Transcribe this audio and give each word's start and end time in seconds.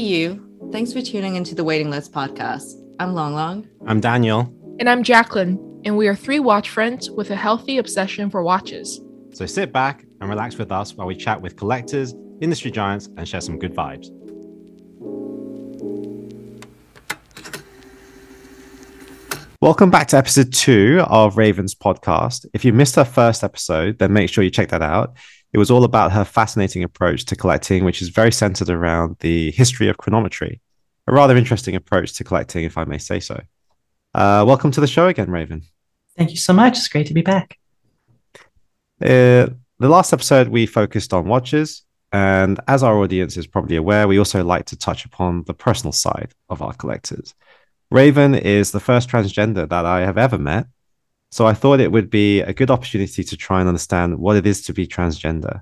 you. 0.00 0.46
Thanks 0.72 0.92
for 0.92 1.02
tuning 1.02 1.36
into 1.36 1.54
the 1.54 1.62
Waiting 1.62 1.90
List 1.90 2.12
podcast. 2.12 2.72
I'm 2.98 3.14
Long 3.14 3.34
Long. 3.34 3.68
I'm 3.86 4.00
Daniel. 4.00 4.54
And 4.78 4.88
I'm 4.88 5.02
Jacqueline, 5.02 5.82
and 5.84 5.96
we 5.96 6.08
are 6.08 6.16
three 6.16 6.40
watch 6.40 6.70
friends 6.70 7.10
with 7.10 7.30
a 7.30 7.36
healthy 7.36 7.78
obsession 7.78 8.30
for 8.30 8.42
watches. 8.42 9.00
So 9.32 9.46
sit 9.46 9.72
back 9.72 10.04
and 10.20 10.30
relax 10.30 10.56
with 10.56 10.72
us 10.72 10.94
while 10.94 11.06
we 11.06 11.14
chat 11.14 11.40
with 11.40 11.56
collectors, 11.56 12.14
industry 12.40 12.70
giants, 12.70 13.08
and 13.16 13.28
share 13.28 13.42
some 13.42 13.58
good 13.58 13.74
vibes. 13.74 14.08
Welcome 19.60 19.90
back 19.90 20.08
to 20.08 20.16
episode 20.16 20.54
two 20.54 21.04
of 21.06 21.36
Raven's 21.36 21.74
podcast. 21.74 22.46
If 22.54 22.64
you 22.64 22.72
missed 22.72 22.96
our 22.96 23.04
first 23.04 23.44
episode, 23.44 23.98
then 23.98 24.14
make 24.14 24.30
sure 24.30 24.42
you 24.42 24.50
check 24.50 24.70
that 24.70 24.80
out. 24.80 25.16
It 25.52 25.58
was 25.58 25.70
all 25.70 25.82
about 25.82 26.12
her 26.12 26.24
fascinating 26.24 26.84
approach 26.84 27.24
to 27.26 27.36
collecting, 27.36 27.84
which 27.84 28.00
is 28.00 28.08
very 28.08 28.30
centered 28.30 28.70
around 28.70 29.16
the 29.18 29.50
history 29.50 29.88
of 29.88 29.96
chronometry. 29.96 30.60
A 31.08 31.12
rather 31.12 31.36
interesting 31.36 31.74
approach 31.74 32.12
to 32.14 32.24
collecting, 32.24 32.64
if 32.64 32.78
I 32.78 32.84
may 32.84 32.98
say 32.98 33.18
so. 33.18 33.40
Uh, 34.14 34.44
welcome 34.46 34.70
to 34.70 34.80
the 34.80 34.86
show 34.86 35.08
again, 35.08 35.28
Raven. 35.28 35.62
Thank 36.16 36.30
you 36.30 36.36
so 36.36 36.52
much. 36.52 36.78
It's 36.78 36.88
great 36.88 37.06
to 37.08 37.14
be 37.14 37.22
back. 37.22 37.58
Uh, 39.02 39.48
the 39.78 39.88
last 39.88 40.12
episode, 40.12 40.48
we 40.48 40.66
focused 40.66 41.12
on 41.12 41.26
watches. 41.26 41.82
And 42.12 42.60
as 42.68 42.82
our 42.82 42.96
audience 42.98 43.36
is 43.36 43.46
probably 43.46 43.76
aware, 43.76 44.06
we 44.06 44.18
also 44.18 44.44
like 44.44 44.66
to 44.66 44.76
touch 44.76 45.04
upon 45.04 45.44
the 45.44 45.54
personal 45.54 45.92
side 45.92 46.32
of 46.48 46.62
our 46.62 46.74
collectors. 46.74 47.34
Raven 47.90 48.36
is 48.36 48.70
the 48.70 48.80
first 48.80 49.08
transgender 49.08 49.68
that 49.68 49.84
I 49.84 50.00
have 50.00 50.18
ever 50.18 50.38
met. 50.38 50.66
So 51.30 51.46
I 51.46 51.54
thought 51.54 51.80
it 51.80 51.92
would 51.92 52.10
be 52.10 52.40
a 52.40 52.52
good 52.52 52.70
opportunity 52.70 53.22
to 53.22 53.36
try 53.36 53.60
and 53.60 53.68
understand 53.68 54.18
what 54.18 54.36
it 54.36 54.46
is 54.46 54.62
to 54.62 54.72
be 54.72 54.86
transgender. 54.86 55.60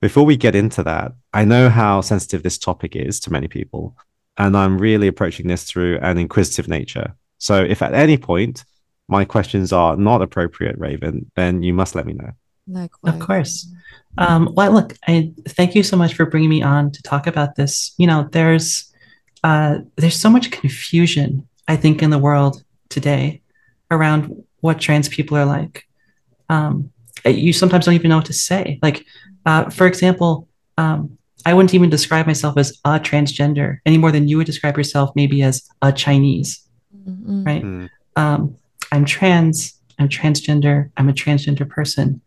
Before 0.00 0.24
we 0.24 0.36
get 0.36 0.54
into 0.54 0.82
that, 0.84 1.12
I 1.34 1.44
know 1.44 1.68
how 1.68 2.00
sensitive 2.00 2.42
this 2.42 2.56
topic 2.58 2.96
is 2.96 3.20
to 3.20 3.32
many 3.32 3.48
people, 3.48 3.96
and 4.38 4.56
I'm 4.56 4.78
really 4.78 5.08
approaching 5.08 5.46
this 5.46 5.64
through 5.64 5.98
an 5.98 6.16
inquisitive 6.16 6.68
nature. 6.68 7.14
So 7.38 7.62
if 7.62 7.82
at 7.82 7.92
any 7.92 8.16
point 8.16 8.64
my 9.08 9.24
questions 9.24 9.72
are 9.72 9.96
not 9.96 10.22
appropriate, 10.22 10.78
Raven, 10.78 11.30
then 11.36 11.62
you 11.62 11.74
must 11.74 11.94
let 11.94 12.06
me 12.06 12.14
know. 12.14 12.30
Likewise. 12.66 13.14
Of 13.14 13.20
course. 13.20 13.74
Um, 14.16 14.50
well, 14.54 14.72
look, 14.72 14.96
I 15.06 15.32
thank 15.48 15.74
you 15.74 15.82
so 15.82 15.96
much 15.96 16.14
for 16.14 16.24
bringing 16.24 16.50
me 16.50 16.62
on 16.62 16.92
to 16.92 17.02
talk 17.02 17.26
about 17.26 17.56
this. 17.56 17.92
You 17.98 18.06
know, 18.06 18.28
there's 18.32 18.90
uh, 19.42 19.78
there's 19.96 20.16
so 20.16 20.30
much 20.30 20.50
confusion 20.50 21.48
I 21.70 21.76
think, 21.76 22.02
in 22.02 22.10
the 22.10 22.18
world 22.18 22.64
today 22.88 23.42
around 23.92 24.42
what 24.60 24.80
trans 24.80 25.08
people 25.08 25.36
are 25.36 25.44
like. 25.44 25.84
Um, 26.48 26.90
you 27.24 27.52
sometimes 27.52 27.84
don't 27.84 27.94
even 27.94 28.08
know 28.08 28.16
what 28.16 28.26
to 28.26 28.32
say. 28.32 28.78
Like, 28.82 29.04
uh, 29.46 29.70
for 29.70 29.86
example, 29.86 30.48
um, 30.78 31.18
I 31.46 31.54
wouldn't 31.54 31.74
even 31.74 31.90
describe 31.90 32.26
myself 32.26 32.56
as 32.58 32.78
a 32.84 33.00
transgender 33.00 33.78
any 33.86 33.98
more 33.98 34.12
than 34.12 34.28
you 34.28 34.36
would 34.36 34.46
describe 34.46 34.76
yourself 34.76 35.10
maybe 35.14 35.42
as 35.42 35.68
a 35.80 35.92
Chinese, 35.92 36.66
mm-hmm. 36.94 37.44
right? 37.44 37.62
Mm. 37.62 37.88
Um, 38.16 38.56
I'm 38.92 39.04
trans. 39.04 39.74
I'm 39.98 40.08
transgender. 40.08 40.90
I'm 40.96 41.08
a 41.08 41.12
transgender 41.12 41.68
person. 41.68 42.20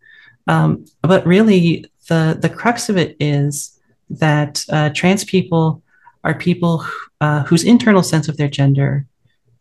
Um, 0.46 0.84
but 1.02 1.26
really, 1.26 1.86
the 2.08 2.36
the 2.40 2.48
crux 2.48 2.88
of 2.88 2.96
it 2.96 3.16
is 3.20 3.78
that 4.10 4.64
uh, 4.70 4.90
trans 4.90 5.24
people 5.24 5.82
are 6.24 6.34
people 6.34 6.84
uh, 7.20 7.42
whose 7.44 7.64
internal 7.64 8.02
sense 8.02 8.28
of 8.28 8.36
their 8.36 8.48
gender 8.48 9.06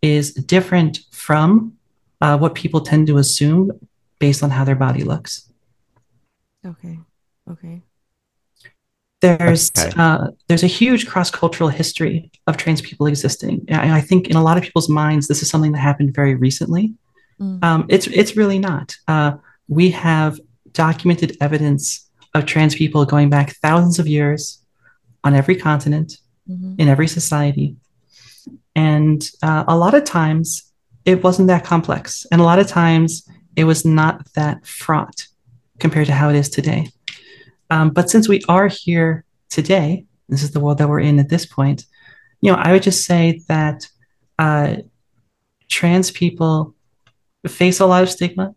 is 0.02 0.34
different 0.34 1.00
from 1.12 1.74
uh, 2.24 2.38
what 2.38 2.56
people 2.56 2.80
tend 2.80 3.06
to 3.08 3.18
assume 3.18 3.70
based 4.18 4.42
on 4.44 4.50
how 4.50 4.64
their 4.64 4.76
body 4.76 5.04
looks. 5.04 5.52
Okay. 6.66 6.98
Okay. 7.52 7.82
There's 9.20 9.72
okay. 9.78 9.92
Uh, 9.98 10.28
there's 10.48 10.64
a 10.64 10.68
huge 10.68 11.08
cross 11.08 11.30
cultural 11.30 11.70
history 11.70 12.32
of 12.48 12.56
trans 12.56 12.82
people 12.82 13.08
existing. 13.08 13.66
I, 13.70 13.98
I, 13.98 14.02
think 14.02 14.30
in 14.30 14.36
a 14.36 14.44
lot 14.44 14.58
of 14.58 14.64
people's 14.64 14.90
minds, 14.90 15.28
this 15.28 15.42
is 15.42 15.50
something 15.50 15.74
that 15.74 15.80
happened 15.80 16.14
very 16.14 16.36
recently. 16.36 16.94
Mm. 17.40 17.64
Um, 17.64 17.86
it's 17.90 18.08
it's 18.08 18.38
really 18.38 18.60
not. 18.60 18.96
Uh, 19.08 19.34
we 19.68 19.92
have 19.92 20.40
documented 20.72 21.38
evidence 21.42 22.10
of 22.34 22.46
trans 22.46 22.76
people 22.76 23.06
going 23.06 23.30
back 23.30 23.56
thousands 23.58 24.00
of 24.00 24.08
years 24.08 24.62
on 25.24 25.34
every 25.34 25.56
continent, 25.56 26.18
mm-hmm. 26.50 26.76
in 26.78 26.88
every 26.90 27.08
society, 27.08 27.76
and 28.76 29.30
uh, 29.42 29.64
a 29.68 29.78
lot 29.78 29.94
of 29.94 30.04
times 30.04 30.73
it 31.06 31.24
wasn't 31.24 31.48
that 31.48 31.66
complex. 31.66 32.26
And 32.32 32.42
a 32.42 32.44
lot 32.44 32.60
of 32.60 32.68
times 32.68 33.28
it 33.56 33.66
was 33.66 33.86
not 33.86 34.26
that 34.34 34.66
fraught 34.66 35.28
compared 35.80 36.08
to 36.08 36.14
how 36.14 36.30
it 36.30 36.36
is 36.36 36.50
today. 36.50 36.90
Um, 37.70 37.90
but 37.90 38.10
since 38.10 38.28
we 38.30 38.42
are 38.48 38.68
here 38.68 39.26
today, 39.50 40.06
this 40.30 40.44
is 40.44 40.52
the 40.52 40.60
world 40.60 40.78
that 40.78 40.90
we're 40.90 41.00
in 41.00 41.20
at 41.20 41.30
this 41.30 41.46
point, 41.46 41.86
you 42.42 42.52
know, 42.52 42.58
I 42.58 42.72
would 42.72 42.84
just 42.84 43.06
say 43.06 43.42
that 43.48 43.88
uh, 44.38 44.78
trans 45.70 46.12
people 46.12 46.76
face 47.48 47.80
a 47.80 47.86
lot 47.86 48.04
of 48.04 48.10
stigma 48.10 48.56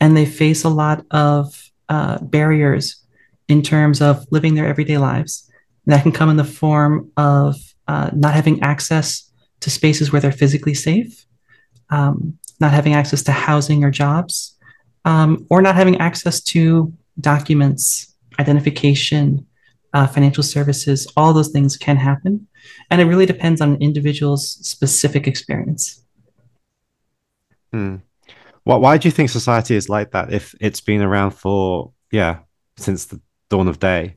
and 0.00 0.16
they 0.16 0.26
face 0.26 0.64
a 0.64 0.68
lot 0.68 1.04
of 1.10 1.70
uh, 1.88 2.18
barriers 2.18 3.02
in 3.48 3.62
terms 3.62 4.00
of 4.00 4.26
living 4.30 4.54
their 4.54 4.66
everyday 4.66 4.98
lives. 4.98 5.48
that 5.86 6.02
can 6.02 6.12
come 6.12 6.30
in 6.30 6.36
the 6.36 6.44
form 6.44 7.10
of 7.16 7.56
uh, 7.88 8.10
not 8.14 8.34
having 8.34 8.62
access 8.62 9.30
to 9.60 9.70
spaces 9.70 10.12
where 10.12 10.20
they're 10.20 10.32
physically 10.32 10.74
safe, 10.74 11.26
um, 11.92 12.36
not 12.58 12.72
having 12.72 12.94
access 12.94 13.22
to 13.24 13.32
housing 13.32 13.84
or 13.84 13.90
jobs, 13.90 14.56
um, 15.04 15.46
or 15.50 15.62
not 15.62 15.76
having 15.76 16.00
access 16.00 16.40
to 16.40 16.92
documents, 17.20 18.14
identification, 18.40 19.46
uh, 19.92 20.06
financial 20.06 20.42
services. 20.42 21.06
All 21.16 21.32
those 21.32 21.50
things 21.50 21.76
can 21.76 21.96
happen. 21.96 22.48
And 22.90 23.00
it 23.00 23.04
really 23.04 23.26
depends 23.26 23.60
on 23.60 23.74
an 23.74 23.82
individual's 23.82 24.48
specific 24.66 25.26
experience. 25.26 26.02
Hmm. 27.72 27.96
Well, 28.64 28.80
why 28.80 28.96
do 28.96 29.08
you 29.08 29.12
think 29.12 29.28
society 29.28 29.74
is 29.74 29.88
like 29.88 30.12
that 30.12 30.32
if 30.32 30.54
it's 30.60 30.80
been 30.80 31.02
around 31.02 31.32
for, 31.32 31.92
yeah, 32.10 32.38
since 32.76 33.06
the 33.06 33.20
dawn 33.50 33.68
of 33.68 33.80
day? 33.80 34.14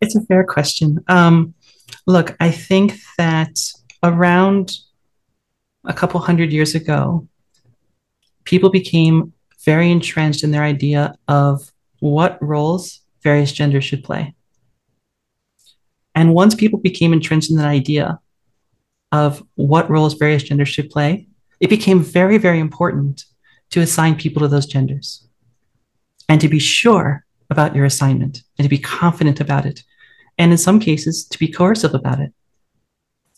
It's 0.00 0.16
a 0.16 0.22
fair 0.22 0.44
question. 0.44 0.98
Um, 1.08 1.54
look, 2.06 2.36
I 2.40 2.50
think 2.50 2.98
that 3.18 3.56
around 4.02 4.72
a 5.86 5.92
couple 5.92 6.20
hundred 6.20 6.52
years 6.52 6.74
ago, 6.74 7.28
people 8.44 8.70
became 8.70 9.32
very 9.64 9.90
entrenched 9.90 10.44
in 10.44 10.50
their 10.50 10.62
idea 10.62 11.14
of 11.28 11.72
what 12.00 12.40
roles 12.42 13.00
various 13.22 13.52
genders 13.52 13.84
should 13.84 14.04
play. 14.04 14.34
And 16.14 16.32
once 16.32 16.54
people 16.54 16.78
became 16.78 17.12
entrenched 17.12 17.50
in 17.50 17.56
that 17.56 17.66
idea 17.66 18.20
of 19.12 19.42
what 19.54 19.90
roles 19.90 20.14
various 20.14 20.42
genders 20.42 20.68
should 20.68 20.90
play, 20.90 21.28
it 21.60 21.70
became 21.70 22.00
very, 22.00 22.38
very 22.38 22.60
important 22.60 23.24
to 23.70 23.80
assign 23.80 24.14
people 24.14 24.40
to 24.42 24.48
those 24.48 24.66
genders 24.66 25.26
and 26.28 26.40
to 26.40 26.48
be 26.48 26.58
sure 26.58 27.24
about 27.50 27.74
your 27.74 27.84
assignment 27.84 28.42
and 28.58 28.64
to 28.64 28.68
be 28.68 28.78
confident 28.78 29.40
about 29.40 29.66
it. 29.66 29.82
And 30.38 30.52
in 30.52 30.58
some 30.58 30.80
cases, 30.80 31.24
to 31.26 31.38
be 31.38 31.48
coercive 31.48 31.94
about 31.94 32.20
it 32.20 32.32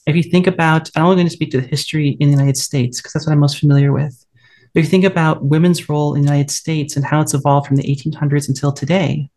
if 0.09 0.17
you 0.17 0.23
think 0.23 0.47
about, 0.47 0.91
I'm 0.97 1.05
only 1.05 1.17
going 1.17 1.27
to 1.27 1.33
speak 1.33 1.51
to 1.51 1.61
the 1.61 1.67
history 1.67 2.17
in 2.21 2.29
the 2.29 2.37
United 2.37 2.57
States 2.57 2.99
because 2.99 3.13
that's 3.13 3.27
what 3.27 3.33
I'm 3.33 3.41
most 3.41 3.59
familiar 3.59 3.93
with. 3.93 4.25
If 4.75 4.85
you 4.85 4.91
think 4.91 5.05
about 5.05 5.45
women's 5.45 5.89
role 5.89 6.15
in 6.15 6.23
the 6.23 6.29
United 6.29 6.51
States 6.51 6.97
and 6.97 7.05
how 7.05 7.21
it's 7.21 7.35
evolved 7.35 7.67
from 7.67 7.77
the 7.77 7.83
1800s 7.83 8.49
until 8.49 8.73
today, 8.73 9.29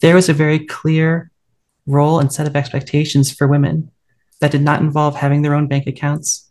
there 0.00 0.14
was 0.14 0.28
a 0.28 0.34
very 0.34 0.58
clear 0.66 1.30
role 1.86 2.18
and 2.18 2.32
set 2.32 2.46
of 2.46 2.56
expectations 2.56 3.32
for 3.32 3.46
women 3.46 3.90
that 4.40 4.50
did 4.50 4.62
not 4.62 4.80
involve 4.80 5.16
having 5.16 5.42
their 5.42 5.54
own 5.54 5.68
bank 5.68 5.86
accounts, 5.86 6.50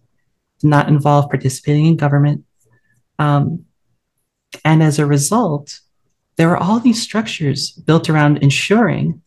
did 0.59 0.69
not 0.69 0.88
involve 0.88 1.29
participating 1.29 1.85
in 1.85 1.97
government. 1.97 2.45
Um, 3.19 3.66
and 4.63 4.83
as 4.83 5.00
a 5.00 5.06
result, 5.06 5.79
there 6.38 6.50
were 6.50 6.57
all 6.57 6.79
these 6.79 7.01
structures 7.01 7.71
built 7.71 8.09
around 8.09 8.38
ensuring 8.38 9.21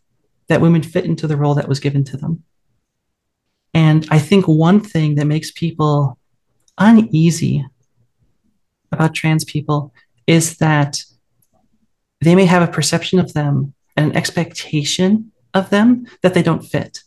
that 0.49 0.61
women 0.61 0.82
fit 0.82 1.05
into 1.05 1.27
the 1.27 1.37
role 1.37 1.55
that 1.55 1.69
was 1.69 1.81
given 1.81 2.05
to 2.05 2.17
them. 2.17 2.44
And 3.75 4.06
I 4.11 4.21
think 4.21 4.47
one 4.47 4.81
thing 4.81 5.17
that 5.17 5.26
makes 5.26 5.50
people 5.50 6.17
uneasy 6.79 7.67
about 8.93 9.15
trans 9.15 9.44
people 9.44 9.93
is 10.26 10.59
that 10.59 11.03
they 12.21 12.35
may 12.35 12.47
have 12.47 12.62
a 12.62 12.73
perception 12.73 13.19
of 13.19 13.35
them 13.35 13.75
and 13.97 14.11
an 14.11 14.17
expectation 14.17 15.32
of 15.53 15.71
them 15.71 16.06
that 16.23 16.35
they 16.35 16.43
don't 16.43 16.62
fit. 16.62 17.00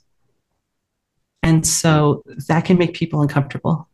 And 1.42 1.66
so 1.66 2.24
that 2.48 2.66
can 2.66 2.78
make 2.78 2.94
people 2.94 3.22
uncomfortable. 3.22 3.88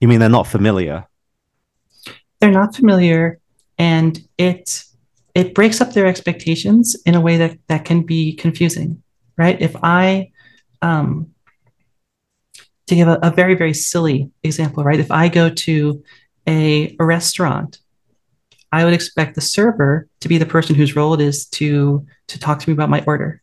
You 0.00 0.08
mean 0.08 0.18
they're 0.18 0.28
not 0.28 0.46
familiar? 0.46 1.06
They're 2.40 2.50
not 2.50 2.74
familiar 2.74 3.40
and 3.78 4.18
it 4.36 4.84
it 5.34 5.54
breaks 5.54 5.80
up 5.80 5.92
their 5.92 6.06
expectations 6.06 6.96
in 7.04 7.14
a 7.14 7.20
way 7.20 7.36
that 7.36 7.58
that 7.68 7.84
can 7.84 8.02
be 8.02 8.34
confusing, 8.34 9.02
right? 9.36 9.60
If 9.60 9.76
I 9.82 10.32
um, 10.86 11.32
to 12.86 12.94
give 12.94 13.08
a, 13.08 13.18
a, 13.22 13.30
very, 13.30 13.54
very 13.54 13.74
silly 13.74 14.30
example, 14.44 14.84
right? 14.84 15.00
If 15.00 15.10
I 15.10 15.28
go 15.28 15.50
to 15.50 16.04
a, 16.46 16.94
a 17.00 17.04
restaurant, 17.04 17.80
I 18.70 18.84
would 18.84 18.94
expect 18.94 19.34
the 19.34 19.40
server 19.40 20.08
to 20.20 20.28
be 20.28 20.38
the 20.38 20.46
person 20.46 20.76
whose 20.76 20.94
role 20.94 21.14
it 21.14 21.20
is 21.20 21.46
to, 21.58 22.06
to 22.28 22.38
talk 22.38 22.60
to 22.60 22.70
me 22.70 22.74
about 22.74 22.90
my 22.90 23.02
order. 23.06 23.42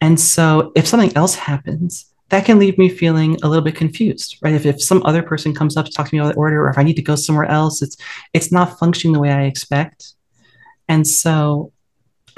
And 0.00 0.20
so 0.20 0.72
if 0.76 0.86
something 0.86 1.16
else 1.16 1.34
happens, 1.34 2.12
that 2.28 2.44
can 2.44 2.58
leave 2.58 2.76
me 2.76 2.90
feeling 2.90 3.38
a 3.42 3.48
little 3.48 3.64
bit 3.64 3.74
confused, 3.74 4.36
right? 4.42 4.52
If, 4.52 4.66
if 4.66 4.82
some 4.82 5.02
other 5.06 5.22
person 5.22 5.54
comes 5.54 5.78
up 5.78 5.86
to 5.86 5.92
talk 5.92 6.08
to 6.08 6.14
me 6.14 6.20
about 6.20 6.34
the 6.34 6.38
order, 6.38 6.62
or 6.62 6.68
if 6.68 6.76
I 6.76 6.82
need 6.82 6.96
to 6.96 7.02
go 7.02 7.16
somewhere 7.16 7.46
else, 7.46 7.80
it's 7.80 7.96
it's 8.34 8.52
not 8.52 8.78
functioning 8.78 9.14
the 9.14 9.20
way 9.20 9.32
I 9.32 9.44
expect. 9.44 10.12
And 10.88 11.06
so 11.06 11.72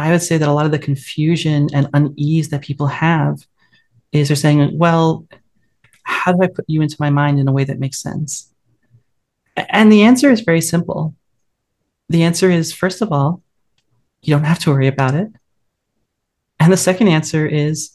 I 0.00 0.10
would 0.12 0.22
say 0.22 0.38
that 0.38 0.48
a 0.48 0.52
lot 0.52 0.64
of 0.64 0.72
the 0.72 0.78
confusion 0.78 1.68
and 1.74 1.86
unease 1.92 2.48
that 2.48 2.62
people 2.62 2.86
have 2.86 3.46
is 4.12 4.28
they're 4.28 4.36
saying, 4.36 4.78
well, 4.78 5.26
how 6.04 6.32
do 6.32 6.42
I 6.42 6.46
put 6.46 6.64
you 6.68 6.80
into 6.80 6.96
my 6.98 7.10
mind 7.10 7.38
in 7.38 7.46
a 7.46 7.52
way 7.52 7.64
that 7.64 7.78
makes 7.78 8.00
sense? 8.00 8.50
And 9.56 9.92
the 9.92 10.04
answer 10.04 10.30
is 10.30 10.40
very 10.40 10.62
simple. 10.62 11.14
The 12.08 12.22
answer 12.22 12.50
is, 12.50 12.72
first 12.72 13.02
of 13.02 13.12
all, 13.12 13.42
you 14.22 14.32
don't 14.34 14.44
have 14.44 14.58
to 14.60 14.70
worry 14.70 14.86
about 14.86 15.14
it. 15.14 15.28
And 16.58 16.72
the 16.72 16.78
second 16.78 17.08
answer 17.08 17.46
is, 17.46 17.94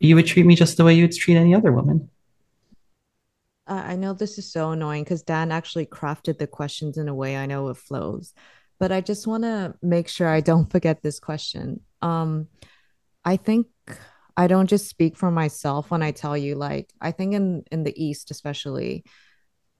you 0.00 0.16
would 0.16 0.26
treat 0.26 0.46
me 0.46 0.56
just 0.56 0.76
the 0.76 0.82
way 0.82 0.94
you 0.94 1.04
would 1.04 1.12
treat 1.12 1.36
any 1.36 1.54
other 1.54 1.70
woman. 1.70 2.10
Uh, 3.68 3.84
I 3.86 3.94
know 3.94 4.14
this 4.14 4.36
is 4.36 4.50
so 4.50 4.72
annoying 4.72 5.04
because 5.04 5.22
Dan 5.22 5.52
actually 5.52 5.86
crafted 5.86 6.38
the 6.38 6.48
questions 6.48 6.98
in 6.98 7.06
a 7.08 7.14
way 7.14 7.36
I 7.36 7.46
know 7.46 7.68
it 7.68 7.76
flows, 7.76 8.34
but 8.78 8.92
I 8.92 9.00
just 9.00 9.26
want 9.26 9.44
to 9.44 9.74
make 9.82 10.08
sure 10.08 10.28
I 10.28 10.40
don't 10.40 10.70
forget 10.74 11.02
this 11.02 11.20
question. 11.20 11.80
Um, 12.02 12.48
I 13.24 13.36
think 13.36 13.66
I 14.36 14.46
don't 14.46 14.68
just 14.68 14.88
speak 14.88 15.16
for 15.16 15.30
myself 15.30 15.90
when 15.90 16.02
I 16.02 16.10
tell 16.12 16.36
you, 16.36 16.54
like, 16.56 16.92
I 17.00 17.10
think 17.12 17.34
in 17.34 17.64
in 17.72 17.84
the 17.84 17.94
East, 17.96 18.30
especially, 18.30 19.04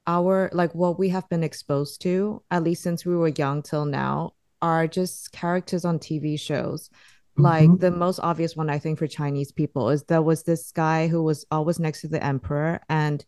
our 0.06 0.50
like 0.52 0.74
what 0.74 0.98
we 0.98 1.08
have 1.10 1.28
been 1.28 1.42
exposed 1.44 2.00
to, 2.02 2.42
at 2.50 2.62
least 2.62 2.82
since 2.82 3.04
we 3.04 3.16
were 3.16 3.28
young 3.28 3.62
till 3.62 3.84
now, 3.84 4.32
are 4.62 4.86
just 4.86 5.32
characters 5.32 5.84
on 5.84 5.98
TV 5.98 6.38
shows. 6.38 6.90
Like 7.36 7.68
Mhm. 7.68 7.80
the 7.80 7.90
most 7.90 8.20
obvious 8.20 8.56
one, 8.56 8.70
I 8.70 8.78
think, 8.78 8.98
for 8.98 9.06
Chinese 9.06 9.52
people 9.52 9.90
is 9.90 10.04
there 10.04 10.22
was 10.22 10.44
this 10.44 10.72
guy 10.72 11.06
who 11.08 11.22
was 11.22 11.44
always 11.50 11.78
next 11.78 12.00
to 12.00 12.08
the 12.08 12.24
emperor, 12.24 12.80
and 12.88 13.22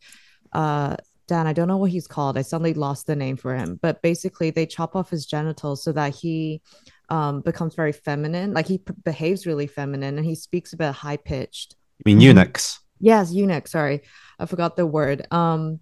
uh, 0.52 0.96
Dan, 1.28 1.46
I 1.46 1.52
don't 1.52 1.68
know 1.68 1.76
what 1.76 1.90
he's 1.90 2.06
called. 2.06 2.38
I 2.38 2.42
suddenly 2.42 2.74
lost 2.74 3.06
the 3.06 3.14
name 3.14 3.36
for 3.36 3.54
him, 3.54 3.78
but 3.80 4.02
basically 4.02 4.50
they 4.50 4.66
chop 4.66 4.96
off 4.96 5.10
his 5.10 5.26
genitals 5.26 5.84
so 5.84 5.92
that 5.92 6.14
he 6.14 6.62
um 7.10 7.42
becomes 7.42 7.74
very 7.74 7.92
feminine. 7.92 8.52
Like 8.54 8.66
he 8.66 8.78
p- 8.78 8.94
behaves 9.04 9.46
really 9.46 9.66
feminine, 9.66 10.16
and 10.16 10.26
he 10.26 10.34
speaks 10.34 10.72
a 10.72 10.76
bit 10.78 10.92
high 10.92 11.18
pitched. 11.18 11.76
I 12.00 12.08
mean, 12.08 12.20
eunuchs. 12.20 12.80
Yes, 12.98 13.30
eunuch. 13.32 13.68
Sorry, 13.68 14.00
I 14.38 14.46
forgot 14.46 14.76
the 14.76 14.86
word. 14.86 15.26
Um, 15.30 15.80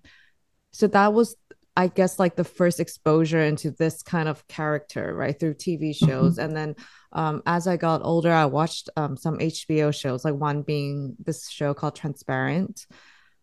so 0.72 0.88
that 0.88 1.12
was, 1.14 1.36
I 1.76 1.86
guess, 1.86 2.18
like 2.18 2.34
the 2.34 2.44
first 2.44 2.80
exposure 2.80 3.40
into 3.40 3.70
this 3.70 4.02
kind 4.02 4.28
of 4.28 4.46
character, 4.48 5.14
right, 5.14 5.38
through 5.38 5.54
TV 5.54 5.94
shows. 5.94 6.38
And 6.38 6.56
then, 6.56 6.74
um, 7.12 7.42
as 7.46 7.66
I 7.68 7.76
got 7.76 8.02
older, 8.04 8.32
I 8.32 8.46
watched 8.46 8.90
um 8.96 9.16
some 9.16 9.38
HBO 9.38 9.94
shows, 9.94 10.24
like 10.24 10.34
one 10.34 10.62
being 10.62 11.14
this 11.24 11.48
show 11.48 11.72
called 11.72 11.94
Transparent. 11.94 12.84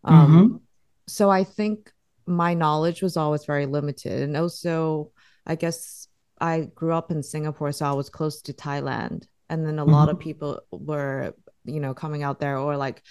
Um, 0.04 0.62
so 1.08 1.30
I 1.30 1.44
think 1.46 1.93
my 2.26 2.54
knowledge 2.54 3.02
was 3.02 3.18
always 3.18 3.46
very 3.46 3.66
limited, 3.66 4.22
and 4.22 4.36
also, 4.38 5.12
I 5.46 5.56
guess 5.56 6.08
I 6.40 6.70
grew 6.76 6.94
up 6.94 7.12
in 7.12 7.24
Singapore, 7.24 7.72
so 7.72 7.86
I 7.86 7.94
was 7.94 8.10
close 8.10 8.42
to 8.44 8.54
Thailand, 8.54 9.28
and 9.50 9.66
then 9.66 9.80
a 9.80 9.86
lot 9.86 10.10
of 10.10 10.20
people 10.20 10.62
were, 10.72 11.34
you 11.66 11.80
know, 11.80 11.94
coming 11.94 12.24
out 12.24 12.40
there 12.40 12.58
or 12.58 12.78
like 12.78 13.04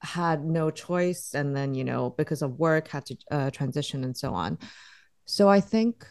had 0.00 0.44
no 0.44 0.70
choice. 0.70 1.34
And 1.34 1.56
then 1.56 1.74
you 1.74 1.84
know 1.84 2.10
because 2.10 2.42
of 2.42 2.58
work 2.58 2.88
had 2.88 3.06
to 3.06 3.16
uh, 3.30 3.50
transition 3.50 4.04
and 4.04 4.16
so 4.16 4.32
on. 4.32 4.58
So 5.24 5.48
i 5.48 5.60
think 5.60 6.06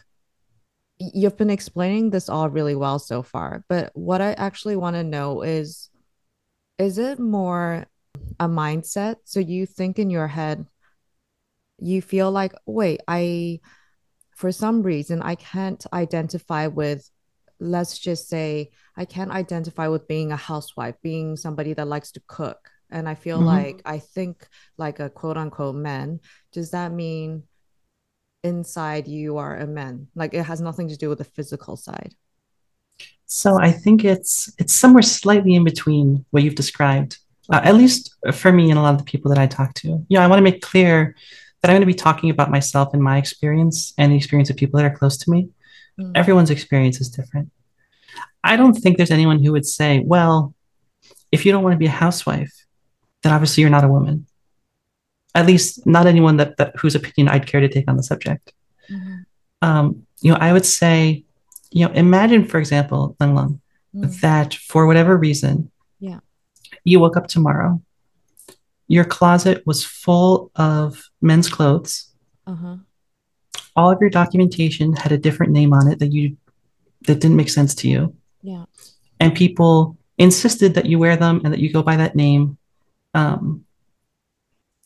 you've 0.98 1.36
been 1.36 1.50
explaining 1.50 2.10
this 2.10 2.28
all 2.28 2.48
really 2.48 2.74
well 2.74 2.98
so 2.98 3.22
far. 3.22 3.64
But 3.68 3.90
what 3.94 4.20
i 4.20 4.32
actually 4.32 4.76
want 4.76 4.96
to 4.96 5.04
know 5.04 5.42
is 5.42 5.90
is 6.78 6.98
it 6.98 7.18
more 7.18 7.86
a 8.38 8.48
mindset? 8.48 9.16
So 9.24 9.40
you 9.40 9.66
think 9.66 9.98
in 9.98 10.10
your 10.10 10.28
head 10.28 10.66
you 11.78 12.00
feel 12.02 12.30
like 12.30 12.52
wait 12.66 13.00
i 13.08 13.60
for 14.34 14.50
some 14.52 14.82
reason 14.82 15.22
i 15.22 15.34
can't 15.34 15.86
identify 15.92 16.66
with 16.66 17.08
let's 17.60 17.98
just 17.98 18.28
say 18.28 18.70
i 18.96 19.04
can't 19.04 19.30
identify 19.30 19.88
with 19.88 20.08
being 20.08 20.32
a 20.32 20.36
housewife 20.36 20.94
being 21.02 21.36
somebody 21.36 21.72
that 21.72 21.88
likes 21.88 22.12
to 22.12 22.22
cook. 22.26 22.70
And 22.90 23.08
i 23.08 23.14
feel 23.14 23.38
Mhm. 23.38 23.46
like 23.46 23.82
i 23.84 23.98
think 23.98 24.46
like 24.78 25.00
a 25.00 25.10
quote 25.10 25.36
unquote 25.36 25.74
man. 25.76 26.20
Does 26.52 26.70
that 26.70 26.92
mean 26.92 27.44
inside 28.44 29.08
you 29.08 29.38
are 29.38 29.56
a 29.56 29.66
man? 29.66 30.08
Like 30.14 30.34
it 30.34 30.44
has 30.44 30.60
nothing 30.60 30.88
to 30.88 30.96
do 30.96 31.08
with 31.08 31.18
the 31.18 31.24
physical 31.24 31.76
side. 31.76 32.14
So 33.26 33.58
I 33.58 33.72
think 33.72 34.04
it's 34.04 34.52
it's 34.58 34.72
somewhere 34.72 35.02
slightly 35.02 35.54
in 35.54 35.64
between 35.64 36.24
what 36.30 36.42
you've 36.44 36.54
described, 36.54 37.18
uh, 37.52 37.60
at 37.64 37.74
least 37.74 38.14
for 38.32 38.52
me 38.52 38.70
and 38.70 38.78
a 38.78 38.82
lot 38.82 38.94
of 38.94 38.98
the 38.98 39.04
people 39.04 39.30
that 39.30 39.38
I 39.38 39.46
talk 39.46 39.74
to. 39.74 39.88
You 39.88 40.06
know, 40.10 40.20
I 40.22 40.28
want 40.28 40.38
to 40.38 40.44
make 40.44 40.62
clear 40.62 41.16
that 41.66 41.72
I'm 41.72 41.76
going 41.76 41.88
to 41.88 41.94
be 41.94 41.94
talking 41.94 42.30
about 42.30 42.48
myself 42.50 42.94
and 42.94 43.02
my 43.02 43.18
experience 43.18 43.92
and 43.98 44.12
the 44.12 44.16
experience 44.16 44.50
of 44.50 44.56
people 44.56 44.78
that 44.78 44.86
are 44.86 44.96
close 44.96 45.16
to 45.18 45.30
me. 45.30 45.48
Mm. 45.98 46.12
Everyone's 46.14 46.50
experience 46.50 47.00
is 47.00 47.08
different. 47.10 47.50
I 48.44 48.54
don't 48.56 48.74
think 48.74 48.96
there's 48.96 49.10
anyone 49.10 49.42
who 49.42 49.50
would 49.50 49.66
say, 49.66 50.00
well, 50.04 50.54
if 51.32 51.44
you 51.44 51.50
don't 51.50 51.64
want 51.64 51.72
to 51.72 51.78
be 51.78 51.86
a 51.86 51.90
housewife, 51.90 52.52
then 53.24 53.32
obviously 53.32 53.62
you're 53.62 53.70
not 53.70 53.82
a 53.82 53.88
woman. 53.88 54.26
At 55.34 55.46
least 55.46 55.84
not 55.86 56.06
anyone 56.06 56.36
that, 56.36 56.56
that 56.58 56.76
whose 56.76 56.94
opinion 56.94 57.28
I'd 57.34 57.48
care 57.48 57.60
to 57.60 57.68
take 57.68 57.90
on 57.90 57.96
the 57.96 58.04
subject. 58.04 58.52
Mhm. 58.88 59.24
Um, 59.60 60.06
you 60.20 60.30
know, 60.30 60.38
I 60.40 60.52
would 60.52 60.64
say, 60.66 61.24
you 61.72 61.84
know, 61.84 61.92
imagine, 61.94 62.44
for 62.46 62.58
example, 62.58 63.16
Lung 63.18 63.34
Lung, 63.34 63.60
Mm. 63.94 64.20
that 64.20 64.54
for 64.54 64.86
whatever 64.86 65.16
reason, 65.16 65.70
Yeah. 65.98 66.20
you 66.84 67.00
woke 67.00 67.16
up 67.16 67.26
tomorrow, 67.26 67.82
your 68.88 69.04
closet 69.04 69.62
was 69.66 69.84
full 69.84 70.50
of 70.56 71.02
men's 71.20 71.48
clothes, 71.48 72.12
uh-huh. 72.46 72.76
All 73.74 73.90
of 73.90 73.98
your 74.00 74.08
documentation 74.08 74.94
had 74.96 75.12
a 75.12 75.18
different 75.18 75.52
name 75.52 75.72
on 75.74 75.86
it 75.92 75.98
that 75.98 76.10
you 76.12 76.36
that 77.06 77.20
didn't 77.20 77.36
make 77.36 77.50
sense 77.50 77.74
to 77.76 77.88
you, 77.88 78.14
yeah. 78.42 78.64
And 79.20 79.34
people 79.34 79.98
insisted 80.16 80.74
that 80.74 80.86
you 80.86 80.98
wear 80.98 81.16
them 81.16 81.40
and 81.44 81.52
that 81.52 81.60
you 81.60 81.70
go 81.72 81.82
by 81.82 81.96
that 81.96 82.16
name, 82.16 82.56
um, 83.12 83.64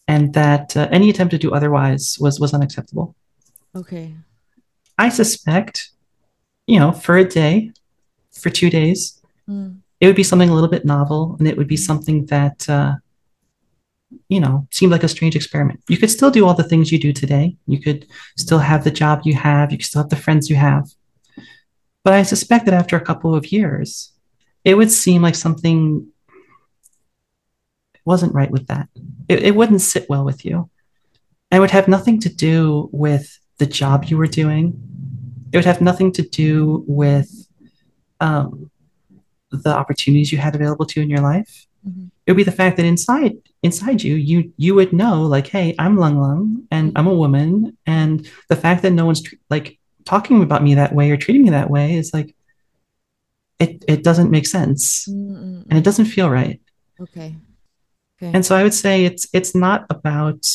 and 0.09 0.35
that 0.35 0.77
uh, 0.77 0.89
any 0.91 1.09
attempt 1.11 1.31
to 1.33 1.39
do 1.39 1.53
otherwise 1.53 2.17
was 2.21 2.41
was 2.41 2.53
unacceptable. 2.55 3.15
okay. 3.77 4.15
I 4.99 5.09
suspect, 5.09 5.91
you 6.67 6.79
know, 6.81 6.93
for 6.93 7.17
a 7.17 7.25
day, 7.25 7.73
for 8.33 8.51
two 8.51 8.71
days, 8.71 9.21
Mm. 9.49 9.79
it 10.01 10.07
would 10.07 10.17
be 10.17 10.23
something 10.31 10.51
a 10.51 10.55
little 10.55 10.69
bit 10.69 10.85
novel 10.85 11.37
and 11.39 11.49
it 11.49 11.57
would 11.57 11.67
be 11.69 11.77
something 11.77 12.27
that 12.27 12.69
uh, 12.69 12.95
you 14.31 14.41
know 14.41 14.67
seemed 14.71 14.93
like 14.93 15.03
a 15.05 15.09
strange 15.09 15.37
experiment. 15.37 15.81
You 15.89 15.99
could 15.99 16.11
still 16.11 16.31
do 16.31 16.47
all 16.47 16.55
the 16.55 16.69
things 16.71 16.91
you 16.91 16.99
do 16.99 17.13
today. 17.13 17.57
You 17.67 17.81
could 17.81 18.07
still 18.39 18.61
have 18.71 18.85
the 18.85 18.91
job 19.03 19.23
you 19.25 19.35
have. 19.35 19.71
You 19.71 19.79
could 19.79 19.87
still 19.87 20.03
have 20.03 20.11
the 20.11 20.25
friends 20.25 20.49
you 20.49 20.57
have. 20.57 20.89
But 22.05 22.15
i 22.15 22.23
suspect 22.23 22.65
that 22.65 22.73
after 22.73 22.97
a 22.97 23.07
couple 23.11 23.35
of 23.35 23.53
years 23.53 24.13
it 24.65 24.75
would 24.75 24.91
seem 24.91 25.21
like 25.21 25.35
something 25.35 26.07
wasn't 28.07 28.35
right 28.35 28.51
with 28.51 28.67
that. 28.69 28.89
It, 29.29 29.43
it 29.43 29.55
wouldn't 29.55 29.83
sit 29.83 30.09
well 30.09 30.25
with 30.25 30.45
you. 30.45 30.71
And 31.51 31.59
it 31.59 31.61
would 31.61 31.71
have 31.79 31.89
nothing 31.89 32.19
to 32.21 32.29
do 32.29 32.89
with 32.93 33.39
the 33.59 33.67
job 33.67 34.05
you 34.07 34.17
were 34.17 34.27
doing. 34.27 34.81
It 35.53 35.57
would 35.59 35.65
have 35.73 35.81
nothing 35.81 36.13
to 36.13 36.23
do 36.23 36.85
with 36.87 37.31
um, 38.21 38.71
the 39.51 39.75
opportunities 39.75 40.33
you 40.33 40.39
had 40.39 40.55
available 40.55 40.87
to 40.87 41.01
you 41.01 41.05
in 41.05 41.11
your 41.11 41.21
life. 41.21 41.67
Mhm. 41.87 42.11
it 42.27 42.31
would 42.31 42.37
be 42.37 42.51
the 42.53 42.61
fact 42.63 42.77
that 42.77 42.85
inside 42.85 43.37
inside 43.63 44.03
you 44.03 44.15
you 44.15 44.53
you 44.57 44.75
would 44.75 44.93
know 44.93 45.23
like 45.23 45.47
hey 45.47 45.75
i'm 45.79 45.97
lung 45.99 46.19
lung 46.19 46.67
and 46.71 46.93
i'm 46.97 47.07
a 47.07 47.15
woman. 47.15 47.77
And 47.87 48.29
the 48.49 48.57
fact 48.57 48.83
that 48.83 48.93
no 48.93 49.07
one's 49.07 49.23
tr- 49.23 49.35
like 49.51 49.79
talking 50.05 50.43
about 50.43 50.63
me 50.63 50.75
that 50.77 50.95
way 50.95 51.11
or 51.11 51.17
treating 51.17 51.43
me 51.43 51.51
that 51.51 51.71
way 51.71 51.95
is 51.95 52.15
like 52.15 52.35
it 53.59 53.85
it 53.87 54.03
doesn't 54.03 54.31
make 54.31 54.47
sense. 54.47 55.07
Mm-mm. 55.07 55.67
and 55.69 55.79
it 55.79 55.85
doesn't 55.85 56.07
feel 56.07 56.31
right. 56.31 56.61
Okay. 57.01 57.37
Okay. 58.23 58.33
And 58.35 58.45
so 58.45 58.57
i 58.57 58.63
would 58.63 58.75
say 58.75 59.05
it's 59.05 59.29
it's 59.33 59.55
not 59.55 59.87
about 59.91 60.47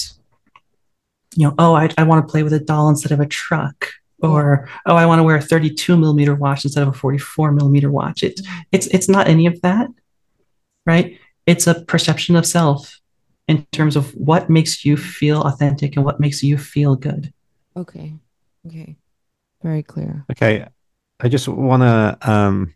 you 1.35 1.47
know 1.47 1.55
oh 1.57 1.73
i, 1.73 1.89
I 1.97 2.03
want 2.03 2.25
to 2.25 2.31
play 2.31 2.43
with 2.43 2.53
a 2.53 2.59
doll 2.59 2.89
instead 2.89 3.11
of 3.11 3.19
a 3.19 3.25
truck 3.25 3.89
or 4.19 4.69
oh 4.85 4.95
i 4.95 5.05
want 5.05 5.19
to 5.19 5.23
wear 5.23 5.35
a 5.35 5.41
32 5.41 5.97
millimeter 5.97 6.35
watch 6.35 6.63
instead 6.63 6.83
of 6.83 6.89
a 6.89 6.97
44 6.97 7.51
millimeter 7.51 7.91
watch. 7.91 8.23
It, 8.23 8.37
mm-hmm. 8.37 8.59
it's 8.71 8.87
it's 8.87 9.09
not 9.09 9.27
any 9.27 9.45
of 9.45 9.61
that 9.61 9.89
right 10.85 11.19
it's 11.45 11.67
a 11.67 11.81
perception 11.85 12.35
of 12.35 12.45
self 12.45 12.99
in 13.47 13.65
terms 13.71 13.95
of 13.95 14.11
what 14.15 14.49
makes 14.49 14.83
you 14.85 14.97
feel 14.97 15.41
authentic 15.41 15.95
and 15.95 16.05
what 16.05 16.19
makes 16.19 16.41
you 16.43 16.57
feel 16.57 16.95
good 16.95 17.31
okay 17.77 18.13
okay 18.67 18.95
very 19.63 19.83
clear 19.83 20.25
Okay, 20.31 20.65
I 21.19 21.29
just 21.29 21.47
want 21.47 21.81
to, 21.81 22.29
um, 22.29 22.75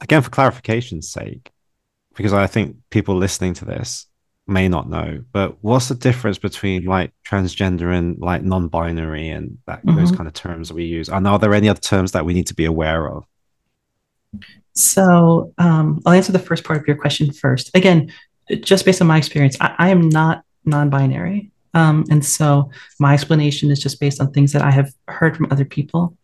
again, 0.00 0.22
for 0.22 0.30
clarification's 0.30 1.08
sake, 1.10 1.50
because 2.16 2.32
I 2.32 2.46
think 2.46 2.76
people 2.90 3.16
listening 3.16 3.54
to 3.54 3.64
this 3.64 4.06
may 4.46 4.66
not 4.66 4.88
know, 4.88 5.22
but 5.32 5.62
what's 5.62 5.88
the 5.88 5.94
difference 5.94 6.38
between 6.38 6.84
like 6.86 7.12
transgender 7.24 7.96
and 7.96 8.18
like 8.18 8.42
non-binary 8.42 9.28
and 9.28 9.58
that 9.66 9.82
those 9.84 10.10
Mhm. 10.10 10.16
kind 10.16 10.26
of 10.26 10.32
terms 10.34 10.68
that 10.68 10.74
we 10.74 10.84
use? 10.84 11.08
And 11.08 11.26
are 11.28 11.38
there 11.38 11.54
any 11.54 11.68
other 11.68 11.80
terms 11.80 12.12
that 12.12 12.24
we 12.24 12.34
need 12.34 12.46
to 12.48 12.54
be 12.54 12.64
aware 12.64 13.08
of? 13.08 13.24
So 14.80 15.52
um, 15.58 16.00
I'll 16.06 16.14
answer 16.14 16.32
the 16.32 16.38
first 16.38 16.64
part 16.64 16.80
of 16.80 16.86
your 16.86 16.96
question 16.96 17.32
first. 17.32 17.70
Again, 17.76 18.12
just 18.62 18.84
based 18.84 19.00
on 19.00 19.06
my 19.06 19.18
experience, 19.18 19.56
I, 19.60 19.74
I 19.78 19.88
am 19.90 20.08
not 20.08 20.42
non-binary, 20.64 21.50
um, 21.74 22.04
and 22.10 22.24
so 22.24 22.70
my 22.98 23.14
explanation 23.14 23.70
is 23.70 23.80
just 23.80 24.00
based 24.00 24.20
on 24.20 24.32
things 24.32 24.52
that 24.52 24.62
I 24.62 24.70
have 24.70 24.92
heard 25.08 25.36
from 25.36 25.48
other 25.50 25.64
people. 25.64 26.16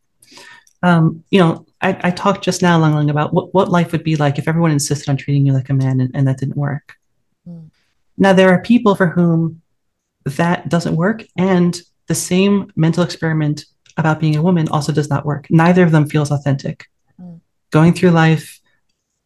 Um, 0.82 1.24
you 1.30 1.38
know, 1.38 1.66
I, 1.80 1.98
I, 2.02 2.10
talked 2.10 2.44
just 2.44 2.62
now, 2.62 2.78
Lang 2.78 2.94
Lang, 2.94 3.10
about 3.10 3.32
what, 3.32 3.54
what 3.54 3.70
life 3.70 3.92
would 3.92 4.04
be 4.04 4.16
like 4.16 4.38
if 4.38 4.46
everyone 4.46 4.70
insisted 4.70 5.08
on 5.08 5.16
treating 5.16 5.46
you 5.46 5.52
like 5.52 5.70
a 5.70 5.74
man, 5.74 6.00
and, 6.00 6.10
and 6.14 6.26
that 6.28 6.38
didn't 6.38 6.56
work. 6.56 6.96
Mm. 7.48 7.70
Now 8.18 8.32
there 8.32 8.50
are 8.50 8.60
people 8.60 8.94
for 8.94 9.06
whom 9.06 9.62
that 10.24 10.68
doesn't 10.68 10.96
work, 10.96 11.24
and 11.36 11.80
the 12.06 12.14
same 12.14 12.72
mental 12.76 13.04
experiment 13.04 13.66
about 13.96 14.20
being 14.20 14.36
a 14.36 14.42
woman 14.42 14.68
also 14.68 14.92
does 14.92 15.08
not 15.08 15.24
work. 15.24 15.46
Neither 15.50 15.82
of 15.82 15.92
them 15.92 16.08
feels 16.08 16.30
authentic. 16.30 16.86
Going 17.70 17.92
through 17.92 18.10
life 18.10 18.60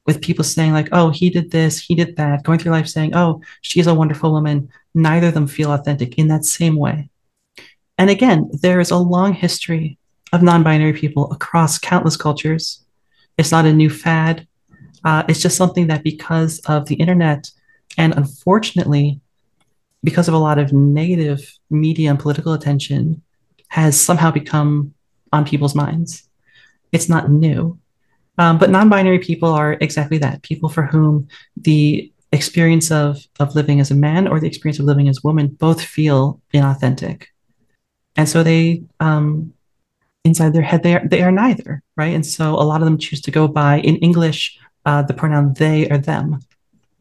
with 0.06 0.22
people 0.22 0.44
saying, 0.44 0.72
like, 0.72 0.88
oh, 0.92 1.10
he 1.10 1.30
did 1.30 1.50
this, 1.50 1.78
he 1.78 1.94
did 1.94 2.16
that, 2.16 2.42
going 2.42 2.58
through 2.58 2.72
life 2.72 2.88
saying, 2.88 3.14
oh, 3.14 3.42
she's 3.60 3.86
a 3.86 3.94
wonderful 3.94 4.32
woman, 4.32 4.70
neither 4.94 5.28
of 5.28 5.34
them 5.34 5.46
feel 5.46 5.72
authentic 5.72 6.18
in 6.18 6.28
that 6.28 6.44
same 6.44 6.76
way. 6.76 7.10
And 7.98 8.08
again, 8.08 8.50
there 8.62 8.80
is 8.80 8.90
a 8.90 8.96
long 8.96 9.34
history 9.34 9.98
of 10.32 10.42
non 10.42 10.62
binary 10.62 10.94
people 10.94 11.30
across 11.32 11.78
countless 11.78 12.16
cultures. 12.16 12.84
It's 13.36 13.52
not 13.52 13.66
a 13.66 13.72
new 13.72 13.90
fad. 13.90 14.46
Uh, 15.04 15.24
it's 15.28 15.40
just 15.40 15.56
something 15.56 15.86
that 15.88 16.04
because 16.04 16.60
of 16.66 16.86
the 16.86 16.94
internet 16.94 17.50
and 17.98 18.14
unfortunately, 18.14 19.20
because 20.02 20.28
of 20.28 20.34
a 20.34 20.38
lot 20.38 20.58
of 20.58 20.72
negative 20.72 21.58
media 21.68 22.10
and 22.10 22.18
political 22.18 22.52
attention, 22.52 23.22
has 23.68 24.00
somehow 24.00 24.30
become 24.30 24.94
on 25.32 25.44
people's 25.44 25.74
minds. 25.74 26.28
It's 26.92 27.08
not 27.08 27.30
new. 27.30 27.78
Um, 28.40 28.56
but 28.56 28.70
non 28.70 28.88
binary 28.88 29.18
people 29.18 29.50
are 29.50 29.76
exactly 29.82 30.16
that 30.18 30.42
people 30.42 30.70
for 30.70 30.84
whom 30.84 31.28
the 31.58 32.10
experience 32.32 32.90
of, 32.90 33.18
of 33.38 33.54
living 33.54 33.80
as 33.80 33.90
a 33.90 33.94
man 33.94 34.26
or 34.26 34.40
the 34.40 34.46
experience 34.46 34.78
of 34.78 34.86
living 34.86 35.08
as 35.10 35.18
a 35.18 35.26
woman 35.28 35.48
both 35.48 35.82
feel 35.82 36.40
inauthentic. 36.54 37.26
And 38.16 38.26
so 38.26 38.42
they, 38.42 38.84
um, 38.98 39.52
inside 40.24 40.54
their 40.54 40.62
head, 40.62 40.82
they 40.82 40.94
are, 40.94 41.06
they 41.06 41.20
are 41.20 41.30
neither, 41.30 41.82
right? 41.98 42.14
And 42.14 42.24
so 42.24 42.54
a 42.54 42.64
lot 42.64 42.80
of 42.80 42.86
them 42.86 42.96
choose 42.96 43.20
to 43.22 43.30
go 43.30 43.46
by, 43.46 43.80
in 43.80 43.96
English, 43.96 44.58
uh, 44.86 45.02
the 45.02 45.12
pronoun 45.12 45.52
they 45.52 45.90
or 45.90 45.98
them. 45.98 46.40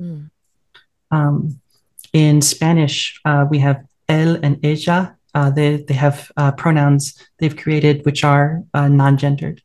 Mm. 0.02 0.30
Um, 1.10 1.62
in 2.12 2.42
Spanish, 2.42 3.22
uh, 3.24 3.46
we 3.50 3.60
have 3.60 3.86
él 4.10 4.42
and 4.44 4.60
ella. 4.66 5.16
Uh, 5.34 5.50
they, 5.50 5.78
they 5.78 5.94
have 5.94 6.30
uh, 6.36 6.52
pronouns 6.52 7.18
they've 7.38 7.56
created 7.56 8.04
which 8.04 8.26
are 8.26 8.62
uh, 8.74 8.90
non 8.90 9.16
gendered. 9.18 9.62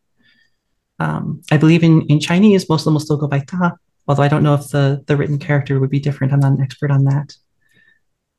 Um, 0.99 1.43
I 1.51 1.57
believe 1.57 1.83
in, 1.83 2.03
in 2.03 2.21
Chinese, 2.21 2.69
most 2.69 2.83
of 2.83 2.85
them 2.87 2.95
will 2.95 3.01
still 3.01 3.17
go 3.17 3.27
by 3.27 3.41
ta, 3.41 3.73
although 4.07 4.23
I 4.23 4.29
don't 4.29 4.43
know 4.43 4.55
if 4.55 4.69
the, 4.69 5.03
the 5.07 5.17
written 5.17 5.39
character 5.39 5.81
would 5.81 5.91
be 5.91 6.01
different. 6.01 6.33
I'm 6.33 6.41
not 6.41 6.53
an 6.53 6.63
expert 6.63 6.91
on 6.91 7.05
that. 7.05 7.35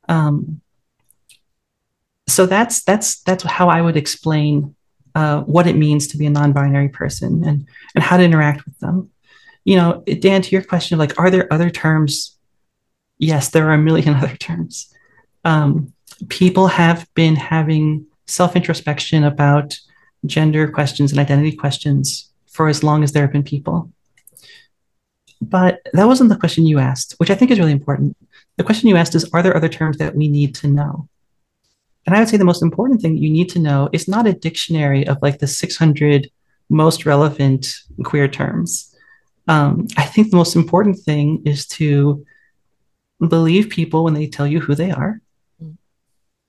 Um, 0.08 0.60
so 2.28 2.46
that's 2.46 2.82
that's 2.82 3.22
that's 3.22 3.44
how 3.44 3.68
I 3.68 3.80
would 3.80 3.96
explain 3.96 4.74
uh, 5.14 5.42
what 5.42 5.66
it 5.66 5.76
means 5.76 6.08
to 6.08 6.18
be 6.18 6.26
a 6.26 6.30
non-binary 6.30 6.88
person 6.88 7.44
and 7.44 7.68
and 7.94 8.04
how 8.04 8.16
to 8.16 8.24
interact 8.24 8.64
with 8.64 8.78
them. 8.80 9.10
You 9.64 9.76
know, 9.76 10.04
Dan, 10.20 10.42
to 10.42 10.50
your 10.50 10.62
question 10.62 10.94
of 10.94 10.98
like, 10.98 11.18
are 11.20 11.30
there 11.30 11.52
other 11.52 11.70
terms 11.70 12.36
yes, 13.18 13.50
there 13.50 13.68
are 13.68 13.74
a 13.74 13.78
million 13.78 14.14
other 14.14 14.36
terms. 14.36 14.92
Um, 15.44 15.92
people 16.28 16.66
have 16.68 17.06
been 17.14 17.36
having 17.36 18.06
self 18.26 18.56
introspection 18.56 19.24
about 19.24 19.78
gender 20.24 20.68
questions 20.68 21.12
and 21.12 21.20
identity 21.20 21.52
questions 21.54 22.32
for 22.56 22.68
as 22.68 22.82
long 22.82 23.04
as 23.04 23.12
there 23.12 23.22
have 23.22 23.32
been 23.32 23.42
people. 23.42 23.92
But 25.42 25.80
that 25.92 26.06
wasn't 26.06 26.30
the 26.30 26.38
question 26.38 26.66
you 26.66 26.78
asked, 26.78 27.14
which 27.18 27.30
I 27.30 27.34
think 27.34 27.50
is 27.50 27.58
really 27.58 27.78
important. 27.80 28.16
The 28.56 28.64
question 28.64 28.88
you 28.88 28.96
asked 28.96 29.14
is 29.14 29.28
Are 29.32 29.42
there 29.42 29.56
other 29.56 29.68
terms 29.68 29.98
that 29.98 30.16
we 30.16 30.28
need 30.28 30.54
to 30.56 30.66
know? 30.66 31.08
And 32.06 32.16
I 32.16 32.20
would 32.20 32.28
say 32.28 32.38
the 32.38 32.52
most 32.52 32.62
important 32.62 33.02
thing 33.02 33.16
you 33.16 33.30
need 33.30 33.50
to 33.50 33.58
know 33.58 33.90
is 33.92 34.08
not 34.08 34.26
a 34.26 34.32
dictionary 34.32 35.06
of 35.06 35.18
like 35.20 35.38
the 35.38 35.46
600 35.46 36.30
most 36.70 37.04
relevant 37.04 37.76
queer 38.04 38.28
terms. 38.28 38.94
Um, 39.48 39.86
I 39.96 40.04
think 40.04 40.30
the 40.30 40.36
most 40.36 40.56
important 40.56 40.98
thing 40.98 41.42
is 41.44 41.66
to 41.78 42.24
believe 43.20 43.68
people 43.68 44.04
when 44.04 44.14
they 44.14 44.26
tell 44.26 44.46
you 44.46 44.60
who 44.60 44.74
they 44.74 44.90
are, 44.90 45.20
mm. 45.62 45.76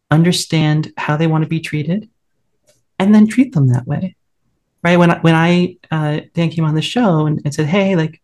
understand 0.10 0.94
how 0.98 1.18
they 1.18 1.28
want 1.28 1.44
to 1.44 1.50
be 1.50 1.60
treated, 1.60 2.10
and 3.00 3.14
then 3.14 3.28
treat 3.28 3.54
them 3.54 3.68
that 3.70 3.86
way. 3.86 4.16
Right? 4.88 4.98
When 4.98 5.12
I, 5.12 5.20
when 5.20 5.36
I 5.36 5.77
uh, 5.91 6.22
Dan 6.34 6.50
came 6.50 6.63
on 6.63 6.75
the 6.75 6.82
show 6.82 7.25
and, 7.25 7.41
and 7.44 7.53
said, 7.53 7.65
"Hey, 7.65 7.98
like, 7.98 8.22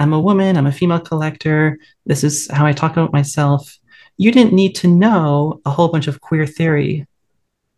I'm 0.00 0.12
a 0.12 0.20
woman, 0.20 0.56
I'm 0.56 0.66
a 0.66 0.72
female 0.72 0.98
collector. 1.00 1.78
This 2.04 2.24
is 2.24 2.50
how 2.50 2.66
I 2.66 2.72
talk 2.72 2.92
about 2.92 3.12
myself." 3.12 3.78
You 4.16 4.32
didn't 4.32 4.52
need 4.52 4.74
to 4.76 4.88
know 4.88 5.60
a 5.64 5.70
whole 5.70 5.88
bunch 5.88 6.08
of 6.08 6.20
queer 6.20 6.46
theory 6.46 7.06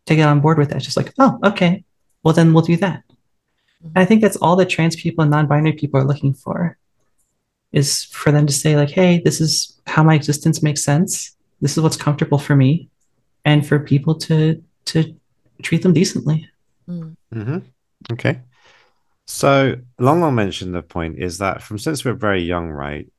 to 0.07 0.17
get 0.17 0.29
on 0.29 0.41
board 0.41 0.57
with 0.57 0.69
that. 0.69 0.77
It's 0.77 0.85
just 0.87 0.97
like, 0.97 1.12
oh, 1.19 1.38
okay, 1.45 1.85
well 2.23 2.33
then 2.33 2.53
we'll 2.53 2.62
do 2.62 2.77
that. 2.77 3.03
And 3.83 3.99
I 3.99 4.05
think 4.05 4.23
that's 4.23 4.37
all 4.37 4.57
that 4.57 4.71
trans 4.71 4.97
people 4.97 5.23
and 5.23 5.31
non-binary 5.31 5.75
people 5.75 6.00
are 6.00 6.05
looking 6.05 6.33
for 6.33 6.79
is 7.73 8.05
for 8.05 8.33
them 8.33 8.47
to 8.47 8.53
say 8.53 8.77
like 8.77 8.91
hey 8.91 9.21
this 9.25 9.41
is 9.41 9.79
how 9.87 10.03
my 10.03 10.15
existence 10.15 10.62
makes 10.62 10.83
sense 10.83 11.37
this 11.61 11.77
is 11.77 11.83
what's 11.83 11.97
comfortable 11.97 12.38
for 12.38 12.57
me 12.57 12.88
and 13.45 13.67
for 13.67 13.79
people 13.79 14.15
to 14.15 14.62
to 14.87 15.15
treat 15.62 15.83
them 15.83 15.93
decently 15.93 16.49
mm. 16.88 17.15
mm-hmm. 17.35 17.59
Okay 18.12 18.40
so 19.26 19.76
long 19.99 20.21
long 20.21 20.35
mentioned 20.35 20.75
the 20.75 20.83
point 20.83 21.19
is 21.19 21.38
that 21.38 21.62
from 21.62 21.78
since 21.78 22.05
we're 22.05 22.14
very 22.14 22.43
young 22.43 22.71
right 22.71 23.11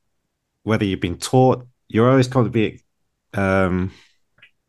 whether 0.62 0.84
you've 0.84 1.00
been 1.00 1.18
taught 1.18 1.66
you're 1.88 2.10
always 2.10 2.28
going 2.28 2.46
to 2.46 2.50
be 2.50 2.80
um, 3.34 3.92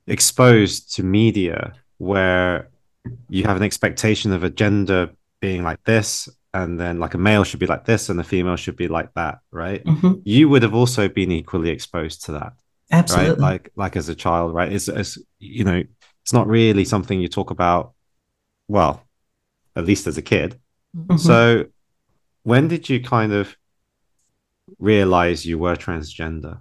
exposed 0.08 0.96
to 0.96 1.04
media 1.04 1.74
where 1.98 2.70
you 3.30 3.44
have 3.44 3.58
an 3.58 3.64
expectation 3.64 4.32
of 4.32 4.44
a 4.44 4.50
gender 4.50 5.10
being 5.40 5.64
like 5.64 5.84
this 5.84 6.30
and 6.54 6.80
then 6.80 7.00
like 7.00 7.14
a 7.14 7.18
male 7.18 7.44
should 7.44 7.60
be 7.60 7.68
like 7.68 7.86
this 7.86 8.10
and 8.10 8.20
a 8.20 8.24
female 8.24 8.56
should 8.56 8.76
be 8.76 8.88
like 8.88 9.14
that 9.14 9.40
right 9.52 9.84
mm-hmm. 9.84 10.14
you 10.24 10.50
would 10.50 10.64
have 10.64 10.76
also 10.76 11.08
been 11.08 11.32
equally 11.32 11.70
exposed 11.70 12.26
to 12.26 12.34
that 12.34 12.54
absolutely 12.92 13.32
right? 13.32 13.40
like 13.40 13.72
like 13.76 13.96
as 13.96 14.10
a 14.10 14.16
child 14.16 14.54
right 14.54 14.72
it's, 14.72 14.88
it's 14.88 15.18
you 15.40 15.64
know 15.64 15.82
it's 16.24 16.34
not 16.34 16.48
really 16.48 16.86
something 16.86 17.20
you 17.20 17.28
talk 17.28 17.52
about 17.52 17.94
well 18.68 19.04
at 19.76 19.86
least 19.86 20.08
as 20.08 20.18
a 20.18 20.22
kid 20.22 20.60
mm-hmm. 20.96 21.18
so 21.18 21.66
when 22.44 22.68
did 22.68 22.90
you 22.90 23.02
kind 23.02 23.34
of 23.34 23.56
realize 24.80 25.46
you 25.46 25.58
were 25.58 25.76
transgender 25.76 26.60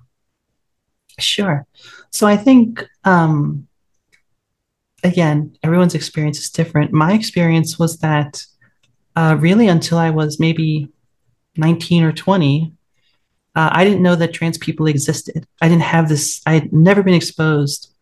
sure 1.18 1.66
so 2.10 2.26
i 2.26 2.36
think 2.36 2.84
um 3.04 3.66
again 5.04 5.56
everyone's 5.62 5.94
experience 5.94 6.38
is 6.38 6.50
different 6.50 6.92
my 6.92 7.12
experience 7.12 7.78
was 7.78 7.98
that 7.98 8.44
uh, 9.16 9.36
really 9.38 9.68
until 9.68 9.98
I 9.98 10.10
was 10.10 10.40
maybe 10.40 10.88
19 11.56 12.04
or 12.04 12.12
20, 12.12 12.72
uh, 13.54 13.70
I 13.72 13.84
didn't 13.84 14.02
know 14.02 14.16
that 14.16 14.32
trans 14.32 14.58
people 14.58 14.86
existed. 14.86 15.46
I 15.60 15.68
didn't 15.68 15.82
have 15.82 16.08
this, 16.08 16.40
I 16.46 16.54
had 16.54 16.72
never 16.72 17.02
been 17.02 17.14
exposed 17.14 17.92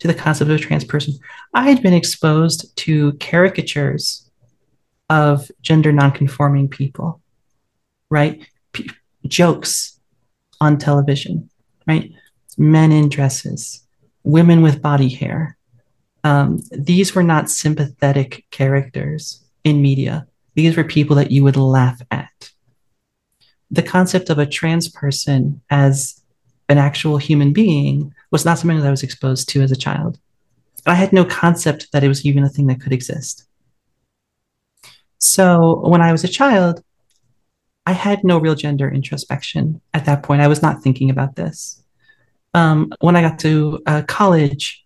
to 0.00 0.08
the 0.08 0.14
concept 0.14 0.50
of 0.50 0.56
a 0.56 0.58
trans 0.58 0.84
person. 0.84 1.14
I 1.52 1.68
had 1.68 1.82
been 1.82 1.94
exposed 1.94 2.76
to 2.78 3.12
caricatures 3.14 4.23
of 5.08 5.50
gender 5.62 5.92
nonconforming 5.92 6.68
people, 6.68 7.20
right? 8.10 8.46
P- 8.72 8.90
jokes 9.26 10.00
on 10.60 10.78
television, 10.78 11.50
right? 11.86 12.12
Men 12.56 12.92
in 12.92 13.08
dresses, 13.08 13.82
women 14.22 14.62
with 14.62 14.82
body 14.82 15.08
hair. 15.08 15.56
Um, 16.22 16.60
these 16.70 17.14
were 17.14 17.22
not 17.22 17.50
sympathetic 17.50 18.46
characters 18.50 19.44
in 19.62 19.82
media. 19.82 20.26
These 20.54 20.76
were 20.76 20.84
people 20.84 21.16
that 21.16 21.30
you 21.30 21.44
would 21.44 21.56
laugh 21.56 22.00
at. 22.10 22.50
The 23.70 23.82
concept 23.82 24.30
of 24.30 24.38
a 24.38 24.46
trans 24.46 24.88
person 24.88 25.60
as 25.68 26.22
an 26.68 26.78
actual 26.78 27.18
human 27.18 27.52
being 27.52 28.14
was 28.30 28.44
not 28.44 28.58
something 28.58 28.78
that 28.78 28.86
I 28.86 28.90
was 28.90 29.02
exposed 29.02 29.48
to 29.50 29.62
as 29.62 29.72
a 29.72 29.76
child. 29.76 30.18
I 30.86 30.94
had 30.94 31.12
no 31.12 31.24
concept 31.24 31.92
that 31.92 32.04
it 32.04 32.08
was 32.08 32.24
even 32.24 32.44
a 32.44 32.48
thing 32.48 32.66
that 32.68 32.80
could 32.80 32.92
exist. 32.92 33.44
So 35.18 35.80
when 35.86 36.00
I 36.00 36.12
was 36.12 36.24
a 36.24 36.28
child, 36.28 36.82
I 37.86 37.92
had 37.92 38.24
no 38.24 38.38
real 38.38 38.54
gender 38.54 38.90
introspection 38.90 39.80
at 39.92 40.06
that 40.06 40.22
point. 40.22 40.42
I 40.42 40.48
was 40.48 40.62
not 40.62 40.82
thinking 40.82 41.10
about 41.10 41.36
this. 41.36 41.82
Um, 42.54 42.92
when 43.00 43.16
I 43.16 43.22
got 43.22 43.38
to 43.40 43.82
uh, 43.86 44.02
college, 44.06 44.82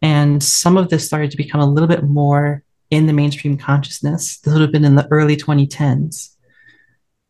and 0.00 0.42
some 0.42 0.76
of 0.76 0.88
this 0.88 1.06
started 1.06 1.30
to 1.32 1.36
become 1.36 1.60
a 1.60 1.66
little 1.66 1.88
bit 1.88 2.04
more 2.04 2.62
in 2.90 3.06
the 3.06 3.12
mainstream 3.12 3.56
consciousness. 3.56 4.38
This 4.38 4.52
would 4.52 4.62
have 4.62 4.72
been 4.72 4.84
in 4.84 4.94
the 4.94 5.08
early 5.10 5.36
2010s. 5.36 6.34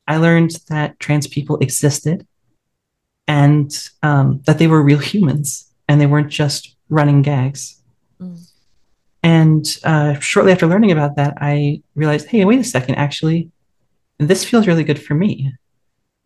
I 0.07 0.17
learned 0.17 0.52
that 0.69 0.99
trans 1.00 1.26
people 1.26 1.59
existed 1.59 2.26
and 3.26 3.71
um, 4.02 4.40
that 4.47 4.59
they 4.59 4.67
were 4.67 4.83
real 4.83 4.99
humans 4.99 5.71
and 5.88 6.00
they 6.00 6.07
weren't 6.07 6.31
just 6.31 6.76
running 6.88 7.23
gags. 7.23 7.83
Mm. 8.21 8.48
And 9.23 9.67
uh, 9.85 10.15
shortly 10.21 10.53
after 10.53 10.67
learning 10.67 10.93
about 10.93 11.17
that, 11.17 11.35
I 11.41 11.83
realized, 11.95 12.29
hey, 12.29 12.45
wait 12.45 12.61
a 12.61 12.65
second, 12.65 12.95
actually, 12.95 13.51
this 14.19 14.45
feels 14.45 14.67
really 14.67 14.85
good 14.85 15.03
for 15.03 15.15
me. 15.15 15.53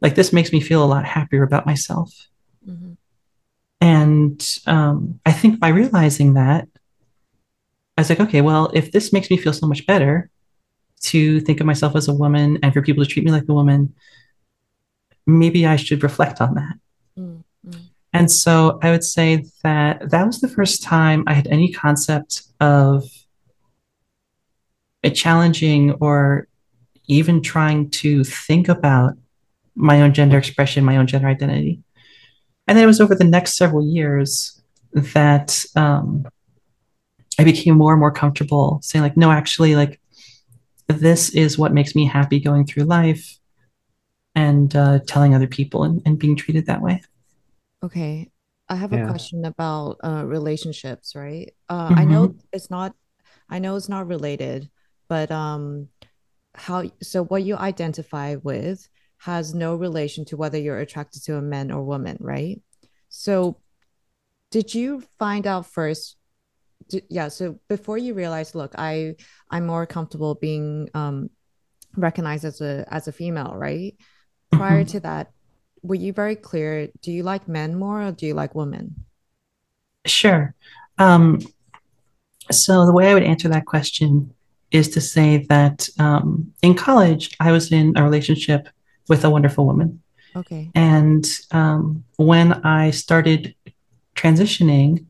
Like 0.01 0.15
this 0.15 0.33
makes 0.33 0.53
me 0.53 0.61
feel 0.61 0.85
a 0.85 0.87
lot 0.87 1.05
happier 1.05 1.43
about 1.43 1.67
myself. 1.67 2.29
Mhm. 2.69 2.97
And 3.81 4.59
um, 4.67 5.21
I 5.27 5.33
think 5.33 5.59
by 5.59 5.69
realizing 5.69 6.35
that, 6.35 6.69
I 7.97 8.01
was 8.01 8.11
like, 8.11 8.21
okay, 8.21 8.41
well, 8.41 8.71
if 8.75 8.93
this 8.93 9.13
makes 9.13 9.31
me 9.31 9.37
feel 9.37 9.53
so 9.53 9.67
much 9.67 9.87
better 9.87 10.31
to 11.03 11.41
think 11.41 11.61
of 11.61 11.67
myself 11.67 11.97
as 11.97 12.09
a 12.09 12.15
woman 12.15 12.59
and 12.63 12.73
for 12.73 12.81
people 12.81 13.05
to 13.05 13.11
treat 13.11 13.25
me 13.25 13.33
like 13.33 13.49
a 13.49 13.55
woman, 13.55 13.95
maybe 15.27 15.67
I 15.67 15.77
should 15.77 16.03
reflect 16.03 16.41
on 16.41 16.55
that. 16.55 16.75
Mm, 17.19 17.45
mm. 17.67 17.81
And 18.13 18.31
so 18.31 18.79
I 18.83 18.91
would 18.91 19.05
say 19.05 19.45
that 19.63 20.11
that 20.11 20.27
was 20.27 20.41
the 20.41 20.49
first 20.49 20.83
time 20.83 21.25
I 21.27 21.35
had 21.35 21.49
any 21.49 21.73
concept 21.73 22.43
of 22.63 23.05
challenging 25.15 25.91
or 25.95 26.47
even 27.09 27.43
trying 27.43 27.91
to 27.91 28.23
think 28.23 28.69
about 28.69 29.15
my 29.75 30.01
own 30.01 30.15
gender 30.15 30.39
expression, 30.39 30.85
my 30.85 30.97
own 30.97 31.09
gender 31.09 31.27
identity. 31.27 31.83
And 32.69 32.79
then 32.79 32.85
it 32.85 32.87
was 32.87 33.01
over 33.01 33.17
the 33.17 33.25
next 33.25 33.57
several 33.57 33.85
years 33.85 34.63
that 34.93 35.65
um, 35.75 36.27
I 37.39 37.45
became 37.45 37.77
more 37.77 37.93
and 37.93 38.01
more 38.01 38.13
comfortable 38.13 38.79
saying, 38.83 39.03
like, 39.03 39.17
no, 39.17 39.33
actually, 39.33 39.75
like, 39.75 40.01
this 40.87 41.31
is 41.31 41.59
what 41.59 41.73
makes 41.73 41.97
me 41.97 42.07
happy 42.07 42.39
going 42.39 42.67
through 42.67 42.85
life 42.85 43.39
and 44.35 44.75
uh, 44.77 45.01
telling 45.07 45.35
other 45.35 45.49
people 45.49 45.83
and, 45.83 46.01
and 46.07 46.19
being 46.19 46.37
treated 46.37 46.67
that 46.67 46.83
way. 46.83 47.03
Okay. 47.83 48.31
I 48.73 48.77
have 48.77 48.93
Yeah. 48.93 49.05
a 49.05 49.07
question 49.07 49.45
about 49.45 49.99
uh, 50.03 50.25
relationships, 50.25 51.15
right? 51.15 51.53
Uh, 51.69 51.93
I 51.95 52.05
know 52.05 52.35
it's 52.53 52.71
not, 52.71 52.95
I 53.51 53.59
know 53.59 53.77
it's 53.77 53.89
not 53.89 54.07
related, 54.07 54.71
but 55.09 55.31
um, 55.31 55.89
how, 56.55 56.85
so 57.03 57.23
what 57.25 57.43
you 57.45 57.57
identify 57.57 58.37
with 58.37 58.89
has 59.19 59.55
no 59.55 59.77
relation 59.77 60.25
to 60.27 60.37
whether 60.39 60.59
you're 60.59 60.79
attracted 60.79 61.23
to 61.25 61.37
a 61.37 61.43
man 61.43 61.71
or 61.71 61.85
woman, 61.85 62.17
right? 62.21 62.63
So 63.11 63.61
did 64.51 64.75
you 64.75 65.03
find 65.19 65.47
out 65.47 65.67
first? 65.67 66.17
d- 66.89 67.03
yeah, 67.11 67.29
so 67.29 67.61
before 67.69 67.99
you 67.99 68.15
realize, 68.15 68.55
look, 68.55 68.75
I 68.79 69.17
I'm 69.51 69.67
more 69.67 69.87
comfortable 69.87 70.35
being 70.35 70.89
um 70.95 71.31
recognized 71.97 72.45
as 72.45 72.61
a 72.61 72.87
as 72.91 73.09
a 73.09 73.13
female, 73.13 73.55
right? 73.57 73.95
Prior 74.51 74.85
Mhm. 74.85 74.91
to 74.93 75.01
that, 75.01 75.33
were 75.83 75.95
you 75.97 76.13
very 76.13 76.37
clear? 76.37 76.89
Do 77.03 77.13
you 77.13 77.23
like 77.23 77.49
men 77.49 77.79
more 77.79 78.03
or 78.03 78.13
do 78.13 78.27
you 78.27 78.35
like 78.35 78.55
women? 78.55 79.05
Sure. 80.07 80.55
Um, 80.99 81.41
so 82.51 82.87
the 82.87 82.93
way 82.93 83.11
I 83.11 83.15
would 83.15 83.23
answer 83.23 83.49
that 83.49 83.67
question 83.67 84.33
is 84.71 84.89
to 84.91 85.01
say 85.01 85.47
that 85.49 85.89
um, 85.99 86.53
in 86.63 86.75
college, 86.75 87.37
I 87.41 87.53
was 87.53 87.71
in 87.73 87.97
a 87.97 88.03
relationship 88.03 88.69
with 89.09 89.25
a 89.25 89.31
wonderful 89.31 89.67
woman. 89.67 90.01
Okay. 90.35 90.71
And 90.75 91.27
um, 91.51 92.05
when 92.17 92.53
I 92.65 92.91
started 92.91 93.55
transitioning, 94.15 95.05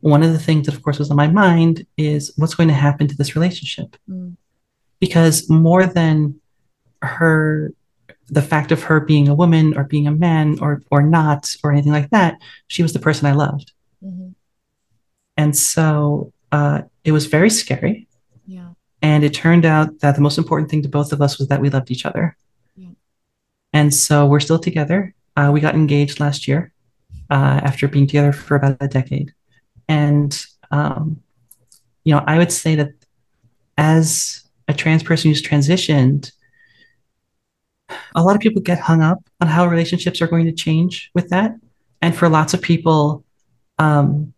one 0.00 0.22
of 0.22 0.32
the 0.32 0.38
things 0.38 0.66
that, 0.66 0.74
of 0.74 0.82
course, 0.82 0.98
was 0.98 1.10
on 1.10 1.16
my 1.16 1.26
mind 1.26 1.84
is 1.96 2.32
what's 2.36 2.54
going 2.54 2.68
to 2.68 2.74
happen 2.74 3.08
to 3.08 3.16
this 3.16 3.34
relationship? 3.34 3.96
Mm, 4.08 4.36
Because 5.00 5.50
more 5.50 5.84
than 5.86 6.40
her, 7.02 7.72
the 8.28 8.42
fact 8.42 8.72
of 8.72 8.82
her 8.84 9.00
being 9.00 9.28
a 9.28 9.34
woman 9.34 9.76
or 9.76 9.84
being 9.84 10.06
a 10.06 10.12
man 10.12 10.58
or 10.60 10.82
or 10.90 11.02
not 11.02 11.54
or 11.62 11.72
anything 11.72 11.92
like 11.92 12.10
that, 12.10 12.38
she 12.68 12.82
was 12.82 12.92
the 12.92 12.98
person 12.98 13.26
I 13.26 13.32
loved. 13.32 13.72
mhm. 14.04 14.34
And 15.36 15.56
so 15.56 16.32
uh, 16.50 16.82
it 17.04 17.12
was 17.12 17.26
very 17.26 17.50
scary. 17.50 18.08
Yeah. 18.46 18.70
And 19.00 19.22
it 19.24 19.32
turned 19.32 19.64
out 19.64 20.00
that 20.00 20.16
the 20.16 20.20
most 20.20 20.36
important 20.36 20.70
thing 20.70 20.82
to 20.82 20.88
both 20.88 21.12
of 21.12 21.22
us 21.22 21.38
was 21.38 21.48
that 21.48 21.60
we 21.60 21.70
loved 21.70 21.90
each 21.90 22.04
other. 22.04 22.36
Yeah. 22.76 22.88
And 23.72 23.94
so 23.94 24.26
we're 24.26 24.40
still 24.40 24.58
together. 24.58 25.14
Uh, 25.36 25.50
we 25.52 25.60
got 25.60 25.74
engaged 25.74 26.18
last 26.18 26.48
year 26.48 26.72
uh, 27.30 27.60
after 27.62 27.86
being 27.86 28.06
together 28.08 28.32
for 28.32 28.56
about 28.56 28.76
a 28.80 28.88
decade. 28.88 29.32
And, 29.88 30.44
um, 30.72 31.22
you 32.04 32.12
know, 32.12 32.24
I 32.26 32.38
would 32.38 32.50
say 32.52 32.74
that 32.74 32.90
as 33.76 34.42
a 34.66 34.74
trans 34.74 35.04
person 35.04 35.30
who's 35.30 35.42
transitioned, 35.42 36.32
a 38.14 38.22
lot 38.22 38.34
of 38.34 38.40
people 38.40 38.62
get 38.62 38.78
hung 38.78 39.02
up 39.02 39.18
on 39.40 39.48
how 39.48 39.66
relationships 39.66 40.20
are 40.20 40.26
going 40.26 40.46
to 40.46 40.52
change 40.52 41.10
with 41.14 41.28
that. 41.30 41.54
And 42.00 42.14
for 42.14 42.28
lots 42.28 42.54
of 42.54 42.62
people, 42.62 43.24
um, 43.78 44.34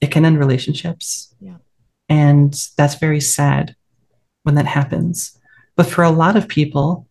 it 0.00 0.10
can 0.10 0.24
end 0.24 0.38
relationships. 0.38 1.34
Yeah. 1.40 1.56
And 2.08 2.52
that's 2.76 2.96
very 2.96 3.20
sad 3.20 3.76
when 4.42 4.54
that 4.56 4.66
happens. 4.66 5.38
But 5.76 5.86
for 5.86 6.02
a 6.02 6.10
lot 6.10 6.36
of 6.36 6.48
people, 6.48 7.06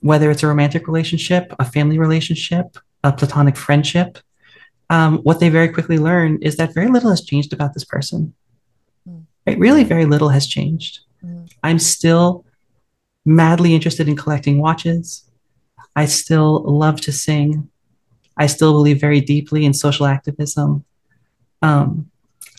whether 0.00 0.30
it's 0.30 0.42
a 0.42 0.46
romantic 0.46 0.86
relationship, 0.86 1.52
a 1.58 1.64
family 1.64 1.98
relationship, 1.98 2.76
a 3.02 3.12
platonic 3.12 3.56
friendship, 3.56 4.18
um, 4.90 5.18
what 5.18 5.40
they 5.40 5.48
very 5.48 5.68
quickly 5.68 5.98
learn 5.98 6.38
is 6.42 6.56
that 6.56 6.74
very 6.74 6.88
little 6.88 7.10
has 7.10 7.24
changed 7.24 7.52
about 7.52 7.74
this 7.74 7.84
person. 7.84 8.34
Mm. 9.08 9.24
Right? 9.46 9.58
Really, 9.58 9.82
very 9.82 10.06
little 10.06 10.28
has 10.28 10.46
changed. 10.46 11.00
Mhm. 11.24 11.50
I'm 11.62 11.78
still 11.78 12.45
madly 13.26 13.74
interested 13.74 14.08
in 14.08 14.16
collecting 14.16 14.58
watches. 14.58 15.28
I 15.94 16.06
still 16.06 16.62
love 16.62 17.00
to 17.02 17.12
sing. 17.12 17.68
I 18.36 18.46
still 18.46 18.72
believe 18.72 19.00
very 19.00 19.20
deeply 19.20 19.64
in 19.64 19.74
social 19.74 20.06
activism. 20.06 20.84
Um, 21.62 22.10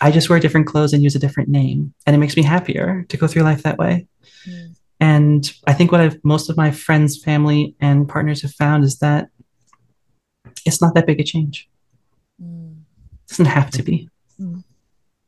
I 0.02 0.12
just 0.12 0.30
wear 0.30 0.40
different 0.40 0.68
clothes 0.68 0.94
and 0.94 1.02
use 1.02 1.16
a 1.16 1.20
different 1.20 1.50
name, 1.50 1.94
and 2.06 2.16
it 2.16 2.20
makes 2.20 2.36
me 2.36 2.44
happier 2.44 3.06
to 3.10 3.18
go 3.18 3.28
through 3.28 3.44
life 3.44 3.64
that 3.64 3.78
way. 3.78 4.08
Mm. 4.48 4.76
And 5.00 5.54
I 5.66 5.74
think 5.74 5.92
what 5.92 6.02
I've 6.02 6.24
most 6.24 6.50
of 6.50 6.58
my 6.58 6.72
friends, 6.72 7.22
family, 7.22 7.76
and 7.80 8.10
partners 8.10 8.42
have 8.42 8.54
found 8.54 8.84
is 8.84 9.00
that 9.00 9.30
it's 10.66 10.82
not 10.82 10.96
that 10.96 11.06
big 11.06 11.20
a 11.20 11.24
change. 11.24 11.70
Mm. 12.42 12.82
It 13.24 13.30
doesn't 13.30 13.46
have 13.46 13.70
to 13.72 13.84
be. 13.84 14.10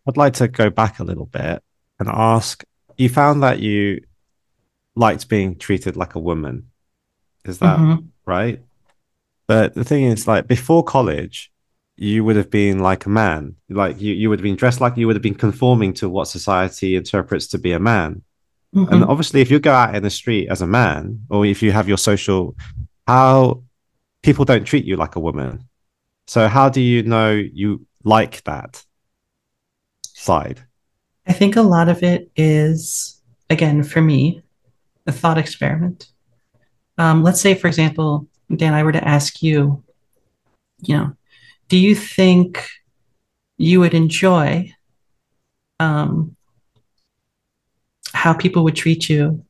I'd 0.08 0.18
like 0.18 0.34
to 0.34 0.48
go 0.48 0.72
back 0.72 1.00
a 1.00 1.04
little 1.04 1.28
bit 1.28 1.62
and 2.00 2.10
ask 2.10 2.64
you 2.98 3.10
found 3.10 3.44
that 3.44 3.60
you 3.60 4.02
liked 5.00 5.30
being 5.30 5.58
treated 5.58 5.96
like 5.96 6.14
a 6.16 6.20
woman. 6.30 6.56
Is 7.46 7.58
that 7.60 7.80
Mhm. 7.80 8.10
right? 8.26 8.60
But 9.48 9.74
the 9.74 9.84
thing 9.90 10.04
is, 10.04 10.28
like 10.28 10.48
before 10.48 10.84
college, 10.84 11.52
you 11.98 12.24
would 12.26 12.36
have 12.42 12.52
been 12.52 12.80
like 12.90 13.06
a 13.06 13.10
man. 13.10 13.42
Like 13.70 14.00
you, 14.04 14.14
you 14.14 14.30
would 14.30 14.40
have 14.40 14.50
been 14.50 14.62
dressed 14.64 14.82
like 14.82 14.98
you 14.98 15.08
would 15.08 15.16
have 15.16 15.28
been 15.30 15.44
conforming 15.48 15.94
to 15.96 16.10
what 16.10 16.28
society 16.28 16.96
interprets 16.96 17.48
to 17.48 17.58
be 17.58 17.72
a 17.74 17.80
man. 17.80 18.12
And 18.74 19.04
Mhm. 19.04 19.10
obviously, 19.12 19.42
if 19.42 19.50
you 19.52 19.60
go 19.60 19.74
out 19.74 19.96
in 19.96 20.04
the 20.04 20.10
street 20.22 20.48
as 20.54 20.62
a 20.62 20.68
man, 20.68 21.02
or 21.30 21.46
if 21.46 21.64
you 21.64 21.72
have 21.72 21.88
your 21.92 21.98
social, 21.98 22.56
how 23.08 23.64
people 24.22 24.46
don't 24.46 24.66
treat 24.66 24.86
you 24.86 24.96
like 24.96 25.16
a 25.16 25.20
woman. 25.28 25.54
So 26.28 26.48
how 26.48 26.70
do 26.70 26.82
you 26.82 27.04
know 27.04 27.32
you 27.32 27.86
like 28.04 28.44
that 28.44 28.86
side? 30.04 30.60
I 31.28 31.34
think 31.34 31.56
a 31.56 31.62
lot 31.76 31.90
of 31.90 32.04
it 32.04 32.32
is, 32.36 33.22
again, 33.50 33.84
for 33.84 34.02
me, 34.02 34.42
a 35.10 35.12
thought 35.12 35.38
experiment. 35.38 36.08
Um, 36.98 37.24
let's 37.24 37.42
say, 37.42 37.56
for 37.56 37.68
example, 37.68 38.28
Dan, 38.56 38.74
I 38.74 38.84
were 38.84 38.92
to 38.94 39.08
ask 39.08 39.44
you, 39.44 39.84
you 40.82 40.98
know, 40.98 41.18
do 41.68 41.78
you 41.78 41.96
think 41.96 42.66
you 43.58 43.80
would 43.82 43.94
enjoy 43.94 44.74
um, 45.80 46.36
how 48.14 48.34
people 48.34 48.64
would 48.64 48.76
treat 48.76 49.10
you 49.10 49.44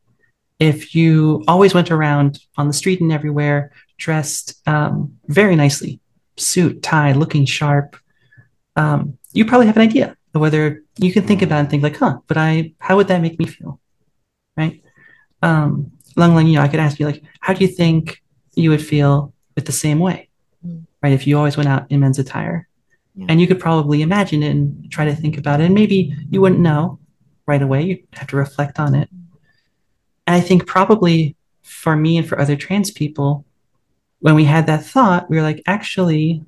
if 0.60 0.96
you 0.96 1.44
always 1.48 1.74
went 1.74 1.92
around 1.92 2.40
on 2.58 2.68
the 2.68 2.74
street 2.74 3.02
and 3.02 3.12
everywhere 3.12 3.72
dressed 3.98 4.62
um, 4.68 5.18
very 5.28 5.56
nicely, 5.56 6.00
suit, 6.38 6.82
tie, 6.82 7.14
looking 7.14 7.46
sharp? 7.46 7.96
Um, 8.76 9.18
you 9.34 9.46
probably 9.46 9.68
have 9.68 9.78
an 9.78 9.84
idea 9.84 10.16
of 10.34 10.42
whether 10.42 10.84
you 10.98 11.12
can 11.14 11.24
think 11.24 11.42
about 11.42 11.60
and 11.60 11.70
think 11.70 11.84
like, 11.84 11.98
huh, 11.98 12.20
but 12.28 12.38
I, 12.38 12.74
how 12.80 12.96
would 12.98 13.08
that 13.08 13.22
make 13.22 13.40
me 13.40 13.46
feel? 13.46 13.80
Right? 14.58 14.84
Um, 15.42 15.92
Lung 16.16 16.36
Lung, 16.36 16.48
you 16.48 16.56
know, 16.56 16.62
I 16.62 16.68
could 16.68 16.80
ask 16.80 17.00
you 17.00 17.06
like, 17.06 17.24
how 17.40 17.54
do 17.54 17.64
you 17.64 17.68
think 17.70 18.22
you 18.56 18.70
would 18.70 18.86
feel 18.86 19.34
with 19.56 19.66
the 19.66 19.72
same 19.72 20.00
way? 20.00 20.30
Mm. 20.66 20.86
Right? 21.02 21.14
If 21.14 21.28
you 21.28 21.38
always 21.38 21.58
went 21.58 21.70
out 21.70 21.90
in 21.90 22.00
men's 22.00 22.20
attire. 22.20 22.68
Yeah. 23.16 23.28
And 23.30 23.42
you 23.42 23.48
could 23.48 23.60
probably 23.60 24.02
imagine 24.02 24.44
it 24.44 24.52
and 24.52 24.92
try 24.92 25.06
to 25.06 25.16
think 25.16 25.38
about 25.38 25.62
it. 25.62 25.66
And 25.66 25.76
maybe 25.76 26.16
you 26.30 26.42
wouldn't 26.42 26.62
know 26.62 27.00
right 27.46 27.62
away. 27.62 27.84
You'd 27.84 28.08
have 28.14 28.28
to 28.28 28.38
reflect 28.38 28.80
on 28.80 28.96
it. 28.96 29.10
And 30.28 30.36
I 30.36 30.42
think 30.42 30.68
probably 30.68 31.36
for 31.64 31.96
me 31.96 32.18
and 32.18 32.28
for 32.28 32.40
other 32.40 32.56
trans 32.56 32.92
people, 32.92 33.46
when 34.20 34.36
we 34.36 34.46
had 34.46 34.68
that 34.68 34.86
thought, 34.86 35.30
we 35.30 35.38
were 35.38 35.44
like, 35.44 35.64
actually, 35.66 36.44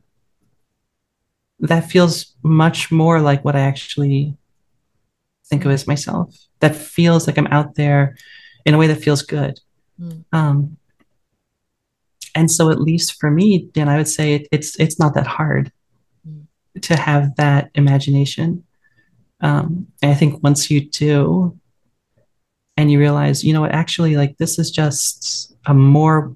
that 1.59 1.89
feels 1.89 2.35
much 2.43 2.91
more 2.91 3.19
like 3.21 3.43
what 3.45 3.55
I 3.55 3.61
actually 3.61 4.35
think 5.45 5.65
of 5.65 5.71
as 5.71 5.87
myself. 5.87 6.35
That 6.59 6.75
feels 6.75 7.27
like 7.27 7.37
I'm 7.37 7.47
out 7.47 7.75
there 7.75 8.15
in 8.65 8.73
a 8.73 8.77
way 8.77 8.87
that 8.87 9.03
feels 9.03 9.21
good. 9.21 9.59
Mm. 9.99 10.23
Um, 10.31 10.77
and 12.33 12.49
so, 12.49 12.69
at 12.69 12.81
least 12.81 13.19
for 13.19 13.29
me, 13.29 13.69
Dan, 13.73 13.89
I 13.89 13.97
would 13.97 14.07
say 14.07 14.35
it, 14.35 14.47
it's 14.51 14.79
it's 14.79 14.99
not 14.99 15.13
that 15.15 15.27
hard 15.27 15.71
Mm. 16.27 16.45
to 16.81 16.95
have 16.95 17.35
that 17.37 17.71
imagination. 17.75 18.63
Um, 19.41 19.87
and 20.01 20.11
I 20.11 20.13
think 20.13 20.43
once 20.43 20.69
you 20.69 20.81
do, 20.81 21.57
and 22.77 22.91
you 22.91 22.99
realize, 22.99 23.43
you 23.43 23.53
know 23.53 23.61
what, 23.61 23.71
actually, 23.71 24.15
like 24.15 24.37
this 24.37 24.59
is 24.59 24.71
just 24.71 25.55
a 25.65 25.73
more 25.73 26.35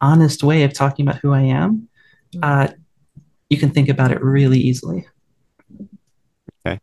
honest 0.00 0.42
way 0.42 0.64
of 0.64 0.72
talking 0.72 1.06
about 1.08 1.20
who 1.20 1.32
I 1.32 1.42
am, 1.42 1.88
uh, 2.42 2.68
you 3.48 3.56
can 3.56 3.70
think 3.70 3.88
about 3.88 4.12
it 4.12 4.22
really 4.22 4.58
easily. 4.58 5.06
Okay, 6.66 6.80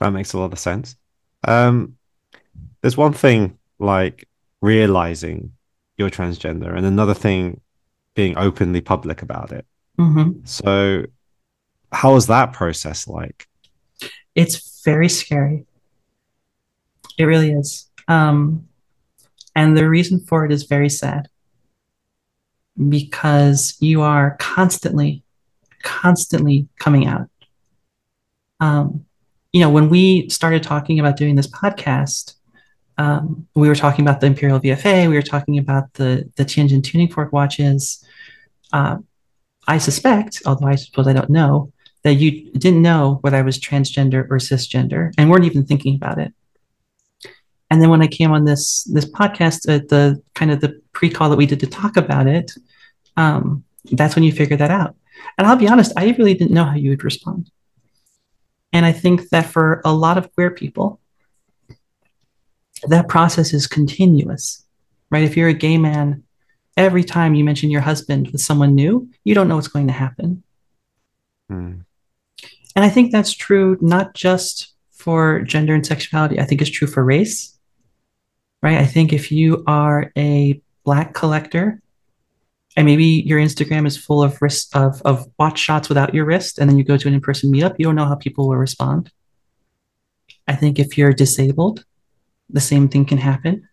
that 0.00 0.10
makes 0.10 0.32
a 0.32 0.38
lot 0.38 0.52
of 0.52 0.58
sense. 0.58 0.96
Um, 1.46 1.96
there's 2.80 2.96
one 2.96 3.12
thing 3.12 3.58
like 3.78 4.28
realizing 4.60 5.52
you're 5.96 6.10
transgender, 6.10 6.76
and 6.76 6.86
another 6.86 7.14
thing 7.14 7.60
being 8.14 8.36
openly 8.36 8.80
public 8.80 9.22
about 9.22 9.52
it. 9.52 9.66
Mm-hmm. 9.98 10.44
So, 10.44 11.04
how 11.92 12.14
was 12.14 12.26
that 12.26 12.52
process 12.52 13.06
like? 13.06 13.48
It's 14.34 14.82
very 14.84 15.08
scary. 15.08 15.66
It 17.16 17.24
really 17.24 17.52
is. 17.52 17.88
Um, 18.08 18.68
and 19.54 19.76
the 19.76 19.88
reason 19.88 20.20
for 20.20 20.44
it 20.44 20.52
is 20.52 20.64
very 20.64 20.88
sad 20.88 21.28
because 22.88 23.76
you 23.80 24.02
are 24.02 24.36
constantly, 24.38 25.22
constantly 25.82 26.68
coming 26.78 27.06
out. 27.06 27.28
Um, 28.58 29.04
you 29.52 29.60
know, 29.60 29.70
when 29.70 29.88
we 29.88 30.28
started 30.28 30.62
talking 30.62 30.98
about 30.98 31.16
doing 31.16 31.36
this 31.36 31.46
podcast, 31.46 32.34
um, 32.96 33.46
we 33.54 33.68
were 33.68 33.74
talking 33.74 34.04
about 34.04 34.20
the 34.20 34.26
Imperial 34.26 34.60
VFA, 34.60 35.08
we 35.08 35.16
were 35.16 35.22
talking 35.22 35.58
about 35.58 35.92
the 35.94 36.30
the 36.36 36.44
Tianjin 36.44 36.82
tuning 36.82 37.08
fork 37.08 37.32
watches. 37.32 38.04
Uh, 38.72 38.98
I 39.66 39.78
suspect, 39.78 40.42
although 40.46 40.66
I 40.66 40.74
suppose 40.76 41.08
I 41.08 41.12
don't 41.12 41.30
know, 41.30 41.72
that 42.02 42.14
you 42.14 42.50
didn't 42.52 42.82
know 42.82 43.18
whether 43.22 43.36
I 43.36 43.42
was 43.42 43.58
transgender 43.58 44.26
or 44.30 44.38
cisgender 44.38 45.12
and 45.18 45.30
weren't 45.30 45.44
even 45.44 45.64
thinking 45.64 45.96
about 45.96 46.18
it. 46.18 46.32
And 47.70 47.80
then 47.80 47.88
when 47.90 48.02
I 48.02 48.06
came 48.06 48.30
on 48.30 48.44
this 48.44 48.84
this 48.84 49.06
podcast 49.06 49.68
at 49.68 49.88
the 49.88 50.22
kind 50.34 50.50
of 50.50 50.60
the 50.60 50.80
pre-call 50.92 51.30
that 51.30 51.36
we 51.36 51.46
did 51.46 51.60
to 51.60 51.66
talk 51.66 51.96
about 51.96 52.26
it, 52.26 52.52
um, 53.16 53.64
that's 53.90 54.14
when 54.14 54.24
you 54.24 54.32
figure 54.32 54.56
that 54.56 54.70
out. 54.70 54.94
And 55.38 55.46
I'll 55.46 55.56
be 55.56 55.68
honest, 55.68 55.92
I 55.96 56.10
really 56.18 56.34
didn't 56.34 56.54
know 56.54 56.64
how 56.64 56.76
you 56.76 56.90
would 56.90 57.04
respond. 57.04 57.50
And 58.72 58.84
I 58.84 58.92
think 58.92 59.30
that 59.30 59.46
for 59.46 59.80
a 59.84 59.92
lot 59.92 60.18
of 60.18 60.32
queer 60.34 60.50
people, 60.50 61.00
that 62.88 63.08
process 63.08 63.52
is 63.52 63.66
continuous, 63.66 64.64
right? 65.10 65.24
If 65.24 65.36
you're 65.36 65.48
a 65.48 65.54
gay 65.54 65.78
man, 65.78 66.22
every 66.76 67.04
time 67.04 67.34
you 67.34 67.44
mention 67.44 67.70
your 67.70 67.80
husband 67.80 68.28
with 68.28 68.40
someone 68.40 68.74
new, 68.74 69.08
you 69.24 69.34
don't 69.34 69.48
know 69.48 69.56
what's 69.56 69.68
going 69.68 69.86
to 69.86 69.92
happen. 69.92 70.42
Hmm. 71.48 71.80
And 72.76 72.84
I 72.84 72.88
think 72.88 73.12
that's 73.12 73.32
true 73.32 73.78
not 73.80 74.14
just 74.14 74.74
for 74.92 75.40
gender 75.42 75.74
and 75.74 75.86
sexuality, 75.86 76.40
I 76.40 76.44
think 76.44 76.60
it's 76.60 76.70
true 76.70 76.88
for 76.88 77.04
race 77.04 77.54
right? 78.64 78.78
I 78.78 78.86
think 78.86 79.12
if 79.12 79.30
you 79.30 79.62
are 79.66 80.10
a 80.16 80.60
black 80.84 81.12
collector 81.12 81.82
and 82.76 82.86
maybe 82.86 83.04
your 83.04 83.38
Instagram 83.38 83.86
is 83.86 83.94
full 83.94 84.22
of 84.22 84.40
wrist 84.40 84.74
of, 84.74 85.02
of 85.04 85.26
watch 85.38 85.58
shots 85.58 85.90
without 85.90 86.14
your 86.14 86.24
wrist, 86.24 86.58
and 86.58 86.68
then 86.68 86.78
you 86.78 86.82
go 86.82 86.96
to 86.96 87.06
an 87.06 87.12
in-person 87.12 87.52
meetup, 87.52 87.76
you 87.78 87.84
don't 87.84 87.94
know 87.94 88.06
how 88.06 88.14
people 88.14 88.48
will 88.48 88.56
respond. 88.56 89.12
I 90.48 90.56
think 90.56 90.78
if 90.78 90.96
you're 90.96 91.12
disabled, 91.12 91.84
the 92.54 92.60
same 92.60 92.88
thing 92.88 93.04
can 93.04 93.18
happen, 93.18 93.68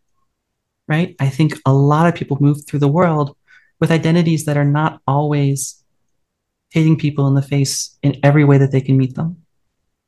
right? 0.87 1.15
I 1.19 1.29
think 1.29 1.53
a 1.65 1.73
lot 1.73 2.07
of 2.07 2.15
people 2.15 2.37
move 2.41 2.65
through 2.65 2.79
the 2.79 2.87
world 2.99 3.37
with 3.79 3.91
identities 3.91 4.45
that 4.45 4.57
are 4.57 4.65
not 4.65 4.99
always 5.07 5.81
hitting 6.71 6.97
people 6.97 7.27
in 7.27 7.35
the 7.35 7.41
face 7.41 7.97
in 8.01 8.19
every 8.23 8.43
way 8.43 8.57
that 8.57 8.71
they 8.71 8.81
can 8.81 8.97
meet 8.97 9.15
them. 9.15 9.37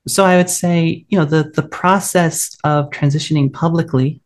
So 0.07 0.25
I 0.25 0.38
would 0.38 0.49
say, 0.49 1.05
you 1.07 1.17
know, 1.17 1.23
the 1.23 1.43
the 1.55 1.67
process 1.81 2.57
of 2.63 2.89
transitioning 2.89 3.53
publicly 3.53 4.21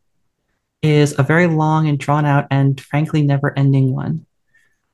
is 0.81 1.17
a 1.19 1.23
very 1.23 1.47
long 1.47 1.88
and 1.88 1.99
drawn 1.99 2.25
out 2.25 2.47
and 2.49 2.79
frankly 2.79 3.21
never 3.21 3.57
ending 3.57 3.93
one. 3.93 4.25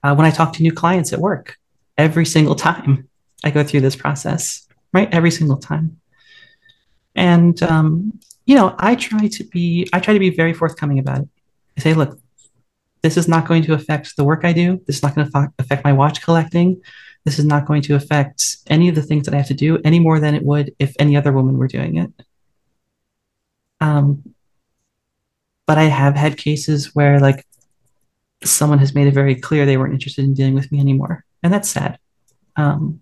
Uh, 0.02 0.16
when 0.16 0.26
I 0.26 0.32
talk 0.32 0.54
to 0.54 0.64
new 0.64 0.74
clients 0.74 1.14
at 1.14 1.20
work, 1.20 1.58
every 1.98 2.26
single 2.26 2.56
time 2.56 3.08
I 3.44 3.52
go 3.52 3.64
through 3.64 3.82
this 3.82 3.96
process, 3.96 4.68
right? 4.94 5.14
Every 5.14 5.32
single 5.32 5.58
time. 5.58 6.00
And, 7.16 7.62
um, 7.64 8.20
you 8.46 8.56
know, 8.56 8.76
I 8.78 8.96
try 8.96 9.28
to 9.28 9.44
be, 9.46 9.88
I 9.94 10.00
try 10.00 10.14
to 10.14 10.20
be 10.20 10.30
very 10.30 10.54
forthcoming 10.54 11.00
about 11.00 11.20
it. 11.20 11.30
I 11.78 11.82
say, 11.82 11.94
look, 11.94 12.20
this 13.02 13.18
is 13.18 13.28
not 13.28 13.48
going 13.48 13.64
to 13.64 13.74
affect 13.74 14.16
the 14.16 14.24
work 14.24 14.46
I 14.46 14.54
do. 14.54 14.82
This 14.88 14.98
is 14.98 15.04
not 15.04 15.16
going 15.16 15.30
to 15.30 15.52
affect 15.60 15.84
my 15.84 15.94
watch 15.94 16.22
collecting. 16.22 16.82
This 17.26 17.40
is 17.40 17.46
not 17.46 17.66
going 17.66 17.82
to 17.84 17.96
affect 17.96 18.58
any 18.68 18.90
of 18.90 18.96
the 18.96 19.02
things 19.02 19.26
that 19.26 19.34
I 19.34 19.38
have 19.38 19.48
to 19.48 19.54
do 19.54 19.80
any 19.84 20.00
more 20.00 20.20
than 20.20 20.36
it 20.36 20.44
would 20.44 20.74
if 20.80 20.94
any 21.00 21.16
other 21.16 21.32
woman 21.32 21.58
were 21.58 21.68
doing 21.68 21.98
it. 21.98 22.12
Um, 23.80 24.34
but 25.66 25.78
I 25.78 25.84
have 25.84 26.16
had 26.16 26.38
cases 26.38 26.94
where 26.96 27.20
like 27.20 27.46
someone 28.44 28.80
has 28.80 28.96
made 28.96 29.08
it 29.08 29.14
very 29.14 29.36
clear 29.36 29.66
they 29.66 29.78
weren't 29.78 29.94
interested 29.94 30.26
in 30.26 30.34
dealing 30.34 30.54
with 30.54 30.72
me 30.72 30.80
anymore, 30.80 31.26
and 31.42 31.54
that's 31.54 31.70
sad. 31.70 32.00
Um, 32.56 33.02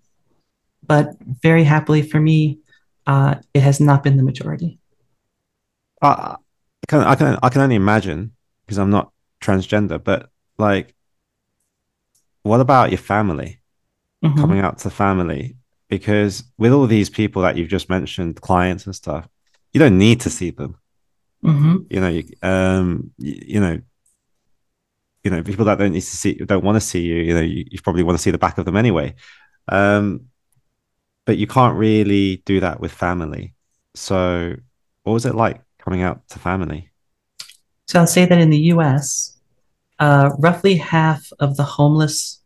but 0.86 1.16
very 1.22 1.64
happily 1.64 2.02
for 2.02 2.20
me, 2.20 2.60
uh, 3.08 3.36
it 3.54 3.62
has 3.62 3.80
not 3.80 4.04
been 4.04 4.18
the 4.18 4.24
majority. 4.24 4.80
I 6.02 6.36
can 6.88 7.02
I 7.02 7.16
can 7.16 7.38
I 7.44 7.50
can 7.50 7.62
only 7.62 7.76
imagine 7.76 8.32
because 8.66 8.78
I'm 8.78 8.90
not 8.90 9.12
transgender, 9.42 10.04
but 10.04 10.30
like, 10.58 10.96
what 12.44 12.60
about 12.60 12.90
your 12.92 12.98
family? 12.98 13.60
Mhm. 14.24 14.38
Coming 14.38 14.60
out 14.60 14.78
to 14.80 14.90
family 14.90 15.56
because 15.90 16.44
with 16.58 16.72
all 16.72 16.88
these 16.88 17.10
people 17.10 17.42
that 17.42 17.58
you've 17.58 17.70
just 17.70 17.90
mentioned, 17.90 18.40
clients 18.42 18.86
and 18.86 18.96
stuff, 18.96 19.28
you 19.74 19.80
don't 19.80 19.98
need 19.98 20.22
to 20.22 20.30
see 20.30 20.52
them. 20.52 20.76
Mhm. 21.44 21.86
You 21.90 22.00
know, 22.00 22.08
you, 22.10 22.24
um, 22.44 23.12
you, 23.18 23.36
you 23.48 23.60
know, 23.60 23.82
you 25.24 25.32
know, 25.32 25.44
people 25.44 25.66
that 25.66 25.78
don't 25.78 25.92
need 25.92 26.02
to 26.02 26.18
see, 26.18 26.34
don't 26.36 26.64
want 26.64 26.76
to 26.76 26.82
see 26.82 27.02
you. 27.02 27.16
You 27.16 27.34
know, 27.34 27.42
you, 27.42 27.66
you 27.70 27.82
probably 27.82 28.04
want 28.04 28.18
to 28.18 28.22
see 28.22 28.32
the 28.32 28.38
back 28.38 28.58
of 28.58 28.66
them 28.66 28.76
anyway. 28.76 29.16
Um, 29.68 30.28
but 31.26 31.38
you 31.38 31.48
can't 31.48 31.78
really 31.78 32.38
do 32.46 32.60
that 32.60 32.80
with 32.80 32.92
family. 32.92 33.54
So, 33.96 34.56
what 35.04 35.14
was 35.14 35.26
it 35.26 35.36
like 35.36 35.62
coming 35.84 36.02
out 36.02 36.28
to 36.30 36.40
family? 36.40 36.92
So 37.88 38.00
I'll 38.00 38.08
say 38.08 38.26
that 38.26 38.40
in 38.40 38.50
the 38.50 38.72
US, 38.74 39.38
uh, 40.00 40.32
roughly 40.40 40.76
half 40.76 41.32
of 41.40 41.58
the 41.58 41.64
homeless 41.64 42.42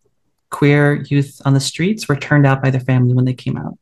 queer 0.49 1.03
youth 1.03 1.41
on 1.45 1.53
the 1.53 1.59
streets 1.59 2.07
were 2.07 2.15
turned 2.15 2.45
out 2.45 2.61
by 2.61 2.69
their 2.69 2.81
family 2.81 3.13
when 3.13 3.25
they 3.25 3.33
came 3.33 3.57
out. 3.57 3.77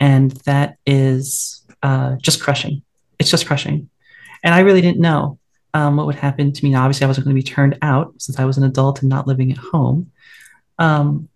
And 0.00 0.32
that 0.44 0.76
is 0.84 1.64
uh, 1.82 2.16
just 2.16 2.42
crushing. 2.42 2.82
It's 3.18 3.30
just 3.30 3.46
crushing. 3.46 3.88
And 4.42 4.54
I 4.54 4.60
really 4.60 4.80
didn't 4.80 5.00
know 5.00 5.38
um, 5.74 5.96
what 5.96 6.06
would 6.06 6.16
happen 6.16 6.52
to 6.52 6.64
me. 6.64 6.70
Now, 6.70 6.84
obviously, 6.84 7.04
I 7.04 7.08
wasn't 7.08 7.26
going 7.26 7.36
to 7.36 7.42
be 7.42 7.48
turned 7.48 7.78
out 7.82 8.14
since 8.18 8.38
I 8.38 8.44
was 8.44 8.58
an 8.58 8.64
adult 8.64 9.00
and 9.00 9.08
not 9.08 9.26
living 9.26 9.50
at 9.52 9.58
home. 9.58 10.10
Um, 10.78 11.28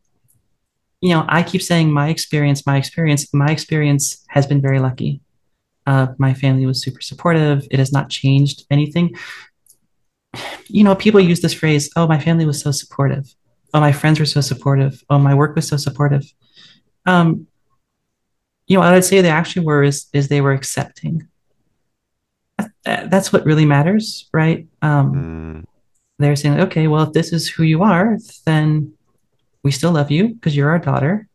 you 1.01 1.11
know, 1.11 1.25
I 1.29 1.43
keep 1.43 1.62
saying 1.62 1.90
my 1.90 2.09
experience, 2.09 2.66
my 2.66 2.77
experience, 2.77 3.33
my 3.33 3.51
experience 3.51 4.25
has 4.29 4.47
been 4.47 4.61
very 4.61 4.79
lucky. 4.79 5.21
Uh, 5.87 6.09
my 6.19 6.35
family 6.35 6.66
was 6.66 6.83
super 6.83 7.01
supportive. 7.01 7.66
It 7.71 7.79
has 7.79 7.93
not 7.93 8.11
changed 8.11 8.64
anything. 8.71 9.16
You 10.69 10.85
know, 10.85 10.95
people 10.95 11.21
use 11.21 11.40
this 11.40 11.55
phrase, 11.55 11.90
oh, 11.97 12.07
my 12.07 12.19
family 12.21 12.47
was 12.47 12.61
so 12.61 12.71
supportive. 12.71 13.35
Oh, 13.75 13.81
my 13.81 13.93
friends 13.93 14.21
were 14.21 14.27
so 14.27 14.40
supportive. 14.40 15.03
Oh, 15.11 15.19
my 15.19 15.35
work 15.35 15.57
was 15.57 15.66
so 15.66 15.77
supportive. 15.77 16.25
Um, 17.07 17.47
you 18.66 18.77
know, 18.77 18.81
what 18.81 18.95
I'd 18.95 19.05
say 19.05 19.21
they 19.21 19.31
actually 19.31 19.66
were 19.66 19.83
is, 19.83 20.07
is 20.12 20.29
they 20.29 20.40
were 20.40 20.53
accepting. 20.53 21.29
That's 22.85 23.33
what 23.33 23.45
really 23.45 23.64
matters, 23.64 24.29
right? 24.33 24.69
Um, 24.83 25.14
Mm, 25.14 25.64
they're 26.19 26.37
saying, 26.37 26.61
okay, 26.61 26.87
well, 26.87 27.05
if 27.05 27.12
this 27.12 27.33
is 27.33 27.49
who 27.49 27.62
you 27.62 27.83
are, 27.83 28.19
then 28.45 28.93
we 29.64 29.71
still 29.71 29.93
love 29.93 30.11
you 30.11 30.29
because 30.35 30.55
you're 30.55 30.71
our 30.71 30.79
daughter 30.79 31.27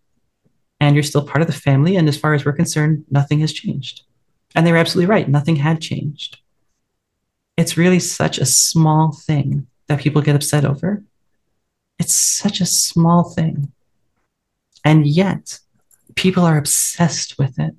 and 0.80 0.96
you're 0.96 1.04
still 1.04 1.26
part 1.26 1.42
of 1.42 1.48
the 1.48 1.54
family. 1.54 1.96
And 1.96 2.08
as 2.08 2.18
far 2.18 2.36
as 2.36 2.46
we're 2.46 2.54
concerned, 2.54 3.04
nothing 3.10 3.40
has 3.40 3.52
changed. 3.52 4.04
And 4.56 4.65
they 4.65 4.72
were 4.72 4.78
absolutely 4.78 5.10
right. 5.10 5.28
Nothing 5.28 5.58
had 5.58 5.82
changed. 5.82 6.39
It's 7.58 7.78
really 7.78 8.00
such 8.00 8.38
a 8.38 8.46
small 8.46 9.12
thing 9.12 9.68
that 9.88 10.00
people 10.00 10.22
get 10.22 10.36
upset 10.36 10.65
over. 10.65 11.04
It's 12.00 12.13
such 12.13 12.62
a 12.62 12.65
small 12.65 13.24
thing. 13.24 13.72
And 14.84 15.06
yet, 15.06 15.60
people 16.15 16.44
are 16.44 16.58
obsessed 16.58 17.38
with 17.38 17.60
it. 17.60 17.76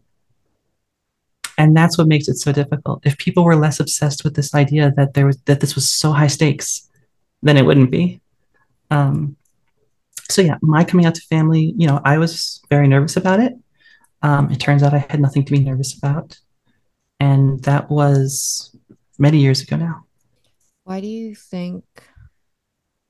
And 1.58 1.76
that's 1.76 1.96
what 1.96 2.08
makes 2.08 2.28
it 2.28 2.36
so 2.36 2.52
difficult. 2.52 3.06
If 3.06 3.16
people 3.16 3.44
were 3.44 3.56
less 3.56 3.80
obsessed 3.80 4.24
with 4.24 4.36
this 4.36 4.54
idea 4.54 4.92
that 4.96 5.14
there 5.14 5.26
was 5.26 5.38
that 5.46 5.60
this 5.60 5.74
was 5.74 5.88
so 5.88 6.12
high 6.12 6.26
stakes, 6.26 6.88
then 7.42 7.56
it 7.56 7.64
wouldn't 7.64 7.90
be. 7.90 8.20
Um, 8.90 9.36
so 10.28 10.42
yeah, 10.42 10.58
my 10.60 10.84
coming 10.84 11.06
out 11.06 11.14
to 11.14 11.22
family, 11.22 11.74
you 11.78 11.86
know, 11.86 12.00
I 12.04 12.18
was 12.18 12.60
very 12.68 12.88
nervous 12.88 13.16
about 13.16 13.40
it. 13.40 13.54
Um, 14.22 14.50
it 14.50 14.60
turns 14.60 14.82
out 14.82 14.94
I 14.94 15.06
had 15.08 15.20
nothing 15.20 15.44
to 15.44 15.52
be 15.52 15.60
nervous 15.60 15.96
about, 15.96 16.38
and 17.20 17.62
that 17.64 17.90
was 17.90 18.76
many 19.18 19.38
years 19.38 19.62
ago 19.62 19.76
now. 19.76 20.04
Why 20.84 21.00
do 21.00 21.06
you 21.06 21.34
think 21.34 21.84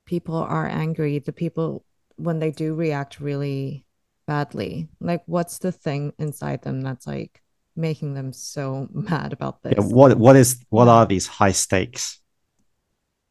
people 0.07 0.37
are 0.37 0.67
angry? 0.67 1.19
The 1.19 1.33
people 1.33 1.85
when 2.17 2.39
they 2.39 2.51
do 2.51 2.75
react 2.75 3.21
really 3.21 3.85
badly. 4.27 4.89
Like 5.01 5.23
what's 5.27 5.59
the 5.59 5.73
thing 5.73 6.13
inside 6.19 6.63
them 6.63 6.81
that's 6.81 7.07
like 7.07 7.43
making 7.75 8.15
them 8.15 8.33
so 8.33 8.89
mad 8.93 9.33
about 9.33 9.63
this? 9.63 9.75
Yeah, 9.77 9.85
what 9.85 10.17
what 10.19 10.37
is 10.37 10.65
what 10.71 10.89
are 10.89 11.07
these 11.07 11.27
high 11.27 11.53
stakes? 11.53 12.21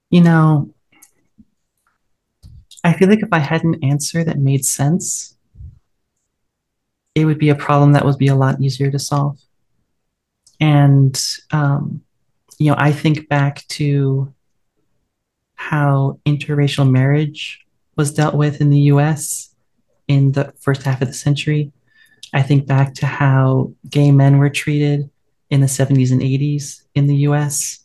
You 0.10 0.22
know, 0.22 0.74
I 2.84 2.94
feel 2.94 3.10
like 3.10 3.24
if 3.24 3.30
I 3.32 3.40
had 3.40 3.64
an 3.64 3.84
answer 3.84 4.24
that 4.24 4.38
made 4.38 4.64
sense, 4.64 5.36
it 7.16 7.26
would 7.26 7.40
be 7.40 7.50
a 7.50 7.56
problem 7.56 7.94
that 7.94 8.06
would 8.06 8.18
be 8.18 8.28
a 8.28 8.36
lot 8.36 8.62
easier 8.62 8.92
to 8.92 9.00
solve. 9.00 9.40
And 10.60 11.22
um, 11.52 12.02
you 12.58 12.72
know, 12.72 12.78
I 12.78 12.91
think 12.91 13.28
back 13.28 13.68
to 13.70 14.34
how 15.56 16.20
interracial 16.26 16.89
marriage 16.89 17.65
was 17.96 18.13
dealt 18.13 18.36
with 18.36 18.62
in 18.62 18.70
the 18.70 18.80
US 18.91 19.54
in 20.08 20.32
the 20.34 20.54
first 20.60 20.84
half 20.84 21.02
of 21.02 21.08
the 21.08 21.13
century. 21.13 21.72
I 22.34 22.41
think 22.41 22.68
back 22.68 22.94
to 22.96 23.06
how 23.06 23.74
gay 23.89 24.12
men 24.12 24.38
were 24.38 24.50
treated 24.50 25.10
in 25.50 25.62
the 25.62 25.68
70s 25.68 26.12
and 26.12 26.22
80s 26.22 26.82
in 26.96 27.08
the 27.08 27.15
US, 27.18 27.80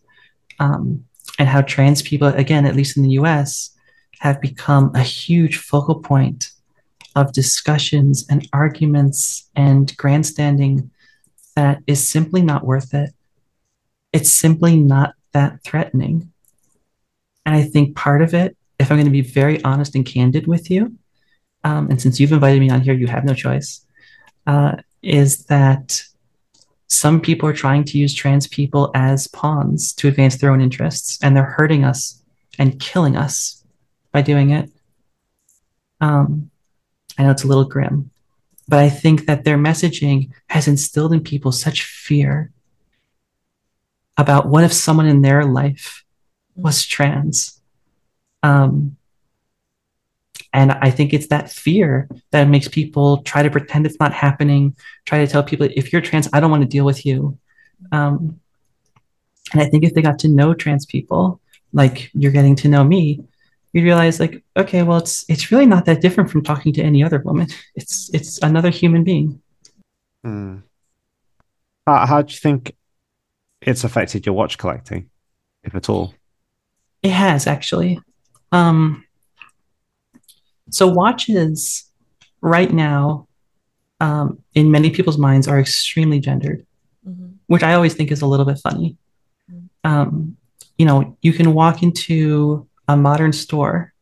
um, 0.59 1.05
and 1.39 1.49
how 1.49 1.63
trans 1.63 2.03
people, 2.03 2.29
again, 2.29 2.67
at 2.67 2.75
least 2.75 2.97
in 2.97 3.03
the 3.03 3.11
US, 3.11 3.71
have 4.19 4.41
become 4.41 4.95
a 4.95 5.03
huge 5.03 5.59
focal 5.59 6.01
point 6.01 6.51
of 7.17 7.33
discussions 7.33 8.27
and 8.29 8.49
arguments 8.53 9.49
and 9.57 9.97
grandstanding 9.97 10.91
that 11.57 11.83
is 11.87 12.07
simply 12.07 12.43
not 12.43 12.65
worth 12.65 12.95
it. 12.95 13.11
It's 14.13 14.33
simply 14.33 14.77
not 14.77 15.15
that 15.33 15.63
threatening. 15.63 16.33
And 17.47 17.55
I 17.55 17.63
think 17.63 17.97
part 17.97 18.23
of 18.23 18.35
it, 18.35 18.57
if 18.79 18.91
I'm 18.91 18.97
going 18.97 19.07
to 19.07 19.11
be 19.11 19.21
very 19.21 19.63
honest 19.65 19.95
and 19.95 20.07
candid 20.07 20.47
with 20.47 20.71
you, 20.71 20.97
um, 21.65 21.91
and 21.91 22.01
since 22.01 22.19
you've 22.19 22.33
invited 22.33 22.61
me 22.61 22.71
on 22.71 22.81
here, 22.81 22.95
you 22.95 23.07
have 23.07 23.25
no 23.25 23.35
choice, 23.35 23.85
uh, 24.47 24.77
is 25.03 25.45
that 25.47 26.03
some 26.87 27.21
people 27.21 27.49
are 27.49 27.55
trying 27.55 27.85
to 27.85 27.99
use 27.99 28.15
trans 28.15 28.49
people 28.49 28.91
as 28.95 29.29
pawns 29.29 29.93
to 29.95 30.09
advance 30.09 30.37
their 30.37 30.51
own 30.51 30.61
interests, 30.61 31.19
and 31.23 31.37
they're 31.37 31.45
hurting 31.45 31.85
us 31.85 32.23
and 32.59 32.81
killing 32.81 33.17
us 33.17 33.65
by 34.13 34.23
doing 34.23 34.51
it. 34.51 34.71
Um, 36.01 36.51
I 37.19 37.23
know 37.23 37.31
it's 37.31 37.45
a 37.45 37.49
little 37.49 37.65
grim, 37.65 38.11
but 38.71 38.79
I 38.79 38.89
think 38.89 39.27
that 39.27 39.43
their 39.43 39.59
messaging 39.59 40.31
has 40.49 40.69
instilled 40.69 41.13
in 41.13 41.23
people 41.23 41.51
such 41.51 41.83
fear 41.83 42.53
about 44.17 44.47
what 44.47 44.63
if 44.63 44.73
someone 44.73 45.09
in 45.09 45.23
their 45.23 45.45
life 45.45 46.05
was 46.55 46.87
trans. 46.87 47.61
Um, 48.45 48.97
and 50.53 50.71
I 50.71 50.93
think 50.93 51.13
it's 51.13 51.27
that 51.29 51.51
fear 51.51 52.09
that 52.31 52.45
makes 52.45 52.69
people 52.69 53.23
try 53.23 53.43
to 53.43 53.51
pretend 53.51 53.87
it's 53.87 53.99
not 53.99 54.13
happening, 54.13 54.77
try 55.05 55.19
to 55.19 55.27
tell 55.27 55.43
people, 55.43 55.69
if 55.75 55.93
you're 55.93 56.01
trans, 56.01 56.29
I 56.33 56.39
don't 56.39 56.53
want 56.53 56.63
to 56.63 56.69
deal 56.69 56.85
with 56.85 57.05
you. 57.05 57.37
Um, 57.91 58.39
and 59.53 59.61
I 59.61 59.67
think 59.67 59.83
if 59.83 59.95
they 59.95 60.03
got 60.03 60.21
to 60.21 60.29
know 60.29 60.55
trans 60.55 60.87
people, 60.87 61.41
like 61.73 62.11
you're 62.15 62.31
getting 62.31 62.55
to 62.57 62.69
know 62.69 62.85
me, 62.85 63.25
you 63.73 63.83
realize 63.83 64.19
like, 64.21 64.43
okay, 64.57 64.83
well, 64.83 64.99
it's 64.99 65.25
it's 65.29 65.51
really 65.53 65.67
not 65.67 65.85
that 65.87 66.01
different 66.01 66.31
from 66.31 66.43
talking 66.43 66.73
to 66.75 66.83
any 66.83 67.03
other 67.05 67.21
woman. 67.21 67.49
It's 67.75 68.11
it's 68.13 68.39
another 68.43 68.71
human 68.71 69.05
being. 69.05 69.41
Hmm. 70.25 70.59
How, 71.87 72.07
how 72.07 72.23
do 72.23 72.33
you 72.33 72.39
think 72.39 72.75
it's 73.61 73.85
affected 73.85 74.27
your 74.27 74.35
watch 74.35 74.59
collecting, 74.59 75.09
if 75.65 75.75
at 75.75 75.89
all? 75.89 76.15
It 77.03 77.11
has 77.13 77.47
actually. 77.47 78.01
Um, 78.53 79.05
so 80.71 80.87
watches 80.89 81.85
right 82.41 82.73
now, 82.73 83.29
um, 84.01 84.43
in 84.55 84.71
many 84.71 84.91
people's 84.91 85.19
minds, 85.19 85.49
are 85.49 85.59
extremely 85.61 86.21
gendered, 86.21 86.67
Mhm. 87.09 87.35
which 87.47 87.63
I 87.63 87.75
always 87.75 87.95
think 87.95 88.11
is 88.11 88.23
a 88.23 88.27
little 88.27 88.47
bit 88.47 88.59
funny. 88.59 88.97
Mm. 89.51 89.69
Um, 89.85 90.37
you 90.79 90.87
know, 90.87 91.17
you 91.23 91.33
can 91.33 91.55
walk 91.55 91.83
into 91.83 92.67
a 92.91 92.97
modern 92.97 93.33
store 93.33 93.93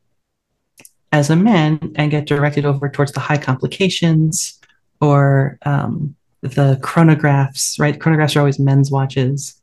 as 1.12 1.29
a 1.29 1.37
man 1.37 1.92
and 1.96 2.11
get 2.11 2.27
directed 2.27 2.64
over 2.64 2.88
towards 2.88 3.12
the 3.12 3.20
high 3.20 3.37
complications 3.37 4.59
or 5.01 5.59
um, 5.66 6.16
the 6.40 6.79
chronographs, 6.83 7.79
right? 7.79 7.98
Chronographs 7.98 8.35
are 8.35 8.38
always 8.38 8.59
men's 8.59 8.90
watches. 8.90 9.61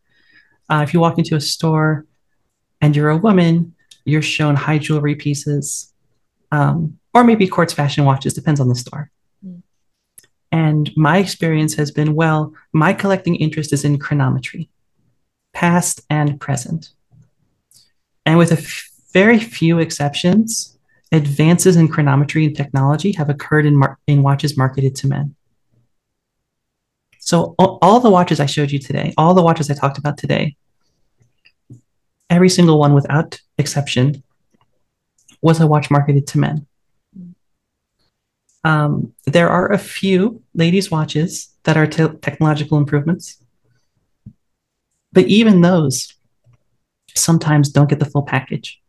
Uh, 0.70 0.82
if 0.84 0.94
you 0.94 1.00
walk 1.00 1.18
into 1.18 1.36
a 1.36 1.42
store 1.42 2.06
and 2.82 2.96
you're 2.96 3.10
a 3.10 3.18
woman, 3.18 3.74
you're 4.06 4.22
shown 4.22 4.56
high 4.56 4.78
jewelry 4.78 5.16
pieces, 5.16 5.92
um, 6.52 7.00
or 7.16 7.24
maybe 7.24 7.48
quartz 7.48 7.74
fashion 7.74 8.06
watches, 8.06 8.36
depends 8.36 8.60
on 8.60 8.70
the 8.70 8.76
store. 8.76 9.10
Mm. 9.44 9.64
And 10.52 10.92
my 10.96 11.18
experience 11.18 11.74
has 11.76 11.90
been 11.90 12.14
well, 12.14 12.54
my 12.74 12.94
collecting 12.94 13.36
interest 13.38 13.74
is 13.74 13.84
in 13.84 13.98
chronometry, 13.98 14.70
past 15.54 16.02
and 16.12 16.40
present. 16.40 16.92
And 18.28 18.38
with 18.38 18.52
a 18.52 18.60
f- 18.60 18.90
very 19.16 19.40
few 19.40 19.80
exceptions, 19.80 20.78
advances 21.14 21.78
in 21.78 21.88
chronometry 21.88 22.46
and 22.46 22.54
technology 22.54 23.14
have 23.14 23.30
occurred 23.30 23.66
in, 23.66 23.74
mar- 23.74 23.98
in 24.08 24.22
watches 24.22 24.58
marketed 24.58 24.94
to 24.94 25.08
men. 25.08 25.34
So, 27.20 27.56
all, 27.58 28.02
the 28.02 28.10
watches 28.10 28.42
I 28.42 28.46
showed 28.46 28.72
you 28.72 28.78
today, 28.78 29.14
all 29.18 29.34
the 29.34 29.42
watches 29.42 29.72
I 29.72 29.74
talked 29.74 29.98
about 29.98 30.18
today, 30.18 30.58
every 32.30 32.50
single 32.50 32.78
one 32.78 32.94
without 32.94 33.40
exception 33.58 34.22
was 35.42 35.62
a 35.62 35.66
watch 35.66 35.90
marketed 35.90 36.28
to 36.28 36.38
men. 36.38 36.68
Um, 38.66 39.14
there 39.26 39.50
are 39.50 39.72
a 39.72 39.78
few 39.78 40.44
ladies' 40.54 40.92
watches 40.92 41.56
that 41.64 41.78
are 41.78 41.88
te- 41.88 42.18
technological 42.22 42.78
improvements, 42.78 43.42
but 45.14 45.26
even 45.28 45.62
those 45.62 46.14
sometimes 47.16 47.70
don't 47.70 47.90
get 47.90 48.00
the 48.00 48.12
full 48.14 48.24
package. 48.24 48.82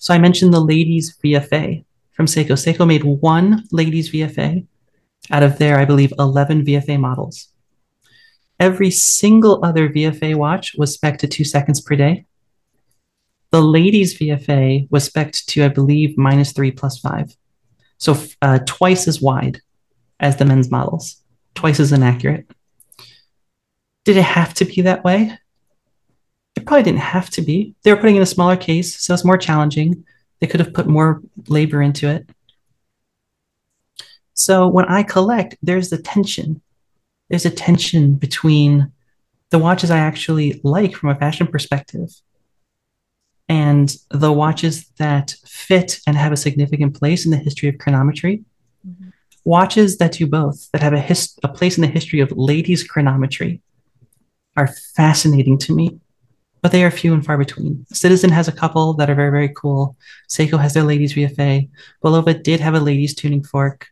So 0.00 0.14
I 0.14 0.18
mentioned 0.18 0.52
the 0.54 0.60
ladies' 0.60 1.14
VFA 1.22 1.84
from 2.12 2.24
Seiko. 2.24 2.52
Seiko 2.52 2.86
made 2.86 3.04
one 3.04 3.64
ladies' 3.70 4.10
VFA 4.10 4.66
out 5.30 5.42
of 5.42 5.58
their, 5.58 5.78
I 5.78 5.84
believe, 5.84 6.12
11 6.18 6.64
VFA 6.64 6.98
models. 6.98 7.48
Every 8.58 8.90
single 8.90 9.62
other 9.62 9.90
VFA 9.90 10.36
watch 10.36 10.74
was 10.78 10.94
spec 10.94 11.18
to 11.18 11.28
two 11.28 11.44
seconds 11.44 11.82
per 11.82 11.96
day. 11.96 12.24
The 13.50 13.60
ladies' 13.60 14.18
VFA 14.18 14.90
was 14.90 15.04
spec 15.04 15.32
to, 15.32 15.64
I 15.64 15.68
believe, 15.68 16.16
minus 16.16 16.52
three 16.52 16.70
plus 16.70 16.98
five. 16.98 17.36
So 17.98 18.16
uh, 18.40 18.60
twice 18.66 19.06
as 19.06 19.20
wide 19.20 19.60
as 20.18 20.36
the 20.36 20.46
men's 20.46 20.70
models, 20.70 21.22
twice 21.54 21.78
as 21.78 21.92
inaccurate. 21.92 22.50
Did 24.06 24.16
it 24.16 24.22
have 24.22 24.54
to 24.54 24.64
be 24.64 24.80
that 24.80 25.04
way? 25.04 25.38
It 26.56 26.66
probably 26.66 26.82
didn't 26.82 27.00
have 27.00 27.30
to 27.30 27.42
be. 27.42 27.74
They 27.82 27.92
were 27.92 28.00
putting 28.00 28.16
in 28.16 28.22
a 28.22 28.26
smaller 28.26 28.56
case, 28.56 29.00
so 29.00 29.14
it's 29.14 29.24
more 29.24 29.38
challenging. 29.38 30.04
They 30.40 30.46
could 30.46 30.60
have 30.60 30.74
put 30.74 30.86
more 30.86 31.22
labor 31.48 31.82
into 31.82 32.08
it. 32.08 32.28
So 34.34 34.68
when 34.68 34.86
I 34.86 35.02
collect, 35.02 35.56
there's 35.62 35.90
the 35.90 35.98
tension. 35.98 36.60
There's 37.28 37.46
a 37.46 37.50
tension 37.50 38.14
between 38.14 38.92
the 39.50 39.58
watches 39.58 39.90
I 39.90 39.98
actually 39.98 40.60
like 40.64 40.94
from 40.94 41.10
a 41.10 41.14
fashion 41.14 41.46
perspective 41.46 42.08
and 43.48 43.94
the 44.10 44.32
watches 44.32 44.86
that 44.98 45.34
fit 45.44 46.00
and 46.06 46.16
have 46.16 46.32
a 46.32 46.36
significant 46.36 46.96
place 46.96 47.24
in 47.24 47.32
the 47.32 47.36
history 47.36 47.68
of 47.68 47.76
chronometry. 47.76 48.44
Mhm. 48.86 49.12
Watches 49.44 49.98
that 49.98 50.12
do 50.12 50.26
both, 50.26 50.70
that 50.72 50.82
have 50.82 50.92
a, 50.92 51.00
his- 51.00 51.36
a 51.42 51.48
place 51.48 51.76
in 51.76 51.82
the 51.82 51.88
history 51.88 52.20
of 52.20 52.30
ladies' 52.32 52.86
chronometry, 52.88 53.60
are 54.56 54.68
fascinating 54.68 55.58
to 55.58 55.74
me, 55.74 55.98
but 56.62 56.72
they 56.72 56.82
are 56.84 56.90
few 56.90 57.14
and 57.14 57.24
far 57.24 57.38
between. 57.38 57.86
Citizen 57.92 58.30
has 58.30 58.48
a 58.48 58.52
couple 58.52 58.94
that 58.94 59.08
are 59.08 59.14
very, 59.14 59.30
very 59.30 59.50
cool. 59.50 59.96
Seiko 60.28 60.60
has 60.60 60.74
their 60.74 60.82
ladies' 60.82 61.14
VFA. 61.14 61.68
Bulova 62.04 62.42
did 62.42 62.58
have 62.60 62.74
a 62.74 62.80
ladies' 62.80 63.14
tuning 63.14 63.42
fork. 63.42 63.88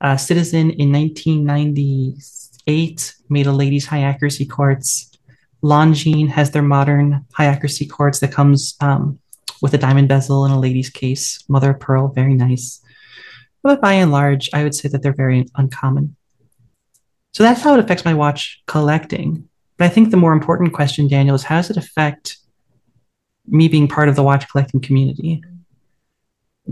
Uh, 0.00 0.16
Citizen 0.16 0.70
in 0.70 0.92
1998 0.92 3.14
made 3.28 3.46
a 3.46 3.52
ladies' 3.52 3.86
high 3.86 4.02
accuracy 4.02 4.46
quartz. 4.46 5.10
Longines 5.62 6.30
has 6.30 6.50
their 6.50 6.62
modern 6.62 7.24
high 7.32 7.46
accuracy 7.46 7.86
quartz 7.86 8.18
that 8.20 8.32
comes 8.32 8.74
um, 8.80 9.18
with 9.60 9.74
a 9.74 9.78
diamond 9.78 10.08
bezel 10.08 10.44
and 10.44 10.52
a 10.52 10.58
ladies 10.58 10.90
case, 10.90 11.44
mother 11.48 11.70
of 11.70 11.80
pearl, 11.80 12.08
very 12.08 12.34
nice. 12.34 12.80
But 13.62 13.80
by 13.80 13.94
and 13.94 14.10
large, 14.10 14.50
I 14.52 14.64
would 14.64 14.74
say 14.74 14.88
that 14.88 15.02
they're 15.02 15.12
very 15.12 15.46
uncommon. 15.54 16.16
So 17.32 17.44
that's 17.44 17.62
how 17.62 17.74
it 17.74 17.80
affects 17.80 18.04
my 18.04 18.12
watch 18.12 18.60
collecting. 18.66 19.48
But 19.82 19.90
I 19.90 19.94
think 19.94 20.12
the 20.12 20.16
more 20.16 20.32
important 20.32 20.72
question, 20.72 21.08
Daniel, 21.08 21.34
is 21.34 21.42
how 21.42 21.56
does 21.56 21.68
it 21.68 21.76
affect 21.76 22.36
me 23.48 23.66
being 23.66 23.88
part 23.88 24.08
of 24.08 24.14
the 24.14 24.22
watch 24.22 24.48
collecting 24.48 24.80
community? 24.80 25.42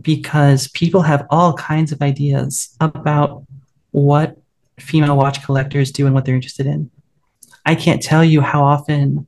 Because 0.01 0.69
people 0.69 1.03
have 1.03 1.27
all 1.29 1.55
kinds 1.55 1.91
of 1.91 2.03
ideas 2.03 2.73
about 2.81 3.45
what 3.91 4.37
female 4.79 5.17
watch 5.17 5.43
collectors 5.45 5.91
do 5.91 6.07
and 6.07 6.15
what 6.15 6.25
they're 6.25 6.37
interested 6.37 6.67
in. 6.67 6.89
I 7.67 7.75
can't 7.75 8.01
tell 8.01 8.23
you 8.23 8.43
how 8.43 8.63
often 8.63 9.27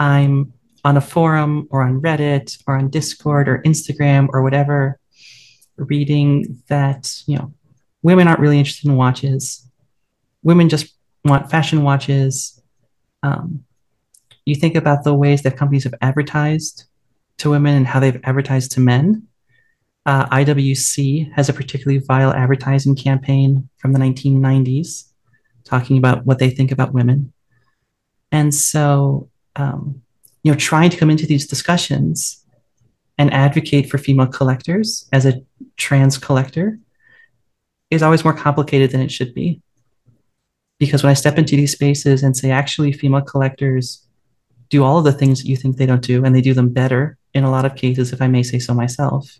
I'm 0.00 0.52
on 0.84 0.96
a 0.96 1.00
forum 1.00 1.68
or 1.70 1.82
on 1.84 2.00
Reddit 2.00 2.60
or 2.66 2.74
on 2.74 2.90
Discord 2.90 3.48
or 3.48 3.62
Instagram 3.62 4.26
or 4.32 4.42
whatever 4.42 4.98
reading 5.76 6.60
that, 6.66 7.22
you 7.26 7.38
know, 7.38 7.54
women 8.02 8.26
aren't 8.26 8.40
really 8.40 8.58
interested 8.58 8.88
in 8.88 8.96
watches. 8.96 9.64
Women 10.42 10.68
just 10.68 10.92
want 11.24 11.48
fashion 11.48 11.84
watches. 11.84 12.59
Um, 13.22 13.64
you 14.44 14.54
think 14.54 14.74
about 14.74 15.04
the 15.04 15.14
ways 15.14 15.42
that 15.42 15.56
companies 15.56 15.84
have 15.84 15.94
advertised 16.00 16.84
to 17.38 17.50
women 17.50 17.74
and 17.74 17.86
how 17.86 18.00
they've 18.00 18.20
advertised 18.24 18.72
to 18.72 18.80
men. 18.80 19.26
Uh, 20.06 20.26
IWC 20.28 21.32
has 21.32 21.48
a 21.48 21.52
particularly 21.52 21.98
vile 21.98 22.32
advertising 22.32 22.96
campaign 22.96 23.68
from 23.76 23.92
the 23.92 23.98
1990s 23.98 25.04
talking 25.64 25.98
about 25.98 26.26
what 26.26 26.38
they 26.38 26.50
think 26.50 26.72
about 26.72 26.92
women. 26.92 27.32
And 28.32 28.54
so, 28.54 29.28
um, 29.56 30.02
you 30.42 30.50
know, 30.50 30.58
trying 30.58 30.90
to 30.90 30.96
come 30.96 31.10
into 31.10 31.26
these 31.26 31.46
discussions 31.46 32.44
and 33.18 33.32
advocate 33.32 33.90
for 33.90 33.98
female 33.98 34.26
collectors 34.26 35.08
as 35.12 35.26
a 35.26 35.42
trans 35.76 36.16
collector 36.16 36.78
is 37.90 38.02
always 38.02 38.24
more 38.24 38.32
complicated 38.32 38.90
than 38.90 39.00
it 39.00 39.10
should 39.10 39.34
be. 39.34 39.60
Because 40.80 41.04
when 41.04 41.10
I 41.10 41.14
step 41.14 41.38
into 41.38 41.54
these 41.54 41.72
spaces 41.72 42.24
and 42.24 42.36
say, 42.36 42.50
actually, 42.50 42.92
female 42.92 43.20
collectors 43.20 44.04
do 44.70 44.82
all 44.82 44.98
of 44.98 45.04
the 45.04 45.12
things 45.12 45.40
that 45.40 45.48
you 45.48 45.56
think 45.56 45.76
they 45.76 45.86
don't 45.86 46.02
do, 46.02 46.24
and 46.24 46.34
they 46.34 46.40
do 46.40 46.54
them 46.54 46.70
better 46.70 47.16
in 47.34 47.44
a 47.44 47.50
lot 47.50 47.64
of 47.64 47.76
cases, 47.76 48.12
if 48.12 48.20
I 48.20 48.26
may 48.26 48.42
say 48.42 48.58
so 48.58 48.74
myself. 48.74 49.38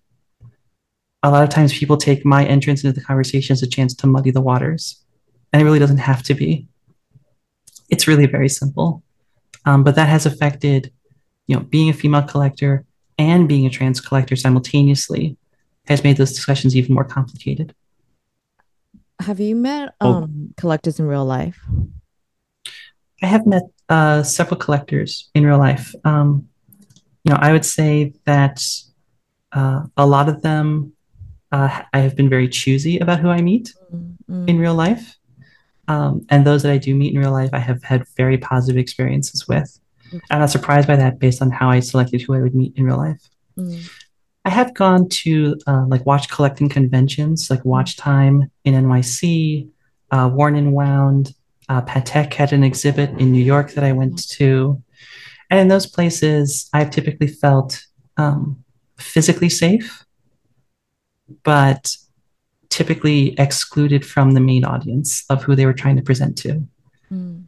A 1.23 1.31
lot 1.31 1.43
of 1.43 1.49
times 1.49 1.77
people 1.77 1.97
take 1.97 2.25
my 2.25 2.45
entrance 2.45 2.85
into 2.85 2.99
the 2.99 3.05
conversation 3.05 3.53
as 3.53 3.63
a 3.63 3.67
chance 3.67 3.95
to 3.95 4.07
muddy 4.07 4.31
the 4.31 4.41
waters. 4.41 5.03
And 5.53 5.61
it 5.61 5.65
really 5.65 5.79
doesn't 5.79 5.99
have 5.99 6.23
to 6.25 6.35
be. 6.35 6.69
It's 7.89 8.07
really 8.07 8.27
very 8.27 8.49
simple. 8.49 9.03
Um, 9.65 9.83
but 9.83 9.97
that 9.97 10.09
has 10.09 10.27
affected, 10.27 10.93
you 11.47 11.57
know, 11.57 11.63
being 11.63 11.91
a 11.91 11.95
female 11.95 12.23
collector 12.23 12.85
and 13.19 13.49
being 13.49 13.67
a 13.67 13.71
trans 13.71 14.01
collector 14.01 14.37
simultaneously 14.37 15.37
has 15.87 16.05
made 16.05 16.17
those 16.17 16.33
discussions 16.33 16.77
even 16.77 16.95
more 16.95 17.05
complicated. 17.05 17.75
Have 19.21 19.39
you 19.41 19.55
met 19.55 19.95
Oh. 20.01 20.15
um 20.25 20.55
collectors 20.57 20.99
in 20.99 21.07
real 21.07 21.25
life? 21.25 21.61
I 23.23 23.27
have 23.27 23.47
met 23.47 23.65
uh, 23.89 24.23
several 24.23 24.59
collectors 24.59 25.29
in 25.35 25.45
real 25.45 25.59
life. 25.59 25.95
Um, 26.05 26.49
you 27.25 27.33
know, 27.33 27.39
I 27.39 27.53
would 27.53 27.67
say 27.67 28.15
that 28.25 28.65
uh, 29.53 29.85
a 29.97 30.07
lot 30.07 30.29
of 30.31 30.41
them, 30.41 30.95
uh, 31.53 31.83
I 31.93 31.99
have 31.99 32.17
been 32.17 32.31
very 32.31 32.49
choosy 32.49 32.99
about 32.99 33.21
who 33.21 33.29
I 33.29 33.43
meet 33.43 33.75
Mm, 34.31 34.49
in 34.49 34.59
real 34.61 34.75
life. 34.77 35.17
Um, 35.89 36.25
and 36.31 36.47
those 36.47 36.63
that 36.63 36.71
I 36.73 36.79
do 36.79 36.95
meet 36.95 37.13
in 37.13 37.19
real 37.21 37.33
life, 37.33 37.51
I 37.53 37.59
have 37.59 37.83
had 37.83 38.05
very 38.17 38.39
positive 38.39 38.79
experiences 38.79 39.49
with. 39.49 39.69
I'm 40.31 40.39
not 40.39 40.51
surprised 40.51 40.87
by 40.87 40.95
that 40.97 41.19
based 41.19 41.43
on 41.43 41.51
how 41.51 41.69
I 41.69 41.81
selected 41.81 42.23
who 42.23 42.35
I 42.35 42.41
would 42.41 42.55
meet 42.55 42.73
in 42.77 42.85
real 42.85 42.97
life. 42.97 43.21
mm, 43.59 43.83
I 44.45 44.51
have 44.51 44.75
gone 44.75 45.09
to 45.09 45.57
uh, 45.67 45.85
like 45.87 46.07
watch 46.07 46.31
collecting 46.31 46.69
conventions, 46.69 47.51
like 47.51 47.65
Watch 47.65 47.97
Time 47.97 48.51
in 48.65 48.75
NYC, 48.75 49.69
uh, 50.11 50.31
Worn 50.33 50.57
and 50.57 50.73
Wound. 50.73 51.35
Uh, 51.69 51.83
Patek 51.83 52.35
had 52.35 52.53
an 52.53 52.65
exhibit 52.65 53.11
in 53.21 53.33
New 53.33 53.45
York 53.45 53.73
that 53.73 53.85
I 53.85 53.93
went 53.93 54.29
to. 54.31 54.83
And 55.51 55.61
in 55.61 55.69
those 55.69 55.87
places, 55.87 56.69
I've 56.73 56.91
typically 56.91 57.27
felt 57.27 57.85
um, 58.17 58.65
physically 58.99 59.49
safe, 59.49 60.05
but 61.43 61.95
typically 62.71 63.35
excluded 63.39 64.07
from 64.07 64.33
the 64.33 64.41
main 64.41 64.65
audience 64.65 65.25
of 65.29 65.43
who 65.43 65.55
they 65.55 65.67
were 65.67 65.75
trying 65.75 65.97
to 65.97 66.03
present 66.03 66.39
to. 66.39 66.67
mm, 67.13 67.45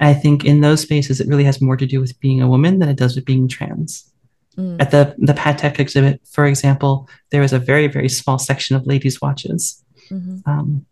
I 0.00 0.14
think 0.14 0.44
in 0.44 0.60
those 0.60 0.80
spaces, 0.80 1.20
it 1.20 1.28
really 1.28 1.44
has 1.44 1.60
more 1.60 1.76
to 1.76 1.86
do 1.86 2.00
with 2.00 2.18
being 2.18 2.42
a 2.42 2.48
woman 2.48 2.80
than 2.80 2.88
it 2.88 2.96
does 2.96 3.14
with 3.14 3.24
being 3.24 3.46
trans. 3.46 4.11
Mm, 4.56 4.80
At 4.80 4.90
the 4.90 5.14
the 5.18 5.34
Patek 5.34 5.78
exhibit, 5.78 6.20
for 6.30 6.46
example, 6.46 7.08
there 7.30 7.40
was 7.40 7.52
a 7.52 7.58
very 7.58 7.86
very 7.86 8.08
small 8.08 8.38
section 8.38 8.76
of 8.76 8.86
ladies' 8.86 9.20
watches, 9.20 9.82
mhm, 10.10 10.42
um, 10.46 10.86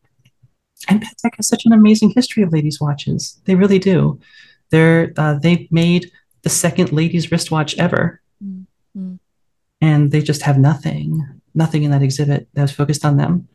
and 0.89 1.03
Patek 1.03 1.37
has 1.37 1.49
such 1.49 1.67
an 1.67 1.73
amazing 1.73 2.11
history 2.11 2.43
of 2.43 2.53
ladies' 2.53 2.81
watches. 2.81 3.41
They 3.45 3.55
really 3.55 3.79
do. 3.79 4.19
They're 4.71 5.13
uh, 5.17 5.35
they 5.35 5.69
made 5.71 6.11
the 6.43 6.49
second 6.49 6.93
ladies' 6.93 7.31
wristwatch 7.31 7.77
ever, 7.79 8.21
mm, 8.43 8.67
mm. 8.97 9.19
and 9.81 10.11
they 10.11 10.23
just 10.23 10.43
have 10.43 10.59
nothing, 10.59 11.27
nothing 11.55 11.83
in 11.83 11.91
that 11.91 12.03
exhibit 12.03 12.49
that 12.55 12.63
was 12.63 12.73
focused 12.73 13.05
on 13.05 13.17
them. 13.17 13.49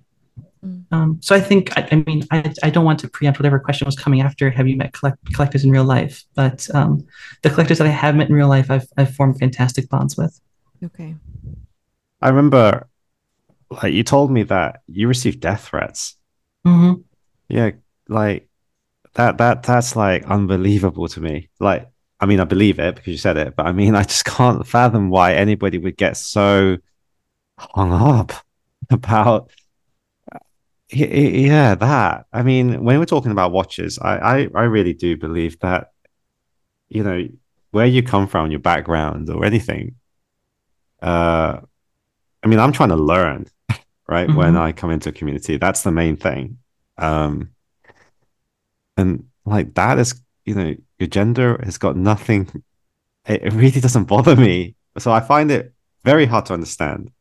Mm. 0.66 0.86
Um, 0.92 1.20
so 1.22 1.36
I 1.36 1.40
think, 1.40 1.78
I, 1.78 1.88
I 1.92 1.96
mean, 2.08 2.26
I, 2.32 2.52
I 2.64 2.70
don't 2.70 2.86
want 2.86 3.00
to 3.00 3.08
preempt 3.08 3.40
whatever 3.40 3.60
question 3.60 3.86
was 3.86 3.96
coming 3.96 4.22
after. 4.22 4.50
Have 4.50 4.68
you 4.68 4.78
met 4.78 4.94
collect, 4.94 5.34
collectors 5.34 5.64
in 5.64 5.72
real 5.72 5.84
life? 5.84 6.24
But 6.36 6.68
um, 6.74 7.06
the 7.44 7.50
collectors 7.50 7.78
that 7.78 7.88
I 7.88 7.92
have 7.92 8.16
met 8.16 8.30
in 8.30 8.36
real 8.36 8.48
life, 8.48 8.72
I've, 8.72 8.88
I've 8.98 9.14
formed 9.16 9.40
fantastic 9.40 9.90
bonds 9.90 10.18
with. 10.18 10.40
Okay. 10.84 11.16
I 12.22 12.30
remember, 12.30 12.88
like, 13.70 13.94
you 13.94 14.04
told 14.04 14.32
me 14.32 14.44
that 14.44 14.82
you 14.88 15.08
received 15.08 15.40
death 15.40 15.68
threats. 15.68 16.16
hmm 16.66 16.94
Yeah, 17.48 17.72
like 18.08 18.48
that. 19.14 19.38
That 19.38 19.64
that's 19.64 19.96
like 19.96 20.26
unbelievable 20.26 21.08
to 21.10 21.22
me. 21.22 21.50
Like, 21.60 21.90
I 22.20 22.26
mean, 22.26 22.40
I 22.40 22.46
believe 22.46 22.80
it 22.80 22.96
because 22.96 23.12
you 23.12 23.18
said 23.18 23.38
it, 23.38 23.56
but 23.56 23.66
I 23.66 23.72
mean, 23.72 23.96
I 24.02 24.04
just 24.04 24.26
can't 24.26 24.66
fathom 24.66 25.10
why 25.10 25.34
anybody 25.36 25.78
would 25.78 25.98
get 25.98 26.18
so 26.18 26.78
hung 27.58 27.94
up 27.94 28.34
about. 28.90 29.52
Yeah, 30.92 31.76
that. 31.76 32.26
I 32.32 32.44
mean, 32.44 32.84
when 32.84 33.00
we're 33.00 33.06
talking 33.06 33.32
about 33.32 33.52
watches, 33.52 33.98
I, 34.00 34.18
I, 34.18 34.50
I 34.56 34.64
really 34.64 34.94
do 34.94 35.18
believe 35.18 35.60
that, 35.60 35.92
you 36.90 37.04
know, 37.04 37.28
where 37.72 37.86
you 37.86 38.04
come 38.04 38.28
from, 38.28 38.52
your 38.52 38.60
background 38.60 39.30
or 39.30 39.46
anything. 39.46 39.96
Uh, 41.02 41.60
I 42.44 42.48
mean, 42.48 42.60
I'm 42.60 42.72
trying 42.72 42.90
to 42.90 42.96
learn, 42.96 43.48
right? 44.08 44.34
When 44.34 44.54
Mhm. 44.54 44.60
I 44.62 44.72
come 44.72 44.92
into 44.92 45.10
a 45.10 45.14
community, 45.14 45.58
that's 45.58 45.84
the 45.84 45.92
main 45.92 46.18
thing. 46.18 46.60
Um, 46.98 47.52
and 48.98 49.26
like 49.46 49.74
that 49.76 50.00
is, 50.00 50.22
you 50.46 50.56
know, 50.56 50.76
your 51.00 51.08
gender 51.08 51.60
has 51.64 51.78
got 51.78 51.96
nothing. 51.96 52.50
It, 53.28 53.44
it 53.44 53.54
really 53.54 53.82
doesn't 53.82 54.06
bother 54.06 54.36
me. 54.36 54.76
So 54.98 55.12
I 55.12 55.20
find 55.22 55.52
it 55.52 55.74
very 56.04 56.26
hard 56.26 56.48
to 56.48 56.54
understand 56.54 57.12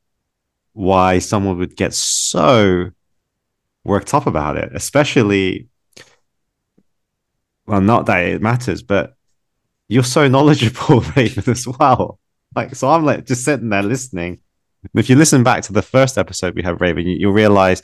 why 0.72 1.18
someone 1.20 1.58
would 1.58 1.76
get 1.76 1.94
so 1.94 2.90
worked 3.84 4.14
up 4.14 4.26
about 4.26 4.56
it, 4.56 4.72
especially. 4.74 5.68
Well, 7.66 7.80
not 7.80 8.06
that 8.06 8.24
it 8.26 8.42
matters, 8.42 8.82
but 8.82 9.14
you're 9.88 10.02
so 10.04 10.28
knowledgeable, 10.28 11.00
Raven, 11.16 11.44
as 11.50 11.66
well. 11.66 12.18
Like, 12.54 12.74
so 12.74 12.90
I'm 12.90 13.04
like 13.04 13.24
just 13.26 13.44
sitting 13.44 13.70
there 13.70 13.82
listening. 13.82 14.40
If 14.94 15.08
you 15.08 15.16
listen 15.16 15.42
back 15.42 15.62
to 15.64 15.72
the 15.72 15.82
first 15.82 16.18
episode 16.18 16.54
we 16.54 16.62
have, 16.62 16.80
Raven, 16.80 17.06
you, 17.06 17.16
you'll 17.16 17.32
realize 17.32 17.82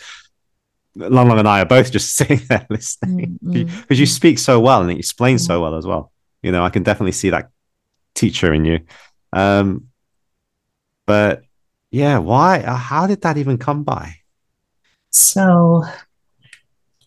Long 0.94 1.28
Long 1.28 1.38
and 1.38 1.48
I 1.48 1.62
are 1.62 1.66
both 1.66 1.92
just 1.92 2.14
sitting 2.16 2.40
there 2.48 2.66
listening 2.68 3.38
because 3.42 3.64
mm, 3.64 3.98
you 3.98 4.06
mm. 4.06 4.08
speak 4.08 4.38
so 4.38 4.60
well 4.60 4.82
and 4.82 4.90
you 4.90 4.98
explain 4.98 5.36
Mm. 5.36 5.46
so 5.46 5.62
well 5.62 5.76
as 5.76 5.86
well. 5.86 6.12
You 6.42 6.52
know, 6.52 6.64
I 6.64 6.70
can 6.70 6.82
definitely 6.82 7.12
see 7.12 7.30
that 7.30 7.50
teacher 8.14 8.52
in 8.52 8.64
you. 8.64 8.80
Um, 9.32 9.88
but 11.06 11.42
yeah, 11.90 12.18
why? 12.18 12.60
uh, 12.60 12.76
How 12.76 13.06
did 13.06 13.22
that 13.22 13.36
even 13.36 13.58
come 13.58 13.82
by? 13.82 14.16
So 15.10 15.84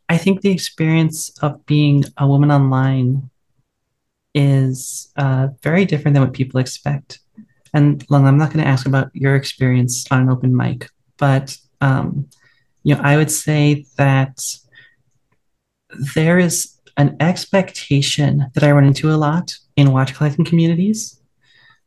I 0.09 0.17
think 0.17 0.41
the 0.41 0.51
experience 0.51 1.31
of 1.41 1.65
being 1.65 2.03
a 2.17 2.27
woman 2.27 2.51
online 2.51 3.29
is 4.35 5.11
uh, 5.15 5.47
very 5.61 5.85
different 5.85 6.13
than 6.13 6.23
what 6.23 6.33
people 6.33 6.59
expect. 6.59 7.19
And 7.73 8.05
Lung, 8.09 8.27
I'm 8.27 8.37
not 8.37 8.51
going 8.51 8.63
to 8.63 8.69
ask 8.69 8.85
about 8.85 9.09
your 9.13 9.35
experience 9.35 10.05
on 10.11 10.21
an 10.21 10.29
open 10.29 10.55
mic, 10.55 10.89
but 11.17 11.57
um, 11.81 12.29
you 12.83 12.93
know, 12.95 13.01
I 13.01 13.17
would 13.17 13.31
say 13.31 13.85
that 13.97 14.43
there 16.15 16.39
is 16.39 16.77
an 16.97 17.17
expectation 17.19 18.51
that 18.53 18.63
I 18.63 18.71
run 18.71 18.85
into 18.85 19.11
a 19.11 19.17
lot 19.17 19.55
in 19.75 19.91
watch 19.91 20.13
collecting 20.13 20.45
communities 20.45 21.19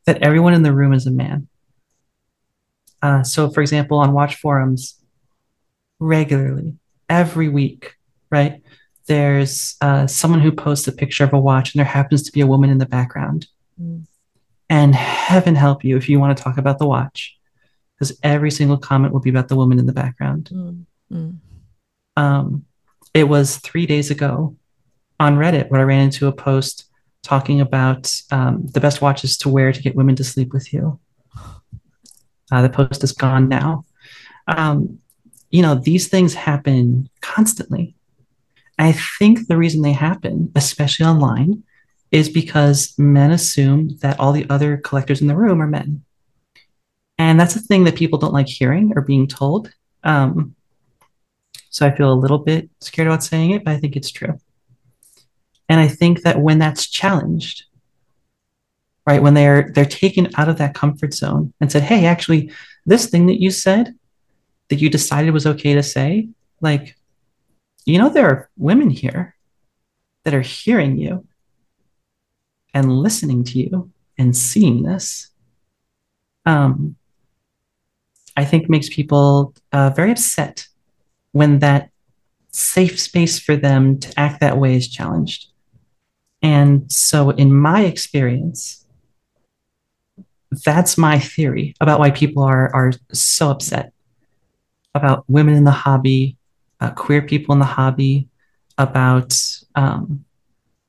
that 0.06 0.22
everyone 0.22 0.54
in 0.54 0.62
the 0.62 0.72
room 0.72 0.92
is 0.92 1.06
a 1.06 1.10
man. 1.10 1.48
Uh, 3.02 3.22
so, 3.22 3.50
for 3.50 3.60
example, 3.60 3.98
on 3.98 4.12
watch 4.12 4.36
forums, 4.36 4.96
regularly, 5.98 6.74
every 7.08 7.48
week, 7.48 7.94
right? 8.30 8.62
There's 9.06 9.76
uh, 9.80 10.06
someone 10.06 10.40
who 10.40 10.52
posts 10.52 10.88
a 10.88 10.92
picture 10.92 11.24
of 11.24 11.32
a 11.32 11.38
watch, 11.38 11.74
and 11.74 11.78
there 11.78 11.86
happens 11.86 12.22
to 12.24 12.32
be 12.32 12.40
a 12.40 12.46
woman 12.46 12.70
in 12.70 12.78
the 12.78 12.86
background. 12.86 13.46
Mm. 13.80 14.06
And 14.68 14.94
heaven 14.94 15.54
help 15.54 15.84
you 15.84 15.96
if 15.96 16.08
you 16.08 16.18
want 16.18 16.36
to 16.36 16.42
talk 16.42 16.58
about 16.58 16.78
the 16.78 16.86
watch, 16.86 17.38
because 17.94 18.18
every 18.22 18.50
single 18.50 18.76
comment 18.76 19.12
will 19.12 19.20
be 19.20 19.30
about 19.30 19.48
the 19.48 19.56
woman 19.56 19.78
in 19.78 19.86
the 19.86 19.92
background. 19.92 20.50
Mm, 20.52 20.84
mm, 21.12 21.36
Um, 22.16 22.64
it 23.14 23.28
was 23.28 23.58
three 23.58 23.86
days 23.86 24.10
ago 24.10 24.56
on 25.20 25.36
Reddit 25.36 25.70
where 25.70 25.80
I 25.80 25.84
ran 25.84 26.00
into 26.00 26.26
a 26.26 26.32
post 26.32 26.90
talking 27.22 27.60
about 27.60 28.12
um, 28.30 28.66
the 28.66 28.80
best 28.80 29.00
watches 29.00 29.38
to 29.38 29.48
wear 29.48 29.72
to 29.72 29.82
get 29.82 29.96
women 29.96 30.16
to 30.16 30.24
sleep 30.24 30.52
with 30.52 30.72
you. 30.72 30.98
Uh, 32.52 32.62
the 32.62 32.68
post 32.68 33.02
is 33.04 33.12
gone 33.12 33.48
now. 33.48 33.84
Um, 34.46 34.98
you 35.50 35.62
know, 35.62 35.74
these 35.74 36.08
things 36.08 36.34
happen 36.34 37.08
constantly. 37.20 37.94
I 38.78 38.92
think 39.18 39.46
the 39.46 39.56
reason 39.56 39.82
they 39.82 39.92
happen, 39.92 40.52
especially 40.54 41.06
online, 41.06 41.62
is 42.10 42.28
because 42.28 42.94
men 42.98 43.30
assume 43.30 43.96
that 44.00 44.20
all 44.20 44.32
the 44.32 44.48
other 44.50 44.76
collectors 44.76 45.20
in 45.20 45.26
the 45.26 45.36
room 45.36 45.60
are 45.62 45.66
men. 45.66 46.02
And 47.18 47.40
that's 47.40 47.56
a 47.56 47.60
thing 47.60 47.84
that 47.84 47.96
people 47.96 48.18
don't 48.18 48.34
like 48.34 48.48
hearing 48.48 48.92
or 48.94 49.02
being 49.02 49.26
told. 49.26 49.72
Um, 50.04 50.54
so 51.70 51.86
I 51.86 51.94
feel 51.94 52.12
a 52.12 52.14
little 52.14 52.38
bit 52.38 52.70
scared 52.80 53.08
about 53.08 53.24
saying 53.24 53.52
it, 53.52 53.64
but 53.64 53.72
I 53.72 53.78
think 53.78 53.96
it's 53.96 54.10
true. 54.10 54.38
And 55.68 55.80
I 55.80 55.88
think 55.88 56.22
that 56.22 56.40
when 56.40 56.58
that's 56.58 56.88
challenged, 56.88 57.64
right, 59.06 59.22
when 59.22 59.34
they're 59.34 59.70
they're 59.74 59.84
taken 59.84 60.28
out 60.36 60.48
of 60.48 60.58
that 60.58 60.74
comfort 60.74 61.12
zone 61.12 61.52
and 61.60 61.72
said, 61.72 61.82
"Hey, 61.82 62.06
actually, 62.06 62.52
this 62.84 63.06
thing 63.06 63.26
that 63.26 63.40
you 63.40 63.50
said 63.50 63.94
that 64.68 64.80
you 64.80 64.90
decided 64.90 65.32
was 65.32 65.46
okay 65.46 65.74
to 65.74 65.82
say, 65.82 66.28
like, 66.60 66.96
you 67.84 67.98
know, 67.98 68.08
there 68.08 68.26
are 68.26 68.50
women 68.56 68.90
here 68.90 69.36
that 70.24 70.34
are 70.34 70.40
hearing 70.40 70.96
you 70.96 71.26
and 72.74 72.92
listening 72.92 73.44
to 73.44 73.58
you 73.58 73.90
and 74.18 74.36
seeing 74.36 74.82
this." 74.82 75.30
Um, 76.44 76.96
I 78.36 78.44
think 78.44 78.68
makes 78.68 78.88
people 78.88 79.54
uh, 79.72 79.90
very 79.90 80.12
upset 80.12 80.66
when 81.32 81.60
that 81.60 81.90
safe 82.50 82.98
space 83.00 83.38
for 83.38 83.56
them 83.56 83.98
to 84.00 84.18
act 84.18 84.40
that 84.40 84.58
way 84.58 84.76
is 84.76 84.88
challenged. 84.88 85.48
And 86.42 86.90
so, 86.90 87.30
in 87.30 87.52
my 87.52 87.82
experience, 87.84 88.86
that's 90.64 90.96
my 90.96 91.18
theory 91.18 91.74
about 91.80 91.98
why 91.98 92.10
people 92.10 92.42
are, 92.42 92.74
are 92.74 92.92
so 93.12 93.50
upset 93.50 93.92
about 94.96 95.24
women 95.28 95.54
in 95.54 95.64
the 95.64 95.70
hobby, 95.70 96.36
uh, 96.80 96.90
queer 96.90 97.22
people 97.22 97.52
in 97.52 97.58
the 97.58 97.64
hobby, 97.64 98.28
about 98.78 99.38
um, 99.74 100.24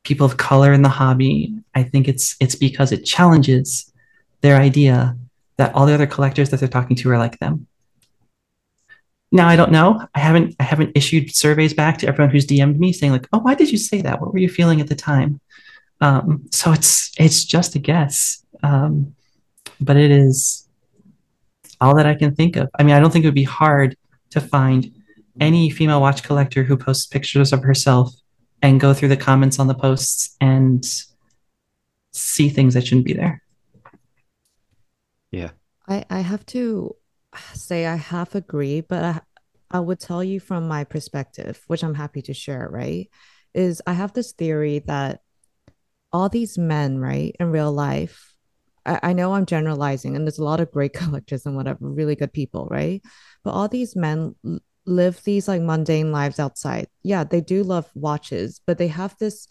people 0.04 0.26
of 0.26 0.38
color 0.38 0.74
in 0.74 0.82
the 0.82 0.90
hobby. 0.90 1.54
I 1.76 1.84
think 1.84 2.08
it's 2.08 2.36
it's 2.40 2.56
because 2.56 2.92
it 2.92 3.04
challenges 3.04 3.92
their 4.42 4.58
idea 4.58 5.18
that 5.58 5.74
all 5.74 5.86
the 5.86 5.94
other 5.94 6.08
collectors 6.08 6.50
that 6.50 6.60
they're 6.60 6.70
talking 6.70 6.96
to 6.98 7.12
are 7.12 7.18
like 7.18 7.40
them. 7.40 7.68
Now 9.32 9.48
I 9.48 9.56
don't 9.56 9.72
know. 9.72 10.08
I 10.16 10.20
haven't 10.20 10.56
I 10.60 10.64
haven't 10.64 10.92
issued 10.96 11.36
surveys 11.36 11.74
back 11.74 11.98
to 12.00 12.08
everyone 12.08 12.32
who's 12.32 12.48
DM'd 12.48 12.80
me 12.80 12.94
saying 12.94 13.12
like, 13.12 13.28
"Oh, 13.34 13.40
why 13.40 13.56
did 13.56 13.72
you 13.72 13.78
say 13.78 14.02
that? 14.02 14.22
What 14.22 14.34
were 14.34 14.40
you 14.40 14.50
feeling 14.50 14.80
at 14.80 14.88
the 14.88 14.96
time?" 14.96 15.42
Um, 16.00 16.44
so 16.52 16.72
it's 16.72 17.12
it's 17.20 17.44
just 17.44 17.76
a 17.76 17.80
guess, 17.80 18.46
um, 18.64 19.16
but 19.82 19.98
it 19.98 20.12
is 20.12 20.67
all 21.80 21.96
that 21.96 22.06
I 22.06 22.16
can 22.16 22.36
think 22.36 22.56
of. 22.56 22.70
I 22.78 22.84
mean, 22.84 22.96
I 22.96 23.00
don't 23.00 23.12
think 23.12 23.24
it 23.24 23.28
would 23.28 23.36
be 23.36 23.44
hard 23.44 23.96
to 24.32 24.42
find 24.42 24.92
any 25.40 25.70
female 25.70 26.02
watch 26.02 26.24
collector 26.24 26.64
who 26.64 26.78
posts 26.78 27.06
pictures 27.06 27.54
of 27.54 27.64
herself 27.64 28.14
and 28.62 28.80
go 28.80 28.94
through 28.94 29.10
the 29.10 29.18
comments 29.18 29.60
on 29.60 29.68
the 29.68 29.76
posts 29.76 30.36
and 30.42 30.86
see 32.12 32.50
things 32.50 32.74
that 32.74 32.88
shouldn't 32.88 33.06
be 33.06 33.14
there. 33.14 33.42
Yeah. 35.32 35.52
I, 35.88 36.06
I 36.10 36.20
have 36.22 36.46
to 36.48 36.96
say 37.54 37.86
I 37.86 37.96
half 37.96 38.36
agree, 38.36 38.82
but 38.82 39.04
I, 39.04 39.22
I 39.70 39.80
would 39.80 40.00
tell 40.00 40.24
you 40.24 40.40
from 40.40 40.68
my 40.68 40.84
perspective, 40.84 41.62
which 41.68 41.84
I'm 41.84 41.94
happy 41.94 42.22
to 42.24 42.34
share, 42.34 42.68
right? 42.70 43.10
Is 43.54 43.82
I 43.86 43.94
have 43.94 44.14
this 44.14 44.34
theory 44.34 44.80
that 44.88 45.22
all 46.12 46.30
these 46.30 46.58
men, 46.58 47.00
right, 47.00 47.36
in 47.40 47.52
real 47.52 47.72
life, 47.72 48.34
I, 48.88 49.00
I 49.04 49.14
know 49.14 49.34
I'm 49.34 49.46
generalizing, 49.46 50.16
and 50.16 50.26
there's 50.26 50.40
a 50.40 50.44
lot 50.44 50.60
of 50.60 50.72
great 50.72 50.94
collectors 51.02 51.46
and 51.46 51.56
whatever, 51.56 51.80
really 51.82 52.16
good 52.16 52.34
people, 52.34 52.68
right? 52.72 53.02
But 53.44 53.52
all 53.52 53.68
these 53.68 53.96
men 53.96 54.36
live 54.86 55.22
these 55.24 55.48
like 55.48 55.62
mundane 55.62 56.12
lives 56.12 56.40
outside. 56.40 56.88
Yeah, 57.04 57.24
they 57.24 57.42
do 57.42 57.64
love 57.64 57.90
watches, 57.94 58.62
but 58.66 58.78
they 58.78 58.88
have 58.88 59.16
this, 59.20 59.48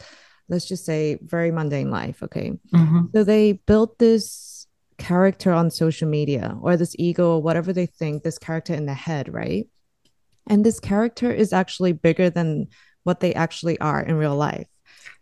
let's 0.49 0.67
just 0.67 0.85
say, 0.85 1.19
very 1.23 1.51
mundane 1.51 1.91
life. 1.91 2.23
Okay. 2.23 2.53
Mm-hmm. 2.75 3.01
So 3.15 3.23
they 3.23 3.53
built 3.53 3.99
this 3.99 4.67
character 4.99 5.53
on 5.53 5.71
social 5.71 6.09
media 6.09 6.57
or 6.63 6.77
this 6.77 6.97
ego 6.99 7.35
or 7.35 7.43
whatever 7.43 7.73
they 7.73 7.87
think, 7.87 8.23
this 8.23 8.39
character 8.39 8.75
in 8.75 8.87
the 8.87 8.95
head, 8.95 9.33
right? 9.33 9.69
And 10.47 10.65
this 10.65 10.81
character 10.81 11.31
is 11.31 11.53
actually 11.53 11.93
bigger 11.93 12.31
than 12.31 12.69
what 13.05 13.21
they 13.21 13.35
actually 13.35 13.79
are 13.81 14.01
in 14.01 14.15
real 14.17 14.37
life. 14.37 14.67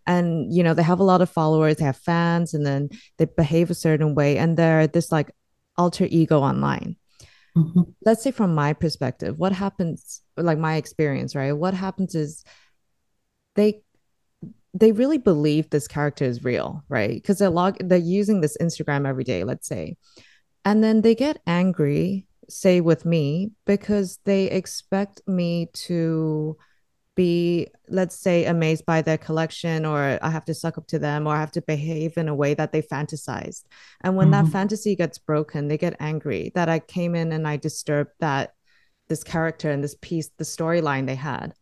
And, 0.06 0.52
you 0.54 0.62
know, 0.62 0.74
they 0.74 0.82
have 0.82 1.00
a 1.00 1.04
lot 1.04 1.22
of 1.22 1.30
followers, 1.30 1.76
they 1.76 1.84
have 1.84 1.96
fans, 1.96 2.54
and 2.54 2.66
then 2.66 2.90
they 3.18 3.24
behave 3.24 3.70
a 3.70 3.74
certain 3.74 4.14
way. 4.14 4.38
And 4.38 4.56
they're 4.56 4.86
this 4.86 5.10
like 5.10 5.30
alter 5.76 6.06
ego 6.10 6.40
online. 6.40 6.96
Mm-hmm. 7.56 7.82
Let's 8.04 8.22
say, 8.22 8.32
from 8.32 8.54
my 8.54 8.72
perspective, 8.72 9.38
what 9.38 9.52
happens, 9.52 10.20
like 10.36 10.58
my 10.58 10.76
experience, 10.76 11.34
right? 11.34 11.52
What 11.52 11.74
happens 11.74 12.14
is 12.14 12.44
they 13.54 13.82
they 14.76 14.90
really 14.90 15.18
believe 15.18 15.70
this 15.70 15.86
character 15.86 16.24
is 16.24 16.42
real, 16.42 16.82
right? 16.88 17.14
Because 17.14 17.38
they're 17.38 17.50
log 17.50 17.76
they're 17.80 17.98
using 17.98 18.40
this 18.40 18.56
Instagram 18.60 19.06
every 19.06 19.24
day, 19.24 19.44
let's 19.44 19.68
say. 19.68 19.96
And 20.64 20.82
then 20.82 21.02
they 21.02 21.14
get 21.14 21.40
angry, 21.46 22.26
say 22.48 22.80
with 22.80 23.04
me, 23.04 23.52
because 23.66 24.18
they 24.24 24.46
expect 24.46 25.20
me 25.28 25.68
to 25.74 26.56
be, 27.14 27.68
let's 27.88 28.16
say, 28.16 28.44
amazed 28.44 28.84
by 28.86 29.02
their 29.02 29.18
collection, 29.18 29.84
or 29.86 30.18
I 30.20 30.30
have 30.30 30.44
to 30.46 30.54
suck 30.54 30.78
up 30.78 30.86
to 30.88 30.98
them, 30.98 31.26
or 31.26 31.34
I 31.34 31.40
have 31.40 31.52
to 31.52 31.62
behave 31.62 32.16
in 32.16 32.28
a 32.28 32.34
way 32.34 32.54
that 32.54 32.72
they 32.72 32.82
fantasized. 32.82 33.64
And 34.02 34.16
when 34.16 34.28
Mhm. 34.28 34.32
that 34.32 34.48
fantasy 34.48 34.96
gets 34.96 35.18
broken, 35.18 35.68
they 35.68 35.78
get 35.78 35.96
angry 36.00 36.50
that 36.54 36.68
I 36.68 36.78
came 36.80 37.14
in 37.14 37.32
and 37.32 37.46
I 37.46 37.56
disturbed 37.56 38.12
that 38.20 38.54
this 39.08 39.22
character 39.22 39.70
and 39.70 39.84
this 39.84 39.96
piece, 40.00 40.30
the 40.38 40.44
storyline 40.44 41.06
they 41.06 41.14
had. 41.14 41.54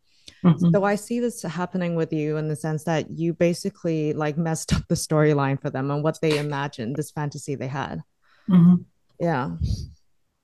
Mhm. 0.44 0.72
So 0.72 0.84
I 0.84 0.94
see 0.94 1.20
this 1.20 1.42
happening 1.42 1.96
with 1.96 2.12
you 2.12 2.36
in 2.36 2.48
the 2.48 2.56
sense 2.56 2.84
that 2.84 3.10
you 3.10 3.34
basically 3.34 4.12
like 4.12 4.38
messed 4.38 4.72
up 4.72 4.86
the 4.88 4.94
storyline 4.94 5.60
for 5.60 5.70
them 5.70 5.90
and 5.90 6.02
what 6.02 6.20
they 6.20 6.38
imagined, 6.38 6.96
this 6.96 7.10
fantasy 7.10 7.54
they 7.56 7.68
had. 7.68 8.02
Mhm. 8.48 8.84
Yeah. 9.20 9.56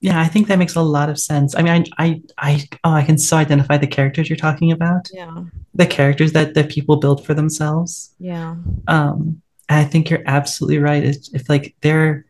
Yeah, 0.01 0.20
I 0.20 0.28
think 0.28 0.46
that 0.46 0.59
makes 0.61 0.76
a 0.76 0.82
lot 0.82 1.09
of 1.09 1.18
sense. 1.18 1.57
I 1.57 1.62
mean, 1.62 1.84
I, 1.99 2.05
I, 2.05 2.22
I, 2.38 2.68
oh, 2.84 2.92
I 2.92 3.03
can 3.03 3.18
so 3.18 3.36
identify 3.36 3.78
the 3.78 3.86
characters 3.88 4.28
you're 4.30 4.36
talking 4.36 4.70
about, 4.70 5.09
Yeah. 5.12 5.42
the 5.74 5.86
characters 5.86 6.32
that 6.34 6.55
that 6.55 6.68
people 6.70 6.96
build 6.96 7.26
for 7.26 7.34
themselves. 7.34 8.14
Yeah. 8.20 8.55
Um, 8.86 9.42
and 9.68 9.80
I 9.80 9.84
think 9.84 10.09
you're 10.09 10.22
absolutely 10.26 10.78
right. 10.78 11.03
It's, 11.03 11.34
if 11.34 11.49
like 11.49 11.74
they're 11.80 12.24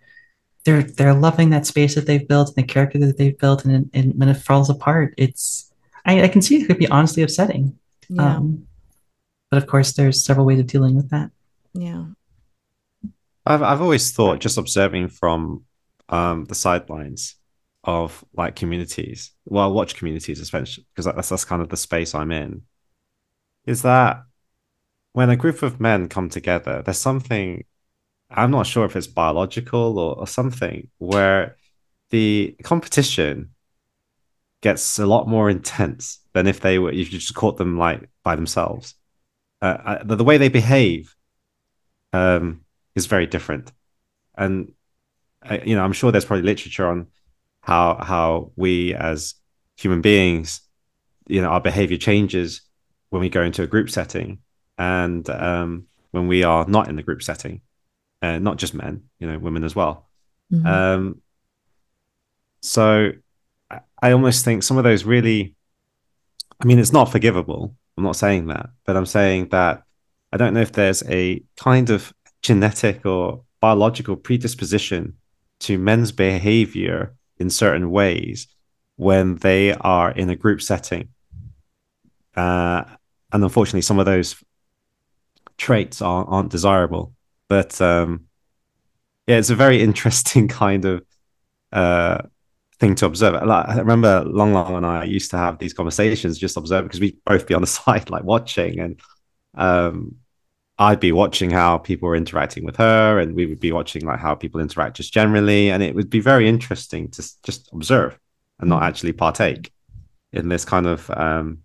they're 0.65 0.83
they're 0.83 1.15
loving 1.15 1.51
that 1.51 1.67
space 1.67 1.95
that 1.95 2.07
they've 2.07 2.27
built 2.27 2.49
and 2.49 2.57
the 2.57 2.63
character 2.73 2.99
that 3.01 3.19
they've 3.19 3.39
built, 3.39 3.65
and, 3.67 3.91
and 3.93 4.15
when 4.19 4.29
it 4.31 4.35
falls 4.39 4.71
apart, 4.71 5.13
it's 5.19 5.71
I, 6.07 6.23
I 6.23 6.29
can 6.29 6.41
see 6.41 6.57
it 6.63 6.67
could 6.67 6.79
be 6.79 6.89
honestly 6.89 7.23
upsetting. 7.23 7.79
Yeah. 8.09 8.37
Um, 8.37 8.67
but 9.51 9.59
of 9.59 9.67
course, 9.67 9.93
there's 9.93 10.25
several 10.25 10.47
ways 10.47 10.59
of 10.61 10.67
dealing 10.67 10.97
with 10.97 11.11
that. 11.11 11.31
yeah. 11.75 12.05
I've 13.47 13.63
I've 13.63 13.81
always 13.83 14.11
thought, 14.11 14.41
just 14.41 14.59
observing 14.59 15.09
from 15.09 15.65
um, 16.09 16.45
the 16.47 16.55
sidelines 16.55 17.35
of 17.89 18.23
like 18.35 18.55
communities, 18.55 19.33
well, 19.47 19.73
watch 19.73 19.95
communities, 19.95 20.41
especially 20.41 20.85
because 20.93 21.07
that's 21.07 21.31
that's 21.31 21.47
kind 21.47 21.63
of 21.63 21.71
the 21.71 21.77
space 21.77 22.15
I'm 22.15 22.31
in. 22.31 22.63
Is 23.65 23.81
that 23.81 24.25
when 25.15 25.31
a 25.31 25.37
group 25.37 25.63
of 25.63 25.81
men 25.81 26.11
come 26.11 26.29
together, 26.29 26.83
there's 26.83 26.99
something 26.99 27.65
I'm 28.31 28.51
not 28.51 28.67
sure 28.67 28.85
if 28.85 28.95
it's 28.95 29.07
biological 29.07 29.99
or, 29.99 30.19
or 30.19 30.27
something 30.27 30.91
where 30.99 31.57
the 32.11 32.55
competition 32.63 33.55
gets 34.61 34.99
a 34.99 35.07
lot 35.07 35.27
more 35.27 35.49
intense 35.49 36.21
than 36.35 36.47
if 36.47 36.61
they 36.61 36.79
were 36.79 36.93
if 36.93 37.11
you 37.11 37.19
just 37.19 37.35
caught 37.35 37.57
them 37.57 37.79
like 37.79 38.11
by 38.23 38.37
themselves. 38.37 38.97
Uh, 39.63 39.79
I, 39.83 40.03
the, 40.05 40.17
the 40.17 40.25
way 40.25 40.37
they 40.37 40.51
behave 40.51 41.17
um, 42.13 42.67
is 42.95 43.07
very 43.07 43.27
different, 43.27 43.73
and 44.37 44.73
uh, 45.43 45.57
you 45.65 45.75
know 45.75 45.85
I'm 45.85 45.95
sure 45.95 46.13
there's 46.13 46.27
probably 46.27 46.45
literature 46.45 46.87
on 46.87 47.07
how 47.69 48.03
how 48.03 48.51
we 48.57 48.95
as 48.95 49.35
human 49.77 50.01
beings, 50.01 50.63
you 51.29 51.43
know, 51.43 51.49
our 51.49 51.61
behavior 51.61 51.99
changes 51.99 52.63
when 53.11 53.21
we 53.21 53.29
go 53.29 53.43
into 53.43 53.63
a 53.63 53.67
group 53.67 53.91
setting 53.91 54.39
and 54.79 55.29
um, 55.29 55.87
when 56.13 56.29
we 56.29 56.45
are 56.45 56.65
not 56.67 56.89
in 56.89 56.97
the 56.97 57.03
group 57.03 57.23
setting, 57.23 57.61
and 58.23 58.43
not 58.43 58.57
just 58.57 58.73
men, 58.73 59.03
you 59.21 59.27
know, 59.29 59.39
women 59.39 59.65
as 59.65 59.77
well. 59.77 60.09
Mhm. 60.51 60.67
Um, 60.67 61.21
so 62.63 63.13
I- 63.71 63.81
I 64.03 64.13
almost 64.13 64.45
think 64.47 64.63
some 64.63 64.79
of 64.79 64.85
those 64.85 65.05
really, 65.05 65.55
I 66.61 66.65
mean, 66.65 66.79
it's 66.79 66.93
not 66.93 67.13
forgivable. 67.13 67.77
I'm 67.97 68.05
not 68.05 68.17
saying 68.17 68.47
that, 68.47 68.71
but 68.87 68.97
I'm 68.97 69.07
saying 69.07 69.51
that 69.51 69.83
I 70.33 70.39
don't 70.39 70.55
know 70.55 70.63
if 70.63 70.73
there's 70.73 71.03
a 71.07 71.43
kind 71.57 71.91
of 71.91 72.15
genetic 72.41 73.05
or 73.05 73.43
biological 73.61 74.17
predisposition 74.17 75.19
to 75.61 75.77
men's 75.77 76.13
behavior 76.13 77.15
in 77.39 77.51
certain 77.51 77.91
ways 77.91 78.49
when 78.97 79.37
they 79.37 79.73
are 79.75 80.11
in 80.11 80.31
a 80.31 80.37
group 80.37 80.61
setting. 80.61 81.09
Uh, 82.37 82.85
and 83.33 83.43
unfortunately, 83.43 83.83
some 83.83 83.99
of 83.99 84.07
those 84.07 84.37
traits 85.57 86.01
are, 86.03 86.25
aren't 86.25 86.51
desirable. 86.51 87.13
But 87.49 87.81
um, 87.81 88.27
yeah, 89.27 89.37
it's 89.37 89.51
a 89.51 89.55
very 89.55 89.83
interesting 89.83 90.49
kind 90.49 90.85
of 90.85 91.05
uh, 91.73 92.19
thing 92.79 92.95
to 92.97 93.07
observe. 93.07 93.35
Like, 93.45 93.69
I 93.69 93.79
remember 93.79 94.25
Long 94.25 94.53
Long 94.53 94.77
and 94.77 94.87
I 94.87 95.05
used 95.05 95.31
to 95.33 95.39
have 95.39 95.59
these 95.59 95.75
conversations 95.75 96.39
just 96.39 96.57
observe 96.57 96.85
because 96.85 97.01
we'd 97.01 97.23
both 97.25 97.47
be 97.47 97.55
on 97.55 97.61
the 97.61 97.67
side, 97.79 98.11
like 98.11 98.25
watching, 98.25 98.81
and 98.81 99.01
um, 99.55 100.17
I'd 100.79 101.01
be 101.01 101.13
watching 101.13 101.51
how 101.51 101.79
people 101.79 102.09
were 102.09 102.17
interacting 102.17 102.65
with 102.65 102.77
her, 102.77 103.19
and 103.19 103.35
we 103.35 103.47
would 103.47 103.61
be 103.61 103.73
watching 103.73 104.05
like 104.05 104.21
how 104.21 104.35
people 104.35 104.61
interact 104.61 104.97
just 104.97 105.13
generally, 105.13 105.71
and 105.71 105.83
it 105.83 105.95
would 105.95 106.11
be 106.11 106.21
very 106.21 106.49
interesting 106.49 107.11
to 107.11 107.23
just 107.43 107.69
observe 107.73 108.19
and 108.61 108.69
not 108.69 108.83
actually 108.83 109.13
partake 109.13 109.73
in 110.33 110.49
this 110.49 110.65
kind 110.65 110.87
of 110.87 111.11
um, 111.11 111.63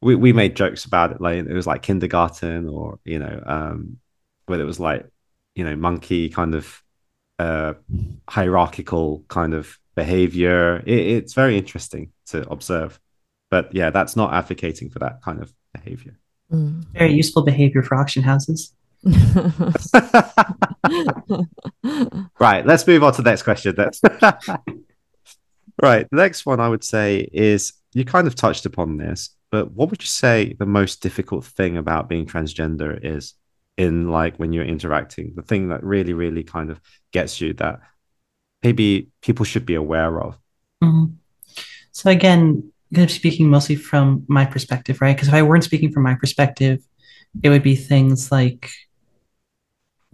we, 0.00 0.14
we 0.14 0.32
made 0.32 0.56
jokes 0.56 0.84
about 0.84 1.12
it 1.12 1.20
like 1.20 1.36
it 1.36 1.52
was 1.52 1.66
like 1.66 1.82
kindergarten 1.82 2.68
or 2.68 2.98
you 3.04 3.18
know 3.18 3.42
um 3.46 3.98
whether 4.46 4.62
it 4.62 4.66
was 4.66 4.80
like 4.80 5.06
you 5.54 5.64
know 5.64 5.76
monkey 5.76 6.28
kind 6.28 6.54
of 6.54 6.82
uh 7.38 7.74
hierarchical 8.28 9.24
kind 9.28 9.54
of 9.54 9.78
behavior. 9.94 10.82
It, 10.86 10.98
it's 10.98 11.34
very 11.34 11.58
interesting 11.58 12.12
to 12.26 12.48
observe. 12.48 12.98
But 13.50 13.74
yeah 13.74 13.90
that's 13.90 14.16
not 14.16 14.32
advocating 14.32 14.90
for 14.90 15.00
that 15.00 15.22
kind 15.22 15.42
of 15.42 15.52
behavior 15.74 16.19
Mm. 16.52 16.84
Very 16.92 17.12
useful 17.12 17.42
behavior 17.42 17.82
for 17.82 17.94
auction 17.96 18.22
houses. 18.22 18.72
right 22.38 22.66
let's 22.66 22.86
move 22.86 23.02
on 23.02 23.14
to 23.14 23.22
the 23.22 23.30
next 23.30 23.44
question 23.44 23.74
that's 23.74 23.98
right 25.82 26.06
the 26.10 26.16
next 26.18 26.44
one 26.44 26.60
i 26.60 26.68
would 26.68 26.84
say 26.84 27.26
is 27.32 27.72
you 27.94 28.04
kind 28.04 28.26
of 28.26 28.34
touched 28.34 28.66
upon 28.66 28.98
this 28.98 29.30
but 29.50 29.72
what 29.72 29.88
would 29.88 30.02
you 30.02 30.06
say 30.06 30.54
the 30.58 30.66
most 30.66 31.00
difficult 31.00 31.46
thing 31.46 31.78
about 31.78 32.10
being 32.10 32.26
transgender 32.26 33.02
is 33.02 33.32
in 33.78 34.10
like 34.10 34.36
when 34.36 34.52
you're 34.52 34.66
interacting 34.66 35.32
the 35.34 35.40
thing 35.40 35.70
that 35.70 35.82
really 35.82 36.12
really 36.12 36.44
kind 36.44 36.68
of 36.68 36.78
gets 37.10 37.40
you 37.40 37.54
that 37.54 37.80
maybe 38.62 39.08
people 39.22 39.46
should 39.46 39.64
be 39.64 39.76
aware 39.76 40.20
of 40.20 40.36
Mhm. 40.82 41.14
So 41.92 42.10
again, 42.10 42.72
kind 42.94 43.04
of 43.04 43.10
speaking 43.10 43.48
mostly 43.48 43.76
from 43.76 44.24
my 44.28 44.44
perspective, 44.44 45.00
right? 45.00 45.14
Because 45.14 45.28
if 45.28 45.34
I 45.34 45.42
weren't 45.42 45.64
speaking 45.64 45.92
from 45.92 46.02
my 46.02 46.14
perspective, 46.14 46.82
it 47.42 47.48
would 47.48 47.62
be 47.62 47.76
things 47.76 48.32
like 48.32 48.70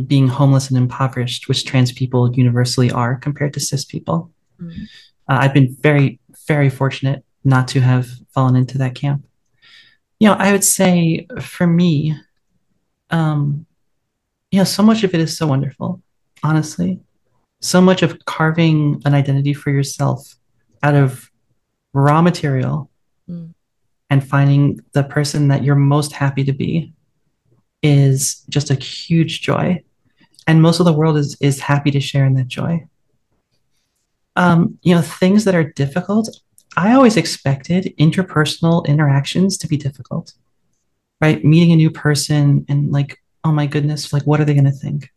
being 0.05 0.29
homeless 0.29 0.69
and 0.69 0.77
impoverished, 0.77 1.49
which 1.49 1.65
trans 1.65 1.91
people 1.91 2.35
universally 2.37 2.91
are 2.91 3.17
compared 3.17 3.55
to 3.55 3.61
cis 3.61 3.85
people. 3.85 4.31
Mm. 4.61 4.83
Uh, 5.29 5.39
I've 5.41 5.55
been 5.55 5.75
very, 5.81 6.21
very 6.47 6.69
fortunate 6.69 7.25
not 7.45 7.69
to 7.69 7.81
have 7.81 8.09
fallen 8.33 8.57
into 8.57 8.79
that 8.79 8.95
camp. 8.95 9.25
You 10.19 10.29
know, 10.29 10.35
I 10.35 10.53
would 10.53 10.65
say 10.65 11.27
for 11.41 11.67
me, 11.67 12.15
um, 13.11 13.67
you 14.51 14.59
know, 14.59 14.65
so 14.65 14.83
much 14.83 15.05
of 15.05 15.15
it 15.15 15.21
is 15.21 15.37
so 15.37 15.47
wonderful, 15.47 16.03
honestly. 16.43 17.01
So 17.61 17.81
much 17.81 18.03
of 18.03 18.25
carving 18.27 19.01
an 19.05 19.15
identity 19.15 19.55
for 19.55 19.71
yourself 19.71 20.35
out 20.83 20.95
of 20.95 21.26
raw 21.97 22.21
material 22.23 22.91
Mm. 23.29 23.55
and 24.09 24.25
finding 24.25 24.79
the 24.93 25.03
person 25.03 25.49
that 25.49 25.65
you're 25.65 25.75
most 25.75 26.13
happy 26.13 26.45
to 26.45 26.53
be 26.53 26.93
is 27.83 28.45
just 28.49 28.71
a 28.71 28.75
huge 28.77 29.41
joy. 29.41 29.83
And 30.47 30.63
most 30.63 30.79
of 30.79 30.87
the 30.87 30.93
world 30.93 31.17
is 31.17 31.37
is 31.41 31.59
happy 31.59 31.91
to 31.91 31.99
share 32.01 32.25
in 32.25 32.35
that 32.35 32.47
joy. 32.47 32.87
Um, 34.37 34.79
you 34.83 34.95
know, 34.95 35.03
things 35.03 35.45
that 35.45 35.57
are 35.57 35.73
difficult, 35.73 36.29
I 36.77 36.93
always 36.93 37.17
expected 37.17 37.93
interpersonal 37.99 38.87
interactions 38.87 39.59
to 39.59 39.67
be 39.67 39.77
difficult, 39.77 40.35
right? 41.21 41.45
Meeting 41.45 41.73
a 41.73 41.77
new 41.77 41.91
person 41.91 42.65
and 42.69 42.93
like, 42.93 43.19
oh 43.43 43.51
my 43.51 43.67
goodness, 43.67 44.13
like 44.13 44.23
what 44.25 44.41
are 44.41 44.45
they 44.45 44.55
going 44.55 44.65
to 44.67 44.71
think? 44.71 45.11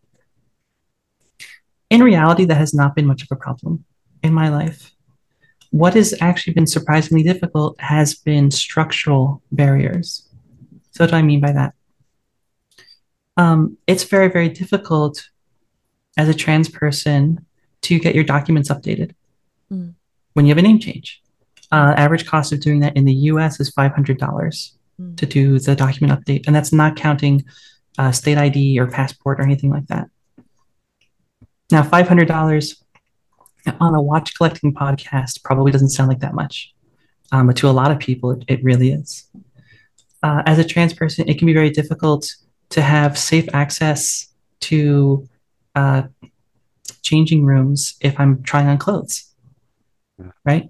In 1.92 2.02
reality, 2.02 2.46
that 2.46 2.56
has 2.56 2.74
not 2.74 2.96
been 2.96 3.06
much 3.06 3.22
of 3.24 3.28
a 3.32 3.36
problem 3.36 3.86
in 4.24 4.34
my 4.34 4.50
life. 4.50 4.96
What 5.72 5.94
has 5.94 6.14
actually 6.20 6.54
been 6.54 6.68
surprisingly 6.68 7.24
difficult 7.24 7.80
has 7.80 8.16
been 8.16 8.50
structural 8.52 9.42
barriers. 9.52 10.28
So, 10.92 11.04
what 11.04 11.12
do 11.12 11.16
I 11.18 11.22
mean 11.22 11.40
by 11.42 11.52
that? 11.52 11.74
Um, 13.38 13.78
it's 13.88 14.04
very, 14.04 14.28
very 14.30 14.50
difficult 14.50 15.30
as 16.18 16.28
a 16.28 16.34
trans 16.34 16.68
person 16.70 17.46
to 17.84 18.00
get 18.00 18.16
your 18.16 18.24
documents 18.24 18.70
updated 18.70 19.14
Mm. 19.72 19.94
when 20.34 20.46
you 20.46 20.50
have 20.50 20.58
a 20.58 20.62
name 20.64 20.80
change. 20.80 21.22
Uh, 21.72 21.94
average 21.96 22.26
cost 22.26 22.52
of 22.52 22.60
doing 22.60 22.80
that 22.80 22.98
in 22.98 23.06
the 23.06 23.14
US 23.32 23.60
is 23.60 23.70
$500 23.72 24.74
Mm. 25.00 25.16
to 25.18 25.26
do 25.26 25.60
the 25.60 25.76
document 25.76 26.20
update. 26.20 26.46
And 26.48 26.56
that's 26.56 26.74
not 26.74 26.96
counting 26.96 27.46
uh, 27.98 28.12
state 28.12 28.38
ID 28.38 28.80
or 28.80 28.88
passport 28.88 29.40
or 29.40 29.44
anything 29.44 29.70
like 29.70 29.86
that. 29.88 30.10
Now, 31.72 31.84
$500 31.84 32.84
on 33.80 33.96
a 33.96 34.02
watch 34.02 34.36
collecting 34.36 34.74
podcast 34.74 35.44
probably 35.44 35.72
doesn't 35.72 35.90
sound 35.90 36.10
like 36.10 36.20
that 36.20 36.34
much. 36.34 36.74
Um, 37.32 37.48
but 37.48 37.58
to 37.58 37.70
a 37.70 37.72
lot 37.72 37.92
of 37.92 38.00
people, 38.00 38.32
it, 38.32 38.44
it 38.48 38.64
really 38.64 38.92
is. 38.92 39.28
Uh, 40.24 40.44
as 40.46 40.60
a 40.60 40.64
trans 40.64 40.94
person, 40.94 41.30
it 41.30 41.38
can 41.38 41.46
be 41.46 41.54
very 41.54 41.70
difficult 41.70 42.36
to 42.70 42.82
have 42.82 43.18
safe 43.18 43.48
access 43.54 44.28
to 44.62 45.28
uh, 45.76 46.04
changing 47.02 47.46
rooms 47.46 47.96
if 48.02 48.20
I'm 48.20 48.44
trying 48.44 48.68
on 48.68 48.78
clothes, 48.78 49.34
right? 50.44 50.70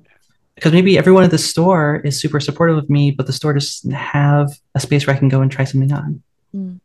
Because 0.56 0.74
maybe 0.74 0.98
everyone 0.98 1.24
at 1.24 1.32
the 1.32 1.38
store 1.38 2.02
is 2.04 2.20
super 2.20 2.40
supportive 2.40 2.78
of 2.78 2.90
me, 2.90 3.12
but 3.12 3.26
the 3.26 3.34
store 3.34 3.54
doesn't 3.54 3.92
have 3.92 4.52
a 4.76 4.80
space 4.80 5.08
where 5.08 5.16
I 5.16 5.20
can 5.20 5.30
go 5.30 5.42
and 5.42 5.52
try 5.52 5.66
something 5.66 5.92
on. 5.92 6.24
Mm. 6.56 6.80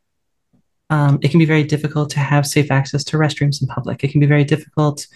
Um, 0.90 1.18
it 1.22 1.30
can 1.30 1.38
be 1.38 1.44
very 1.44 1.64
difficult 1.64 2.10
to 2.10 2.20
have 2.20 2.46
safe 2.46 2.70
access 2.70 3.04
to 3.04 3.16
restrooms 3.16 3.60
in 3.60 3.68
public. 3.68 4.04
It 4.04 4.12
can 4.12 4.20
be 4.20 4.26
very 4.26 4.44
difficult 4.44 5.06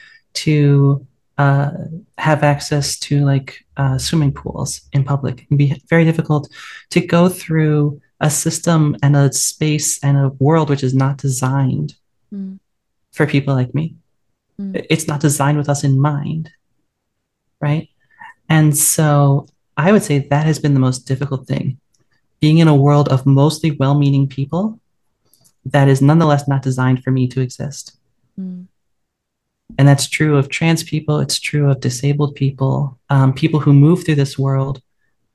to 0.44 1.06
uh, 1.38 1.70
have 2.16 2.42
access 2.42 2.98
to 2.98 3.24
like 3.24 3.64
uh, 3.76 3.96
swimming 3.98 4.32
pools 4.32 4.82
in 4.92 5.04
public. 5.04 5.40
It 5.40 5.48
can 5.48 5.56
be 5.56 5.80
very 5.88 6.04
difficult 6.04 6.50
to 6.90 7.00
go 7.00 7.28
through 7.28 8.00
a 8.20 8.30
system 8.30 8.96
and 9.02 9.14
a 9.14 9.32
space 9.32 10.02
and 10.02 10.16
a 10.16 10.28
world 10.40 10.68
which 10.70 10.82
is 10.82 10.94
not 10.94 11.18
designed 11.18 11.94
Mm. 12.32 12.58
for 13.12 13.26
people 13.26 13.54
like 13.54 13.74
me. 13.74 13.96
Mm. 14.60 14.84
It's 14.90 15.08
not 15.08 15.20
designed 15.20 15.56
with 15.56 15.68
us 15.68 15.82
in 15.82 15.98
mind, 15.98 16.50
right? 17.58 17.88
And 18.48 18.76
so 18.76 19.46
I 19.76 19.92
would 19.92 20.02
say 20.02 20.18
that 20.18 20.44
has 20.44 20.58
been 20.58 20.74
the 20.74 20.86
most 20.88 21.06
difficult 21.08 21.46
thing. 21.46 21.78
Being 22.40 22.58
in 22.58 22.68
a 22.68 22.76
world 22.76 23.08
of 23.08 23.24
mostly 23.24 23.70
well 23.70 23.96
meaning 23.98 24.28
people 24.28 24.78
that 25.64 25.88
is 25.88 26.02
nonetheless 26.02 26.46
not 26.46 26.62
designed 26.62 27.02
for 27.02 27.10
me 27.10 27.28
to 27.28 27.40
exist. 27.40 27.96
Mm. 28.38 28.66
And 29.76 29.86
that's 29.86 30.08
true 30.08 30.36
of 30.36 30.48
trans 30.48 30.82
people, 30.82 31.20
it's 31.20 31.38
true 31.38 31.70
of 31.70 31.80
disabled 31.80 32.34
people, 32.34 32.98
um, 33.10 33.32
people 33.32 33.60
who 33.60 33.72
move 33.72 34.04
through 34.04 34.14
this 34.16 34.38
world 34.38 34.80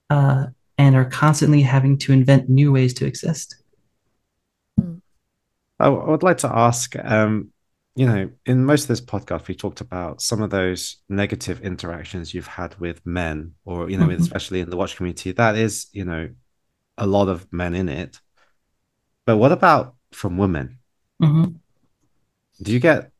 uh, 0.10 0.48
and 0.78 0.96
are 0.96 1.06
constantly 1.06 1.62
having 1.62 1.98
to 2.00 2.14
invent 2.14 2.50
new 2.50 2.72
ways 2.72 2.94
to 2.96 3.06
exist. 3.06 3.58
I, 5.80 5.88
I 5.88 6.10
would 6.10 6.24
like 6.24 6.40
to 6.40 6.50
ask, 6.50 6.96
um, 6.98 7.50
you 7.96 8.08
know, 8.08 8.30
in 8.46 8.66
most 8.66 8.84
of 8.84 8.88
this 8.88 9.02
podcast, 9.02 9.48
we 9.48 9.56
talked 9.56 9.82
about 9.82 10.22
some 10.22 10.42
of 10.42 10.50
those 10.50 10.98
negative 11.10 11.62
interactions 11.62 12.34
you've 12.34 12.48
had 12.48 12.76
with 12.80 13.06
men, 13.06 13.54
or 13.66 13.90
you 13.90 13.98
know, 13.98 14.08
Mhm. 14.08 14.20
especially 14.20 14.62
in 14.62 14.70
the 14.70 14.78
watch 14.78 14.96
community. 14.98 15.32
That 15.32 15.56
is, 15.56 15.88
you 15.94 16.06
know, 16.06 16.30
a 16.98 17.06
lot 17.06 17.28
of 17.28 17.48
men 17.52 17.76
in 17.76 17.90
it. 17.90 18.20
But 19.26 19.38
what 19.38 19.52
about 19.52 19.96
from 20.12 20.38
women? 20.38 20.80
Mhm. 21.22 21.56
Do 22.62 22.72
you 22.72 22.80
get 22.80 23.13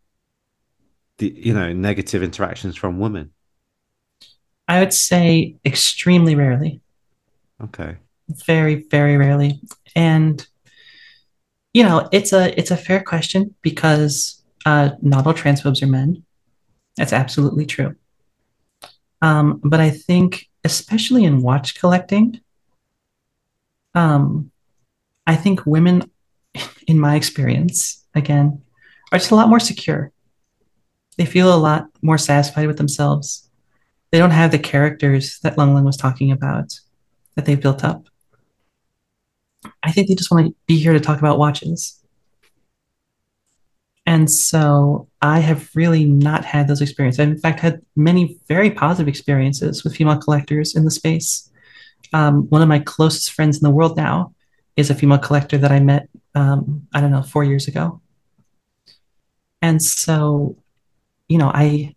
the 1.18 1.34
you 1.36 1.54
know 1.54 1.74
negative 1.74 2.24
interactions 2.24 2.76
from 2.76 3.00
women? 3.00 3.32
I 4.68 4.80
would 4.80 4.94
say 4.94 5.58
extremely 5.66 6.36
rarely. 6.36 6.82
Okay. 7.64 7.98
very 8.30 8.86
very 8.90 9.18
rarely 9.18 9.62
and 9.96 10.48
you 11.74 11.84
know 11.84 12.08
it's 12.12 12.34
a 12.34 12.58
it's 12.60 12.72
a 12.72 12.78
fair 12.78 13.02
question 13.02 13.54
because 13.62 14.42
uh, 14.66 14.92
not 15.02 15.28
all 15.28 15.34
transphobes 15.34 15.84
are 15.84 15.88
men 15.88 16.24
that's 16.98 17.14
absolutely 17.14 17.66
true 17.66 17.96
um, 19.22 19.60
but 19.64 19.80
i 19.80 19.90
think 19.90 20.50
especially 20.64 21.26
in 21.26 21.42
watch 21.42 21.76
collecting 21.76 22.40
um, 23.94 24.52
i 25.28 25.36
think 25.36 25.66
women 25.66 26.10
in 26.88 27.00
my 27.00 27.16
experience 27.16 28.04
again 28.16 28.62
are 29.12 29.20
just 29.20 29.32
a 29.32 29.36
lot 29.36 29.50
more 29.50 29.60
secure 29.60 30.13
they 31.16 31.26
feel 31.26 31.54
a 31.54 31.58
lot 31.58 31.88
more 32.02 32.18
satisfied 32.18 32.68
with 32.68 32.78
themselves 32.78 33.50
they 34.12 34.20
don't 34.20 34.32
have 34.32 34.52
the 34.52 34.60
characters 34.60 35.40
that 35.40 35.58
Lung 35.58 35.74
Lung 35.74 35.86
was 35.86 35.98
talking 35.98 36.32
about 36.32 36.80
that 37.36 37.46
they've 37.46 37.62
built 37.62 37.84
up 37.84 38.08
I 39.82 39.92
think 39.92 40.08
they 40.08 40.16
just 40.16 40.32
want 40.32 40.48
to 40.48 40.56
be 40.68 40.78
here 40.78 40.94
to 40.94 41.00
talk 41.00 41.20
about 41.20 41.40
watches. 41.40 42.00
And 44.06 44.30
so 44.30 45.08
I 45.22 45.40
have 45.40 45.70
really 45.76 46.06
not 46.06 46.44
had 46.44 46.68
those 46.68 46.82
experiences. 46.82 47.20
I've 47.20 47.30
in 47.30 47.38
fact 47.38 47.62
had 47.62 47.82
many 47.96 48.38
very 48.48 48.70
positive 48.70 49.08
experiences 49.08 49.84
with 49.84 49.96
female 49.96 50.18
collectors 50.18 50.76
in 50.76 50.84
the 50.84 50.92
space. 50.92 51.50
Um, 52.12 52.50
one 52.50 52.62
of 52.62 52.68
my 52.68 52.80
closest 52.80 53.32
friends 53.32 53.58
in 53.58 53.64
the 53.64 53.72
world 53.72 53.96
now 53.96 54.34
is 54.76 54.90
a 54.90 54.96
female 54.96 55.20
collector 55.20 55.58
that 55.58 55.72
I 55.72 55.80
met, 55.80 56.10
um, 56.36 56.88
I 56.94 57.00
don't 57.00 57.12
know, 57.12 57.24
four 57.24 57.44
years 57.44 57.68
ago. 57.68 58.02
And 59.62 59.82
so, 59.82 60.58
you 61.28 61.38
know, 61.38 61.52
I 61.54 61.96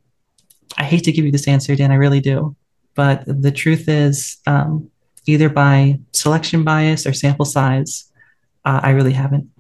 I 0.77 0.85
hate 0.85 1.05
to 1.05 1.13
give 1.13 1.25
you 1.25 1.33
this 1.33 1.49
answer, 1.49 1.75
Dan, 1.77 1.91
I 1.91 1.97
really 1.97 2.21
do. 2.21 2.57
But 2.95 3.25
the 3.27 3.53
truth 3.53 3.89
is, 3.89 4.39
um, 4.47 4.91
either 5.27 5.49
by 5.49 6.01
selection 6.13 6.65
bias 6.65 7.07
or 7.07 7.13
sample 7.13 7.45
size, 7.45 8.11
uh, 8.65 8.81
I 8.83 8.91
really 8.91 9.13
haven't. 9.13 9.51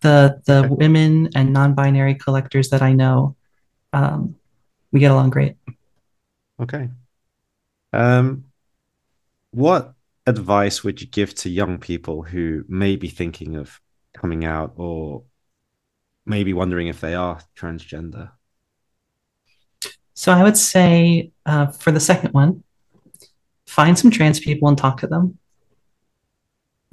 The 0.00 0.40
the 0.46 0.68
women 0.70 1.30
and 1.34 1.52
non-binary 1.52 2.14
collectors 2.14 2.70
that 2.70 2.82
I 2.82 2.92
know, 2.92 3.36
um, 3.92 4.36
we 4.92 5.00
get 5.00 5.10
along 5.10 5.30
great. 5.30 5.56
Okay. 6.60 6.88
Um, 7.92 8.44
what 9.50 9.94
advice 10.26 10.84
would 10.84 11.00
you 11.00 11.06
give 11.06 11.34
to 11.34 11.50
young 11.50 11.78
people 11.78 12.22
who 12.22 12.64
may 12.68 12.96
be 12.96 13.08
thinking 13.08 13.56
of 13.56 13.80
coming 14.14 14.44
out 14.44 14.74
or 14.76 15.24
maybe 16.24 16.52
wondering 16.52 16.88
if 16.88 17.00
they 17.00 17.14
are 17.14 17.40
transgender? 17.56 18.30
So 20.14 20.32
I 20.32 20.42
would 20.42 20.56
say 20.56 21.32
uh, 21.46 21.66
for 21.68 21.92
the 21.92 22.00
second 22.00 22.32
one, 22.32 22.62
find 23.66 23.98
some 23.98 24.10
trans 24.10 24.40
people 24.40 24.68
and 24.68 24.76
talk 24.76 25.00
to 25.00 25.06
them. 25.06 25.38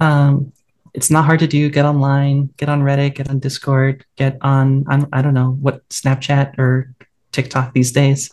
Um, 0.00 0.52
it's 0.94 1.10
not 1.10 1.24
hard 1.24 1.40
to 1.40 1.46
do. 1.46 1.68
Get 1.68 1.84
online, 1.84 2.50
get 2.56 2.68
on 2.68 2.82
Reddit, 2.82 3.16
get 3.16 3.28
on 3.28 3.38
Discord, 3.38 4.04
get 4.16 4.38
on, 4.40 4.84
on 4.88 5.08
I 5.12 5.22
don't 5.22 5.34
know 5.34 5.50
what 5.60 5.88
Snapchat 5.88 6.58
or 6.58 6.94
TikTok 7.32 7.72
these 7.72 7.92
days. 7.92 8.30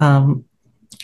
Um, 0.00 0.44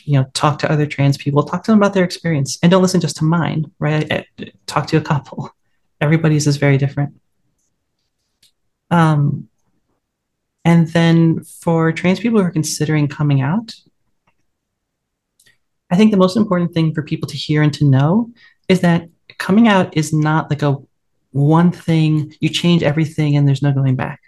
you 0.04 0.14
know, 0.14 0.30
talk 0.32 0.58
to 0.60 0.72
other 0.72 0.86
trans 0.86 1.18
people, 1.18 1.42
talk 1.42 1.64
to 1.64 1.70
them 1.70 1.78
about 1.78 1.92
their 1.92 2.04
experience, 2.04 2.58
and 2.62 2.70
don't 2.70 2.82
listen 2.82 3.00
just 3.00 3.16
to 3.16 3.24
mine. 3.24 3.70
Right? 3.78 4.26
Talk 4.66 4.86
to 4.88 4.96
a 4.96 5.02
couple. 5.02 5.50
Everybody's 6.00 6.46
is 6.46 6.56
very 6.56 6.78
different. 6.78 7.20
Um, 8.90 9.48
and 10.68 10.86
then 10.88 11.42
for 11.44 11.90
trans 11.92 12.20
people 12.20 12.38
who 12.38 12.44
are 12.44 12.50
considering 12.50 13.08
coming 13.08 13.40
out, 13.40 13.74
I 15.90 15.96
think 15.96 16.10
the 16.10 16.18
most 16.18 16.36
important 16.36 16.74
thing 16.74 16.92
for 16.92 17.02
people 17.02 17.26
to 17.26 17.38
hear 17.38 17.62
and 17.62 17.72
to 17.72 17.86
know 17.86 18.30
is 18.68 18.82
that 18.82 19.08
coming 19.38 19.66
out 19.66 19.96
is 19.96 20.12
not 20.12 20.50
like 20.50 20.60
a 20.60 20.76
one 21.30 21.72
thing, 21.72 22.34
you 22.40 22.50
change 22.50 22.82
everything 22.82 23.34
and 23.34 23.48
there's 23.48 23.62
no 23.62 23.72
going 23.72 23.96
back. 23.96 24.20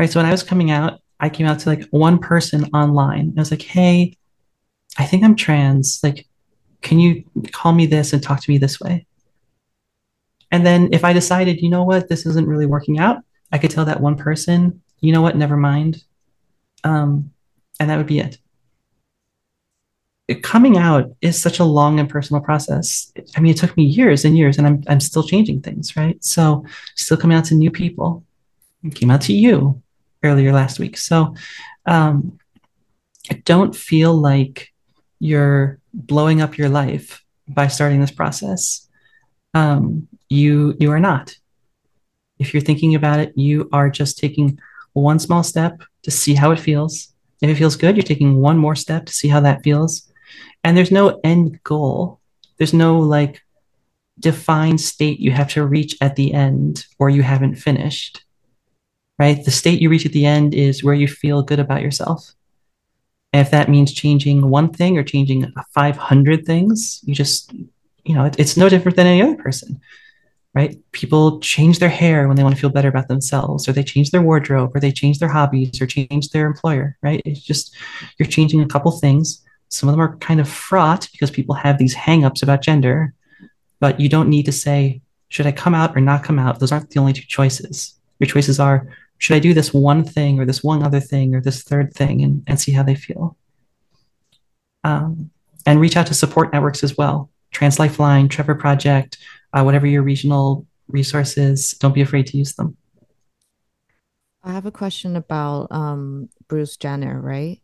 Right. 0.00 0.10
So 0.10 0.18
when 0.18 0.26
I 0.26 0.32
was 0.32 0.42
coming 0.42 0.72
out, 0.72 0.98
I 1.20 1.28
came 1.28 1.46
out 1.46 1.60
to 1.60 1.68
like 1.68 1.84
one 1.90 2.18
person 2.18 2.64
online. 2.74 3.32
I 3.36 3.40
was 3.40 3.52
like, 3.52 3.62
hey, 3.62 4.16
I 4.98 5.06
think 5.06 5.22
I'm 5.22 5.36
trans. 5.36 6.00
Like, 6.02 6.26
can 6.82 6.98
you 6.98 7.22
call 7.52 7.72
me 7.72 7.86
this 7.86 8.12
and 8.12 8.20
talk 8.20 8.42
to 8.42 8.50
me 8.50 8.58
this 8.58 8.80
way? 8.80 9.06
And 10.50 10.66
then 10.66 10.88
if 10.90 11.04
I 11.04 11.12
decided, 11.12 11.60
you 11.60 11.70
know 11.70 11.84
what, 11.84 12.08
this 12.08 12.26
isn't 12.26 12.48
really 12.48 12.66
working 12.66 12.98
out, 12.98 13.18
I 13.52 13.58
could 13.58 13.70
tell 13.70 13.84
that 13.84 14.00
one 14.00 14.16
person, 14.16 14.82
you 15.00 15.12
know 15.12 15.22
what, 15.22 15.36
never 15.36 15.56
mind. 15.56 16.02
Um, 16.84 17.32
and 17.78 17.90
that 17.90 17.96
would 17.96 18.06
be 18.06 18.20
it. 18.20 18.38
Coming 20.42 20.78
out 20.78 21.10
is 21.20 21.40
such 21.40 21.58
a 21.58 21.64
long 21.64 21.98
and 21.98 22.08
personal 22.08 22.40
process. 22.40 23.12
I 23.36 23.40
mean, 23.40 23.52
it 23.52 23.56
took 23.56 23.76
me 23.76 23.84
years 23.84 24.24
and 24.24 24.38
years, 24.38 24.58
and 24.58 24.66
I'm 24.66 24.84
I'm 24.86 25.00
still 25.00 25.24
changing 25.24 25.62
things, 25.62 25.96
right? 25.96 26.22
So 26.22 26.64
still 26.94 27.16
coming 27.16 27.36
out 27.36 27.46
to 27.46 27.56
new 27.56 27.70
people. 27.70 28.24
I 28.84 28.90
came 28.90 29.10
out 29.10 29.22
to 29.22 29.32
you 29.32 29.82
earlier 30.22 30.52
last 30.52 30.78
week. 30.78 30.96
So 30.98 31.34
um, 31.84 32.38
don't 33.44 33.74
feel 33.74 34.14
like 34.14 34.72
you're 35.18 35.80
blowing 35.92 36.40
up 36.40 36.56
your 36.56 36.68
life 36.68 37.24
by 37.48 37.66
starting 37.66 38.00
this 38.00 38.12
process. 38.12 38.88
Um, 39.52 40.06
you 40.28 40.76
you 40.78 40.92
are 40.92 41.00
not 41.00 41.36
if 42.40 42.54
you're 42.54 42.62
thinking 42.62 42.94
about 42.94 43.20
it, 43.20 43.36
you 43.36 43.68
are 43.70 43.90
just 43.90 44.18
taking 44.18 44.58
one 45.02 45.18
small 45.18 45.42
step 45.42 45.82
to 46.02 46.10
see 46.10 46.34
how 46.34 46.50
it 46.50 46.58
feels. 46.58 47.12
If 47.40 47.50
it 47.50 47.56
feels 47.56 47.76
good, 47.76 47.96
you're 47.96 48.02
taking 48.02 48.40
one 48.40 48.58
more 48.58 48.74
step 48.74 49.06
to 49.06 49.12
see 49.12 49.28
how 49.28 49.40
that 49.40 49.62
feels. 49.62 50.10
And 50.62 50.76
there's 50.76 50.90
no 50.90 51.20
end 51.24 51.60
goal. 51.64 52.20
There's 52.58 52.74
no 52.74 52.98
like 52.98 53.42
defined 54.18 54.80
state 54.80 55.18
you 55.18 55.30
have 55.30 55.48
to 55.52 55.66
reach 55.66 55.96
at 56.00 56.16
the 56.16 56.34
end 56.34 56.84
or 56.98 57.08
you 57.08 57.22
haven't 57.22 57.56
finished. 57.56 58.24
Right? 59.18 59.42
The 59.44 59.50
state 59.50 59.80
you 59.80 59.90
reach 59.90 60.06
at 60.06 60.12
the 60.12 60.26
end 60.26 60.54
is 60.54 60.84
where 60.84 60.94
you 60.94 61.08
feel 61.08 61.42
good 61.42 61.58
about 61.58 61.82
yourself. 61.82 62.32
And 63.32 63.40
if 63.40 63.50
that 63.52 63.68
means 63.68 63.92
changing 63.92 64.48
one 64.48 64.72
thing 64.72 64.98
or 64.98 65.02
changing 65.02 65.52
500 65.74 66.44
things, 66.44 67.00
you 67.04 67.14
just, 67.14 67.52
you 68.04 68.14
know, 68.14 68.24
it, 68.24 68.38
it's 68.38 68.56
no 68.56 68.68
different 68.68 68.96
than 68.96 69.06
any 69.06 69.22
other 69.22 69.36
person 69.36 69.80
right? 70.54 70.78
People 70.92 71.38
change 71.40 71.78
their 71.78 71.88
hair 71.88 72.26
when 72.26 72.36
they 72.36 72.42
want 72.42 72.54
to 72.54 72.60
feel 72.60 72.70
better 72.70 72.88
about 72.88 73.08
themselves, 73.08 73.68
or 73.68 73.72
they 73.72 73.84
change 73.84 74.10
their 74.10 74.22
wardrobe, 74.22 74.72
or 74.74 74.80
they 74.80 74.92
change 74.92 75.18
their 75.18 75.28
hobbies, 75.28 75.80
or 75.80 75.86
change 75.86 76.30
their 76.30 76.46
employer, 76.46 76.96
right? 77.02 77.22
It's 77.24 77.40
just 77.40 77.74
you're 78.18 78.28
changing 78.28 78.60
a 78.60 78.66
couple 78.66 78.90
things. 78.92 79.44
Some 79.68 79.88
of 79.88 79.92
them 79.92 80.00
are 80.00 80.16
kind 80.16 80.40
of 80.40 80.48
fraught 80.48 81.08
because 81.12 81.30
people 81.30 81.54
have 81.54 81.78
these 81.78 81.94
hangups 81.94 82.42
about 82.42 82.62
gender, 82.62 83.14
but 83.78 84.00
you 84.00 84.08
don't 84.08 84.28
need 84.28 84.46
to 84.46 84.52
say, 84.52 85.00
should 85.28 85.46
I 85.46 85.52
come 85.52 85.74
out 85.74 85.96
or 85.96 86.00
not 86.00 86.24
come 86.24 86.40
out? 86.40 86.58
Those 86.58 86.72
aren't 86.72 86.90
the 86.90 86.98
only 86.98 87.12
two 87.12 87.22
choices. 87.22 87.94
Your 88.18 88.26
choices 88.26 88.58
are, 88.58 88.88
should 89.18 89.36
I 89.36 89.38
do 89.38 89.54
this 89.54 89.72
one 89.72 90.02
thing 90.02 90.40
or 90.40 90.44
this 90.44 90.64
one 90.64 90.82
other 90.82 90.98
thing 90.98 91.34
or 91.34 91.40
this 91.40 91.62
third 91.62 91.94
thing 91.94 92.22
and, 92.22 92.42
and 92.48 92.60
see 92.60 92.72
how 92.72 92.82
they 92.82 92.96
feel? 92.96 93.36
Um, 94.82 95.30
and 95.66 95.80
reach 95.80 95.96
out 95.96 96.08
to 96.08 96.14
support 96.14 96.52
networks 96.52 96.82
as 96.82 96.98
well. 96.98 97.30
Trans 97.52 97.78
Lifeline, 97.78 98.28
Trevor 98.28 98.56
Project, 98.56 99.18
uh, 99.52 99.62
whatever 99.62 99.86
your 99.86 100.02
regional 100.02 100.66
resources, 100.88 101.72
don't 101.80 101.94
be 101.94 102.00
afraid 102.00 102.26
to 102.28 102.36
use 102.36 102.54
them. 102.54 102.76
I 104.42 104.52
have 104.52 104.66
a 104.66 104.70
question 104.70 105.16
about 105.16 105.68
um, 105.70 106.30
Bruce 106.48 106.76
Jenner, 106.76 107.20
right? 107.20 107.60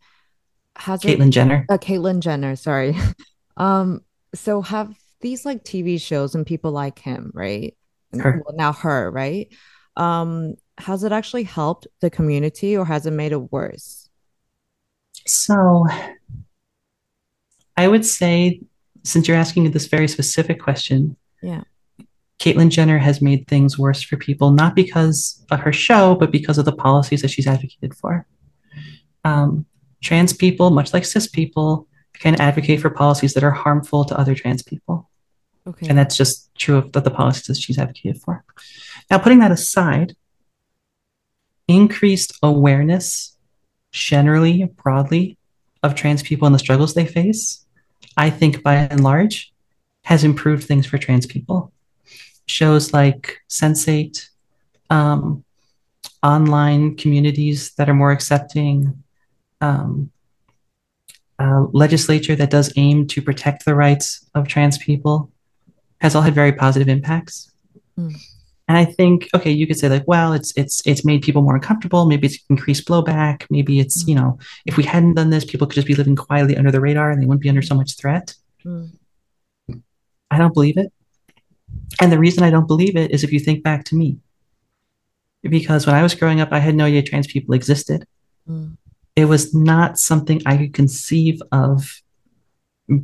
Has 0.76 1.00
Caitlyn 1.00 1.28
it, 1.28 1.30
Jenner. 1.30 1.66
Uh, 1.68 1.78
Caitlyn 1.78 2.20
Jenner, 2.20 2.54
sorry. 2.56 2.94
um, 3.56 4.02
so 4.34 4.60
have 4.60 4.94
these 5.20 5.46
like 5.46 5.64
TV 5.64 6.00
shows 6.00 6.34
and 6.34 6.46
people 6.46 6.72
like 6.72 6.98
him, 6.98 7.30
right? 7.34 7.74
Her. 8.12 8.42
Well, 8.44 8.56
now 8.56 8.72
her, 8.72 9.10
right? 9.10 9.48
Um, 9.96 10.56
has 10.78 11.04
it 11.04 11.12
actually 11.12 11.44
helped 11.44 11.86
the 12.00 12.10
community 12.10 12.76
or 12.76 12.84
has 12.84 13.06
it 13.06 13.12
made 13.12 13.32
it 13.32 13.50
worse? 13.50 14.08
So 15.26 15.86
I 17.76 17.88
would 17.88 18.04
say, 18.04 18.60
since 19.02 19.26
you're 19.26 19.36
asking 19.36 19.70
this 19.70 19.86
very 19.86 20.08
specific 20.08 20.60
question, 20.60 21.16
yeah, 21.42 21.62
Caitlyn 22.38 22.70
Jenner 22.70 22.98
has 22.98 23.22
made 23.22 23.48
things 23.48 23.78
worse 23.78 24.02
for 24.02 24.16
people, 24.16 24.50
not 24.50 24.74
because 24.74 25.44
of 25.50 25.60
her 25.60 25.72
show, 25.72 26.14
but 26.14 26.30
because 26.30 26.58
of 26.58 26.64
the 26.64 26.72
policies 26.72 27.22
that 27.22 27.30
she's 27.30 27.46
advocated 27.46 27.94
for. 27.94 28.26
Um, 29.24 29.66
trans 30.02 30.32
people, 30.32 30.70
much 30.70 30.92
like 30.92 31.04
cis 31.04 31.26
people, 31.26 31.88
can 32.14 32.40
advocate 32.40 32.80
for 32.80 32.90
policies 32.90 33.34
that 33.34 33.44
are 33.44 33.50
harmful 33.50 34.04
to 34.04 34.18
other 34.18 34.34
trans 34.34 34.62
people. 34.62 35.10
Okay. 35.66 35.88
And 35.88 35.98
that's 35.98 36.16
just 36.16 36.54
true 36.56 36.76
of 36.76 36.92
the, 36.92 37.00
the 37.00 37.10
policies 37.10 37.46
that 37.46 37.56
she's 37.56 37.78
advocated 37.78 38.20
for. 38.20 38.44
Now, 39.10 39.18
putting 39.18 39.40
that 39.40 39.50
aside, 39.50 40.14
increased 41.66 42.38
awareness, 42.42 43.36
generally, 43.92 44.64
broadly, 44.82 45.38
of 45.82 45.94
trans 45.94 46.22
people 46.22 46.46
and 46.46 46.54
the 46.54 46.58
struggles 46.58 46.94
they 46.94 47.06
face, 47.06 47.64
I 48.16 48.30
think 48.30 48.62
by 48.62 48.74
and 48.74 49.02
large, 49.02 49.52
has 50.04 50.22
improved 50.22 50.64
things 50.64 50.86
for 50.86 50.98
trans 50.98 51.26
people 51.26 51.72
shows 52.46 52.92
like 52.92 53.38
Sense8, 53.48 54.28
um, 54.90 55.44
online 56.22 56.96
communities 56.96 57.72
that 57.74 57.88
are 57.88 57.94
more 57.94 58.12
accepting, 58.12 59.02
um, 59.60 60.10
legislature 61.72 62.36
that 62.36 62.50
does 62.50 62.72
aim 62.76 63.06
to 63.08 63.22
protect 63.22 63.64
the 63.64 63.74
rights 63.74 64.28
of 64.34 64.48
trans 64.48 64.78
people 64.78 65.30
has 66.00 66.14
all 66.14 66.22
had 66.22 66.34
very 66.34 66.52
positive 66.52 66.88
impacts. 66.88 67.50
Mm. 67.98 68.14
And 68.68 68.76
I 68.76 68.84
think, 68.84 69.28
okay, 69.32 69.50
you 69.50 69.66
could 69.66 69.78
say 69.78 69.88
like, 69.88 70.06
well, 70.06 70.32
it's 70.32 70.52
it's 70.56 70.84
it's 70.86 71.04
made 71.04 71.22
people 71.22 71.42
more 71.42 71.54
uncomfortable. 71.54 72.06
Maybe 72.06 72.26
it's 72.26 72.38
increased 72.50 72.86
blowback. 72.86 73.46
Maybe 73.48 73.78
it's 73.78 74.04
mm. 74.04 74.08
you 74.08 74.14
know, 74.16 74.38
if 74.64 74.76
we 74.76 74.82
hadn't 74.82 75.14
done 75.14 75.30
this, 75.30 75.44
people 75.44 75.66
could 75.66 75.76
just 75.76 75.86
be 75.86 75.94
living 75.94 76.16
quietly 76.16 76.56
under 76.56 76.72
the 76.72 76.80
radar 76.80 77.10
and 77.10 77.22
they 77.22 77.26
wouldn't 77.26 77.42
be 77.42 77.48
under 77.48 77.62
so 77.62 77.76
much 77.76 77.96
threat. 77.96 78.34
Mm. 78.64 78.90
I 80.30 80.38
don't 80.38 80.54
believe 80.54 80.76
it. 80.76 80.92
And 82.00 82.12
the 82.12 82.18
reason 82.18 82.42
I 82.42 82.50
don't 82.50 82.66
believe 82.66 82.96
it 82.96 83.10
is 83.10 83.24
if 83.24 83.32
you 83.32 83.40
think 83.40 83.62
back 83.62 83.84
to 83.84 83.96
me. 83.96 84.18
Because 85.42 85.86
when 85.86 85.94
I 85.94 86.02
was 86.02 86.14
growing 86.14 86.40
up, 86.40 86.48
I 86.52 86.58
had 86.58 86.74
no 86.74 86.84
idea 86.84 87.02
trans 87.02 87.26
people 87.26 87.54
existed. 87.54 88.06
Mm. 88.48 88.76
It 89.14 89.26
was 89.26 89.54
not 89.54 89.98
something 89.98 90.42
I 90.44 90.56
could 90.56 90.74
conceive 90.74 91.40
of 91.52 92.02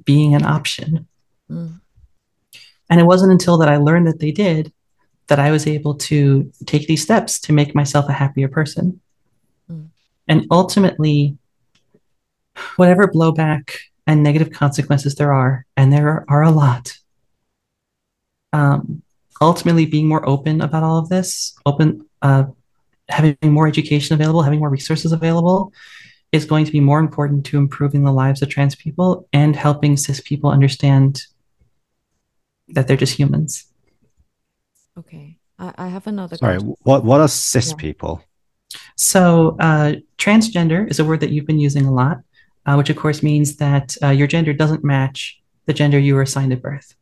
being 0.05 0.35
an 0.35 0.45
option. 0.45 1.07
Mm. 1.51 1.80
And 2.91 3.01
it 3.01 3.05
wasn't 3.05 3.33
until 3.33 3.59
that 3.59 3.68
I 3.68 3.76
learned 3.76 4.07
that 4.07 4.18
they 4.18 4.33
did 4.33 4.72
that 5.28 5.39
I 5.39 5.51
was 5.51 5.66
able 5.66 5.95
to 5.95 6.53
take 6.66 6.87
these 6.87 7.03
steps 7.03 7.41
to 7.41 7.53
make 7.53 7.74
myself 7.74 8.09
a 8.09 8.12
happier 8.12 8.49
person. 8.49 9.01
Mm. 9.70 9.89
And 10.28 10.47
ultimately, 10.51 11.39
whatever 12.76 13.09
blowback 13.09 13.76
and 14.07 14.22
negative 14.22 14.51
consequences 14.51 15.14
there 15.14 15.33
are, 15.33 15.64
and 15.76 15.93
there 15.93 16.24
are 16.28 16.43
a 16.43 16.51
lot, 16.51 16.99
um, 18.53 19.03
ultimately 19.41 19.87
being 19.87 20.09
more 20.09 20.27
open 20.29 20.61
about 20.61 20.83
all 20.83 20.99
of 20.99 21.09
this, 21.09 21.55
open, 21.67 22.07
uh, 22.23 22.45
having 23.09 23.37
more 23.43 23.67
education 23.67 24.15
available, 24.15 24.43
having 24.43 24.61
more 24.61 24.71
resources 24.71 25.13
available 25.13 25.73
is 26.33 26.47
going 26.47 26.65
to 26.65 26.73
be 26.73 26.81
more 26.81 26.99
important 26.99 27.45
to 27.45 27.59
improving 27.59 28.05
the 28.05 28.13
lives 28.13 28.41
of 28.41 28.49
trans 28.49 28.75
people 28.75 29.29
and 29.33 29.55
helping 29.55 29.97
cis 29.97 30.21
people 30.21 30.51
understand 30.51 31.23
that 32.69 32.89
they're 32.89 32.97
just 32.97 33.19
humans. 33.19 33.67
Okay. 34.99 35.37
I, 35.59 35.75
I 35.77 35.89
have 35.89 36.07
another 36.07 36.37
Sorry, 36.37 36.55
question. 36.55 36.77
what 36.83 37.05
what 37.05 37.21
are 37.21 37.29
cis 37.29 37.71
yeah. 37.71 37.77
people? 37.77 38.25
So 38.97 39.57
uh, 39.61 39.97
transgender 40.17 40.91
is 40.91 40.99
a 40.99 41.05
word 41.05 41.21
that 41.21 41.31
you've 41.31 41.47
been 41.47 41.59
using 41.59 41.85
a 41.85 41.93
lot, 41.93 42.19
uh, 42.65 42.75
which 42.77 42.89
of 42.89 42.97
course 42.97 43.23
means 43.23 43.57
that 43.57 43.95
uh, 44.03 44.09
your 44.09 44.27
gender 44.27 44.55
doesn't 44.55 44.83
match 44.83 45.41
the 45.67 45.75
gender 45.75 45.99
you 45.99 46.15
were 46.15 46.23
assigned 46.23 46.53
at 46.53 46.63
birth. 46.63 46.95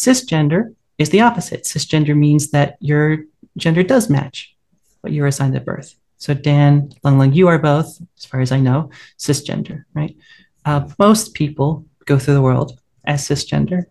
Cisgender 0.00 0.74
is 0.96 1.10
the 1.10 1.20
opposite. 1.20 1.64
Cisgender 1.64 2.16
means 2.16 2.52
that 2.52 2.78
your 2.80 3.18
gender 3.58 3.82
does 3.82 4.08
match 4.08 4.56
what 5.02 5.12
you 5.12 5.20
were 5.20 5.28
assigned 5.28 5.54
at 5.56 5.66
birth. 5.66 5.94
So 6.16 6.32
Dan, 6.32 6.90
Lung 7.04 7.18
Lung, 7.18 7.34
you 7.34 7.48
are 7.48 7.58
both, 7.58 8.00
as 8.16 8.24
far 8.24 8.40
as 8.40 8.50
I 8.50 8.60
know, 8.60 8.90
cisgender, 9.18 9.84
right? 9.92 10.16
Uh, 10.64 10.88
most 10.98 11.34
people 11.34 11.84
go 12.06 12.18
through 12.18 12.32
the 12.32 12.40
world 12.48 12.78
as 13.04 13.28
cisgender. 13.28 13.84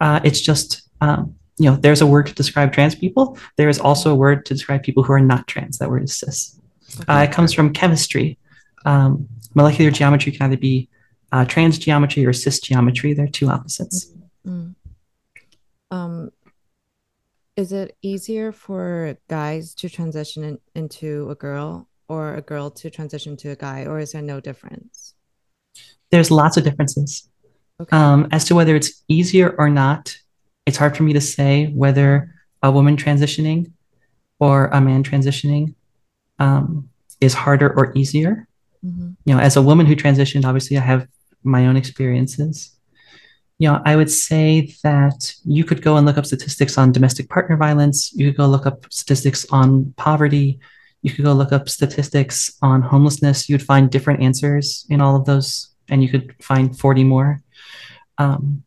Uh, 0.00 0.20
it's 0.24 0.40
just, 0.40 0.88
um, 1.02 1.34
you 1.58 1.68
know, 1.68 1.76
there's 1.76 2.00
a 2.00 2.06
word 2.06 2.26
to 2.28 2.34
describe 2.34 2.72
trans 2.72 2.94
people. 2.94 3.36
There 3.56 3.68
is 3.68 3.78
also 3.78 4.12
a 4.12 4.14
word 4.24 4.46
to 4.46 4.54
describe 4.54 4.82
people 4.82 5.02
who 5.02 5.12
are 5.12 5.20
not 5.20 5.46
trans. 5.46 5.76
That 5.76 5.90
word 5.90 6.04
is 6.04 6.16
cis. 6.16 6.58
Uh, 7.06 7.26
it 7.28 7.32
comes 7.32 7.52
from 7.52 7.74
chemistry. 7.74 8.38
Um, 8.86 9.28
molecular 9.54 9.90
geometry 9.90 10.32
can 10.32 10.46
either 10.46 10.56
be 10.56 10.88
uh, 11.32 11.44
trans 11.44 11.78
geometry 11.78 12.24
or 12.24 12.32
cis 12.32 12.60
geometry. 12.60 13.12
They're 13.12 13.28
two 13.28 13.50
opposites. 13.50 14.10
Mm. 14.46 14.74
Um, 15.90 16.30
is 17.56 17.72
it 17.72 17.96
easier 18.02 18.52
for 18.52 19.16
guys 19.28 19.74
to 19.74 19.88
transition 19.88 20.44
in, 20.44 20.58
into 20.74 21.28
a 21.30 21.34
girl 21.34 21.88
or 22.08 22.34
a 22.34 22.42
girl 22.42 22.70
to 22.70 22.90
transition 22.90 23.36
to 23.38 23.50
a 23.50 23.56
guy, 23.56 23.84
or 23.84 23.98
is 23.98 24.12
there 24.12 24.22
no 24.22 24.40
difference? 24.40 25.14
There's 26.10 26.30
lots 26.30 26.56
of 26.56 26.64
differences. 26.64 27.28
Okay. 27.80 27.96
Um, 27.96 28.28
as 28.32 28.44
to 28.46 28.54
whether 28.54 28.74
it's 28.74 29.02
easier 29.08 29.54
or 29.58 29.70
not, 29.70 30.16
it's 30.66 30.76
hard 30.76 30.96
for 30.96 31.02
me 31.02 31.12
to 31.12 31.20
say 31.20 31.66
whether 31.68 32.34
a 32.62 32.70
woman 32.70 32.96
transitioning 32.96 33.72
or 34.38 34.66
a 34.66 34.80
man 34.80 35.02
transitioning 35.02 35.74
um, 36.38 36.88
is 37.20 37.34
harder 37.34 37.72
or 37.76 37.92
easier. 37.94 38.46
Mhm. 38.84 39.16
You 39.24 39.34
know, 39.34 39.40
as 39.40 39.56
a 39.56 39.62
woman 39.62 39.86
who 39.86 39.94
transitioned, 39.94 40.44
obviously 40.44 40.76
I 40.78 40.80
have 40.80 41.06
my 41.42 41.66
own 41.66 41.76
experiences. 41.76 42.76
You 43.60 43.68
know, 43.68 43.82
I 43.84 43.94
would 43.94 44.10
say 44.10 44.74
that 44.82 45.34
you 45.44 45.64
could 45.64 45.82
go 45.82 45.98
and 45.98 46.06
look 46.06 46.16
up 46.16 46.24
statistics 46.24 46.78
on 46.78 46.92
domestic 46.92 47.28
partner 47.28 47.58
violence. 47.58 48.10
You 48.14 48.28
could 48.28 48.38
go 48.38 48.46
look 48.46 48.64
up 48.64 48.86
statistics 48.90 49.44
on 49.50 49.92
poverty. 49.98 50.58
You 51.02 51.10
could 51.12 51.26
go 51.26 51.34
look 51.34 51.52
up 51.52 51.68
statistics 51.68 52.56
on 52.62 52.80
homelessness. 52.80 53.50
You'd 53.50 53.62
find 53.62 53.90
different 53.90 54.22
answers 54.22 54.86
in 54.88 55.02
all 55.02 55.14
of 55.14 55.26
those, 55.26 55.68
and 55.90 56.02
you 56.02 56.08
could 56.08 56.34
find 56.42 56.76
40 56.78 57.04
more. 57.04 57.42
Um, 58.16 58.62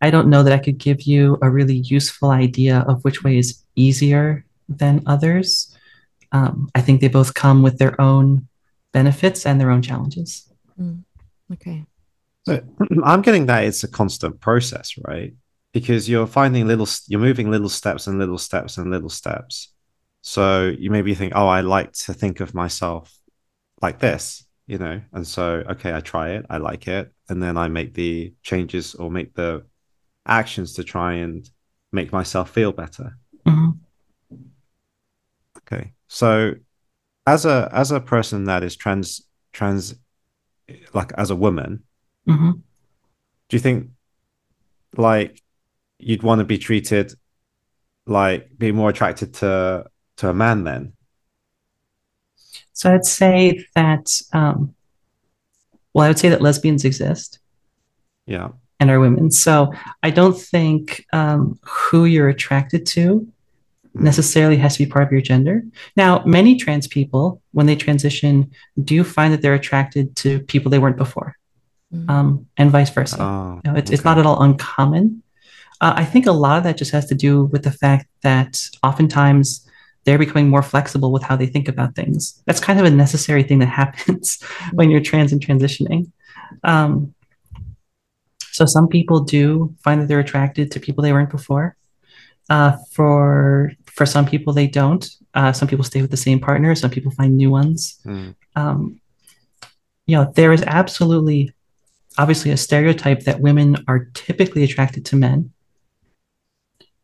I 0.00 0.10
don't 0.10 0.28
know 0.28 0.42
that 0.42 0.52
I 0.52 0.58
could 0.58 0.78
give 0.78 1.02
you 1.02 1.38
a 1.40 1.48
really 1.48 1.76
useful 1.76 2.32
idea 2.32 2.84
of 2.88 3.04
which 3.04 3.22
way 3.22 3.38
is 3.38 3.62
easier 3.76 4.44
than 4.68 5.04
others. 5.06 5.72
Um, 6.32 6.68
I 6.74 6.80
think 6.80 7.00
they 7.00 7.08
both 7.08 7.34
come 7.34 7.62
with 7.62 7.78
their 7.78 8.00
own 8.00 8.48
benefits 8.92 9.46
and 9.46 9.60
their 9.60 9.70
own 9.70 9.82
challenges. 9.82 10.50
Mm, 10.80 11.04
Okay. 11.52 11.86
So 12.50 12.60
I'm 13.04 13.22
getting 13.22 13.46
that 13.46 13.64
it's 13.64 13.84
a 13.84 13.88
constant 13.88 14.40
process, 14.40 14.94
right? 15.06 15.34
Because 15.72 16.08
you're 16.08 16.26
finding 16.26 16.66
little, 16.66 16.88
you're 17.06 17.20
moving 17.20 17.50
little 17.50 17.68
steps 17.68 18.06
and 18.06 18.18
little 18.18 18.38
steps 18.38 18.76
and 18.76 18.90
little 18.90 19.08
steps. 19.08 19.72
So 20.22 20.74
you 20.76 20.90
maybe 20.90 21.14
think, 21.14 21.32
oh, 21.36 21.46
I 21.46 21.60
like 21.60 21.92
to 21.92 22.12
think 22.12 22.40
of 22.40 22.52
myself 22.54 23.16
like 23.80 24.00
this, 24.00 24.44
you 24.66 24.78
know, 24.78 25.00
and 25.12 25.26
so 25.26 25.62
okay, 25.70 25.94
I 25.94 26.00
try 26.00 26.30
it, 26.30 26.46
I 26.50 26.58
like 26.58 26.88
it, 26.88 27.12
and 27.28 27.42
then 27.42 27.56
I 27.56 27.68
make 27.68 27.94
the 27.94 28.34
changes 28.42 28.94
or 28.94 29.10
make 29.10 29.34
the 29.34 29.64
actions 30.26 30.74
to 30.74 30.84
try 30.84 31.14
and 31.14 31.48
make 31.92 32.12
myself 32.12 32.50
feel 32.50 32.72
better. 32.72 33.16
Mhm. 33.46 33.78
Okay, 35.58 35.92
so 36.08 36.54
as 37.26 37.46
a 37.46 37.70
as 37.72 37.92
a 37.92 38.00
person 38.00 38.44
that 38.44 38.62
is 38.62 38.76
trans 38.76 39.22
trans, 39.52 39.94
like 40.92 41.12
as 41.16 41.30
a 41.30 41.36
woman, 41.36 41.84
Mhm. 42.28 42.60
do 43.48 43.56
you 43.56 43.60
think 43.60 43.90
like 44.96 45.42
you'd 45.98 46.22
want 46.22 46.38
to 46.40 46.44
be 46.44 46.58
treated 46.58 47.14
like 48.06 48.48
be 48.58 48.72
more 48.72 48.90
attracted 48.90 49.34
to 49.34 49.84
to 50.16 50.28
a 50.28 50.34
man 50.34 50.64
then 50.64 50.92
So 52.72 52.92
I'd 52.94 53.04
say 53.04 53.64
that, 53.74 54.06
um, 54.32 54.74
well, 55.92 56.04
I 56.06 56.08
would 56.08 56.18
say 56.18 56.30
that 56.30 56.40
lesbians 56.42 56.84
exist 56.84 57.38
yeah 58.26 58.48
and 58.78 58.90
are 58.90 59.00
women. 59.00 59.30
So 59.30 59.72
I 60.02 60.10
don't 60.10 60.38
think 60.38 61.04
um, 61.12 61.58
who 61.62 62.06
you're 62.06 62.28
attracted 62.30 62.86
to 62.94 63.26
necessarily 63.92 64.56
has 64.56 64.76
to 64.76 64.84
be 64.84 64.90
part 64.90 65.04
of 65.04 65.12
your 65.12 65.20
gender. 65.20 65.62
Now, 65.96 66.22
many 66.24 66.56
trans 66.56 66.86
people, 66.86 67.42
when 67.52 67.66
they 67.66 67.76
transition, 67.76 68.50
do 68.82 69.04
find 69.04 69.32
that 69.34 69.42
they're 69.42 69.54
attracted 69.54 70.16
to 70.22 70.40
people 70.40 70.70
they 70.70 70.78
weren't 70.78 70.96
before, 70.96 71.34
Mm. 71.34 71.39
Um, 72.08 72.46
and 72.56 72.70
vice 72.70 72.90
versa. 72.90 73.16
oh 73.20 73.60
You 73.64 73.72
know, 73.72 73.78
it's, 73.78 73.90
it's 73.90 74.04
not 74.04 74.18
at 74.18 74.26
all 74.26 74.42
uncommon. 74.42 75.22
Uh, 75.80 75.94
I 75.96 76.04
think 76.04 76.26
a 76.26 76.32
lot 76.32 76.58
of 76.58 76.64
that 76.64 76.76
just 76.76 76.92
has 76.92 77.06
to 77.06 77.14
do 77.14 77.44
with 77.46 77.64
the 77.64 77.70
fact 77.70 78.06
that 78.22 78.60
oftentimes 78.82 79.66
they're 80.04 80.18
becoming 80.18 80.48
more 80.48 80.62
flexible 80.62 81.12
with 81.12 81.22
how 81.22 81.36
they 81.36 81.46
think 81.46 81.68
about 81.68 81.94
things. 81.94 82.42
That's 82.46 82.60
kind 82.60 82.78
of 82.78 82.86
a 82.86 82.90
necessary 82.90 83.42
thing 83.42 83.58
that 83.60 83.66
happens 83.82 84.42
when 84.72 84.90
you're 84.90 85.00
trans 85.00 85.32
and 85.32 85.40
transitioning. 85.40 86.10
Um, 86.64 87.14
so 88.52 88.66
some 88.66 88.88
people 88.88 89.20
do 89.20 89.74
find 89.82 90.00
that 90.00 90.08
they're 90.08 90.20
attracted 90.20 90.70
to 90.72 90.80
people 90.80 91.02
they 91.02 91.12
weren't 91.12 91.30
before. 91.30 91.76
Uh, 92.48 92.76
for 92.92 93.72
for 93.86 94.04
some 94.04 94.26
people, 94.26 94.52
they 94.52 94.66
don't. 94.66 95.08
Uh, 95.34 95.52
some 95.52 95.68
people 95.68 95.84
stay 95.84 96.02
with 96.02 96.10
the 96.10 96.16
same 96.16 96.40
partner. 96.40 96.74
Some 96.74 96.90
people 96.90 97.12
find 97.12 97.36
new 97.36 97.50
ones 97.50 98.00
Mm, 98.04 98.34
um, 98.56 99.00
you 100.10 100.16
know, 100.16 100.32
there 100.34 100.52
is 100.52 100.64
absolutely, 100.66 101.54
obviously, 102.20 102.50
a 102.50 102.56
stereotype 102.56 103.20
that 103.24 103.40
women 103.40 103.68
are 103.88 104.10
typically 104.12 104.62
attracted 104.62 105.06
to 105.06 105.16
men. 105.16 105.52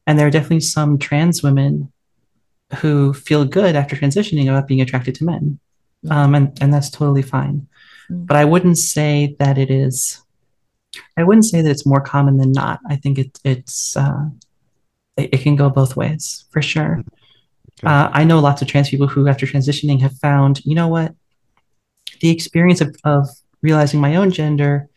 And 0.07 0.19
there 0.19 0.27
are 0.27 0.31
definitely 0.31 0.61
some 0.61 0.99
trans 0.99 1.43
women 1.43 1.91
who 2.81 3.15
feel 3.15 3.45
good 3.45 3.75
after 3.77 3.97
transitioning 3.97 4.49
about 4.49 4.69
being 4.69 4.83
attracted 4.83 5.15
to 5.17 5.25
men. 5.25 5.59
Um, 6.11 6.35
and, 6.35 6.47
and 6.61 6.73
that's 6.73 6.91
totally 6.91 7.23
fine. 7.23 7.67
Mm. 8.11 8.27
But 8.27 8.37
I 8.37 8.45
wouldn't 8.45 8.79
say 8.79 9.37
that 9.39 9.57
it 9.59 9.71
is, 9.71 10.23
I 11.17 11.25
wouldn't 11.25 11.47
say 11.47 11.63
that 11.63 11.71
it's 11.71 11.87
more 11.87 12.01
common 12.01 12.37
than 12.37 12.53
not. 12.53 12.81
I 12.89 12.97
think 12.97 13.19
it, 13.19 13.39
it's, 13.43 13.97
uh, 13.97 14.27
it, 15.17 15.35
it 15.35 15.41
can 15.41 15.57
go 15.57 15.71
both 15.71 15.97
ways 15.97 16.45
for 16.51 16.63
sure. 16.63 17.03
Okay. 17.81 17.87
Uh, 17.93 18.11
I 18.13 18.25
know 18.25 18.41
lots 18.41 18.63
of 18.63 18.69
trans 18.69 18.91
people 18.91 19.09
who, 19.09 19.29
after 19.29 19.47
transitioning, 19.47 20.01
have 20.01 20.17
found, 20.19 20.65
you 20.65 20.75
know 20.75 20.89
what, 20.89 21.15
the 22.21 22.31
experience 22.31 22.81
of, 22.81 22.95
of 23.05 23.29
realizing 23.63 24.01
my 24.01 24.17
own 24.17 24.31
gender 24.31 24.89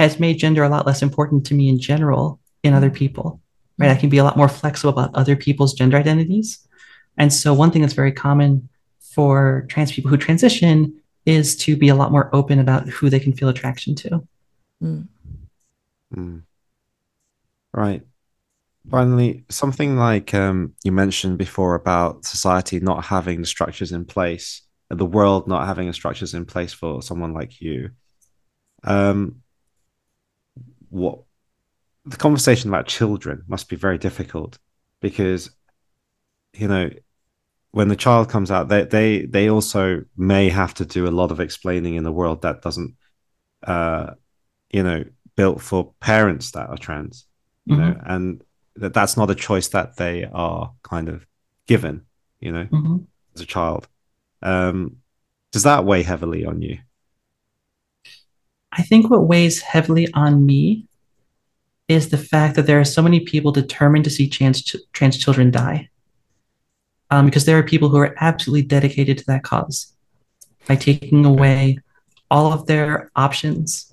has 0.00 0.18
made 0.18 0.38
gender 0.38 0.62
a 0.62 0.68
lot 0.70 0.86
less 0.86 1.02
important 1.02 1.44
to 1.44 1.54
me 1.54 1.68
in 1.68 1.78
general 1.78 2.40
in 2.62 2.72
other 2.72 2.90
people, 2.90 3.38
right? 3.76 3.90
I 3.90 3.94
can 3.94 4.08
be 4.08 4.16
a 4.16 4.24
lot 4.24 4.36
more 4.36 4.48
flexible 4.48 4.90
about 4.90 5.14
other 5.14 5.36
people's 5.36 5.74
gender 5.74 5.98
identities. 5.98 6.66
And 7.18 7.30
so, 7.30 7.52
one 7.52 7.70
thing 7.70 7.82
that's 7.82 7.92
very 7.92 8.12
common 8.12 8.68
for 8.98 9.66
trans 9.68 9.92
people 9.92 10.10
who 10.10 10.16
transition 10.16 10.98
is 11.26 11.54
to 11.64 11.76
be 11.76 11.88
a 11.88 11.94
lot 11.94 12.12
more 12.12 12.34
open 12.34 12.58
about 12.58 12.88
who 12.88 13.10
they 13.10 13.20
can 13.20 13.34
feel 13.34 13.50
attraction 13.50 13.94
to. 13.96 14.26
Mm. 14.82 15.08
mm. 16.16 16.42
right 17.74 18.02
finally 18.90 19.44
something 19.50 19.98
like 19.98 20.32
um 20.32 20.72
you 20.82 20.90
mentioned 20.90 21.36
before 21.36 21.74
about 21.74 22.24
society 22.24 22.80
not 22.80 23.04
having 23.04 23.42
the 23.42 23.46
structures 23.46 23.92
in 23.92 24.06
place 24.06 24.62
the 24.88 25.04
world 25.04 25.46
not 25.46 25.66
having 25.66 25.86
the 25.86 25.92
structures 25.92 26.32
in 26.32 26.46
place 26.46 26.72
for 26.72 27.02
someone 27.02 27.34
like 27.34 27.60
you 27.60 27.90
um 28.84 29.42
what 30.90 31.20
the 32.04 32.16
conversation 32.16 32.70
about 32.70 32.86
children 32.86 33.42
must 33.48 33.68
be 33.68 33.76
very 33.76 33.98
difficult 33.98 34.58
because 35.00 35.50
you 36.52 36.68
know 36.68 36.90
when 37.72 37.88
the 37.88 37.96
child 37.96 38.28
comes 38.28 38.50
out 38.50 38.68
they 38.68 38.84
they 38.84 39.26
they 39.26 39.48
also 39.48 40.02
may 40.16 40.48
have 40.48 40.74
to 40.74 40.84
do 40.84 41.06
a 41.06 41.10
lot 41.20 41.30
of 41.30 41.40
explaining 41.40 41.94
in 41.94 42.04
a 42.06 42.12
world 42.12 42.42
that 42.42 42.62
doesn't 42.62 42.94
uh 43.66 44.10
you 44.72 44.82
know 44.82 45.04
built 45.36 45.60
for 45.62 45.92
parents 46.00 46.50
that 46.52 46.68
are 46.68 46.76
trans 46.76 47.26
you 47.66 47.76
know 47.76 48.00
and 48.06 48.42
that 48.76 48.94
that's 48.94 49.16
not 49.16 49.30
a 49.30 49.34
choice 49.34 49.68
that 49.68 49.96
they 49.96 50.24
are 50.32 50.72
kind 50.82 51.08
of 51.08 51.26
given 51.66 52.02
you 52.40 52.50
know 52.52 52.64
Mhm. 52.64 53.06
as 53.34 53.40
a 53.42 53.46
child. 53.46 53.86
Um 54.42 54.96
does 55.52 55.64
that 55.64 55.84
weigh 55.84 56.02
heavily 56.02 56.44
on 56.44 56.62
you 56.62 56.78
I 58.72 58.82
think 58.82 59.10
what 59.10 59.26
weighs 59.26 59.60
heavily 59.60 60.08
on 60.14 60.46
me 60.46 60.86
is 61.88 62.08
the 62.08 62.18
fact 62.18 62.54
that 62.54 62.66
there 62.66 62.78
are 62.78 62.84
so 62.84 63.02
many 63.02 63.20
people 63.20 63.50
determined 63.50 64.04
to 64.04 64.10
see 64.10 64.28
trans, 64.28 64.76
trans 64.92 65.18
children 65.18 65.50
die. 65.50 65.88
Um, 67.10 67.26
because 67.26 67.44
there 67.44 67.58
are 67.58 67.64
people 67.64 67.88
who 67.88 67.98
are 67.98 68.14
absolutely 68.20 68.62
dedicated 68.62 69.18
to 69.18 69.26
that 69.26 69.42
cause 69.42 69.92
by 70.68 70.76
taking 70.76 71.24
away 71.24 71.78
all 72.30 72.52
of 72.52 72.66
their 72.66 73.10
options, 73.16 73.92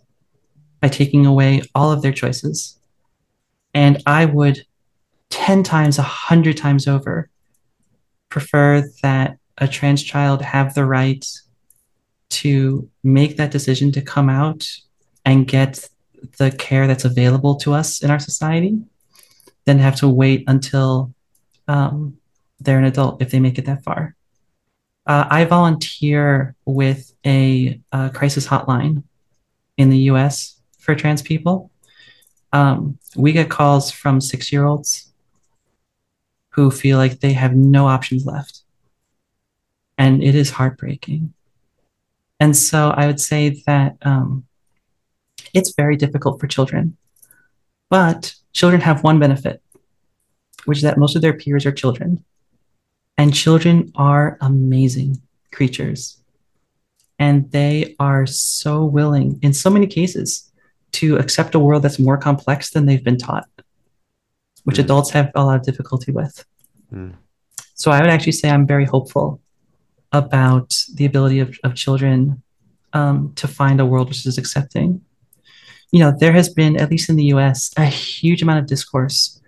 by 0.81 0.89
taking 0.89 1.25
away 1.25 1.63
all 1.73 1.91
of 1.91 2.03
their 2.03 2.11
choices. 2.11 2.77
And 3.73 4.01
I 4.05 4.25
would 4.25 4.63
10 5.31 5.63
times, 5.63 5.97
100 5.97 6.55
times 6.57 6.87
over 6.87 7.29
prefer 8.29 8.87
that 9.01 9.37
a 9.57 9.67
trans 9.67 10.03
child 10.03 10.41
have 10.41 10.75
the 10.75 10.85
right 10.85 11.25
to 12.29 12.89
make 13.03 13.37
that 13.37 13.51
decision 13.51 13.91
to 13.93 14.01
come 14.01 14.29
out 14.29 14.67
and 15.25 15.47
get 15.47 15.89
the 16.37 16.51
care 16.51 16.87
that's 16.87 17.05
available 17.05 17.55
to 17.55 17.73
us 17.73 18.01
in 18.01 18.11
our 18.11 18.19
society 18.19 18.79
than 19.65 19.79
have 19.79 19.95
to 19.97 20.07
wait 20.07 20.43
until 20.47 21.13
um, 21.67 22.17
they're 22.59 22.79
an 22.79 22.85
adult 22.85 23.21
if 23.21 23.31
they 23.31 23.39
make 23.39 23.57
it 23.57 23.65
that 23.65 23.83
far. 23.83 24.15
Uh, 25.05 25.25
I 25.29 25.45
volunteer 25.45 26.55
with 26.65 27.13
a, 27.25 27.79
a, 27.91 28.09
crisis 28.09 28.45
hotline 28.45 29.03
in 29.77 29.89
the 29.89 29.99
US 30.11 30.59
for 30.79 30.95
trans 30.95 31.21
people. 31.21 31.71
Um, 32.51 32.97
we 33.15 33.31
get 33.31 33.49
calls 33.49 33.91
from 33.91 34.19
six 34.19 34.51
year 34.51 34.65
olds 34.65 35.11
who 36.49 36.71
feel 36.71 36.97
like 36.97 37.19
they 37.19 37.33
have 37.33 37.55
no 37.55 37.87
options 37.87 38.25
left. 38.25 38.63
And 39.97 40.23
it 40.23 40.35
is 40.35 40.49
heartbreaking. 40.49 41.33
And 42.39 42.55
so 42.55 42.93
I 42.95 43.07
would 43.07 43.19
say 43.19 43.61
that 43.65 43.97
um, 44.01 44.45
it's 45.53 45.73
very 45.75 45.95
difficult 45.95 46.39
for 46.39 46.47
children. 46.47 46.97
But 47.89 48.35
children 48.53 48.81
have 48.81 49.03
one 49.03 49.19
benefit, 49.19 49.61
which 50.65 50.79
is 50.79 50.83
that 50.83 50.97
most 50.97 51.15
of 51.15 51.21
their 51.21 51.33
peers 51.33 51.65
are 51.65 51.71
children. 51.71 52.23
And 53.17 53.33
children 53.33 53.91
are 53.95 54.37
amazing 54.41 55.21
creatures. 55.51 56.21
And 57.17 57.51
they 57.51 57.95
are 57.99 58.27
so 58.27 58.85
willing, 58.85 59.39
in 59.41 59.53
so 59.53 59.71
many 59.71 59.87
cases, 59.87 60.51
to 60.93 61.17
accept 61.17 61.55
a 61.55 61.59
world 61.59 61.81
that's 61.81 61.99
more 61.99 62.17
complex 62.17 62.69
than 62.69 62.85
they've 62.85 63.03
been 63.03 63.17
taught, 63.17 63.47
which 64.63 64.77
mm. 64.77 64.83
adults 64.83 65.09
have 65.11 65.31
a 65.33 65.43
lot 65.43 65.55
of 65.55 65.63
difficulty 65.63 66.11
with. 66.11 66.45
Mm. 66.93 67.13
So 67.73 67.89
I 67.89 68.01
would 68.01 68.09
actually 68.09 68.33
say 68.33 68.49
I'm 68.49 68.67
very 68.67 68.85
hopeful 68.85 69.41
about 70.17 70.75
the 70.95 71.05
ability 71.05 71.39
of, 71.39 71.57
of 71.63 71.75
children 71.75 72.41
um, 72.93 73.33
to 73.35 73.47
find 73.47 73.79
a 73.79 73.85
world 73.85 74.09
which 74.09 74.25
is 74.25 74.37
accepting. 74.37 75.01
You 75.91 75.99
know, 75.99 76.13
there 76.17 76.33
has 76.33 76.49
been, 76.49 76.77
at 76.77 76.91
least 76.91 77.09
in 77.09 77.15
the 77.15 77.25
US, 77.35 77.71
a 77.77 77.85
huge 77.85 78.41
amount 78.41 78.59
of 78.59 78.67
discourse 78.67 79.39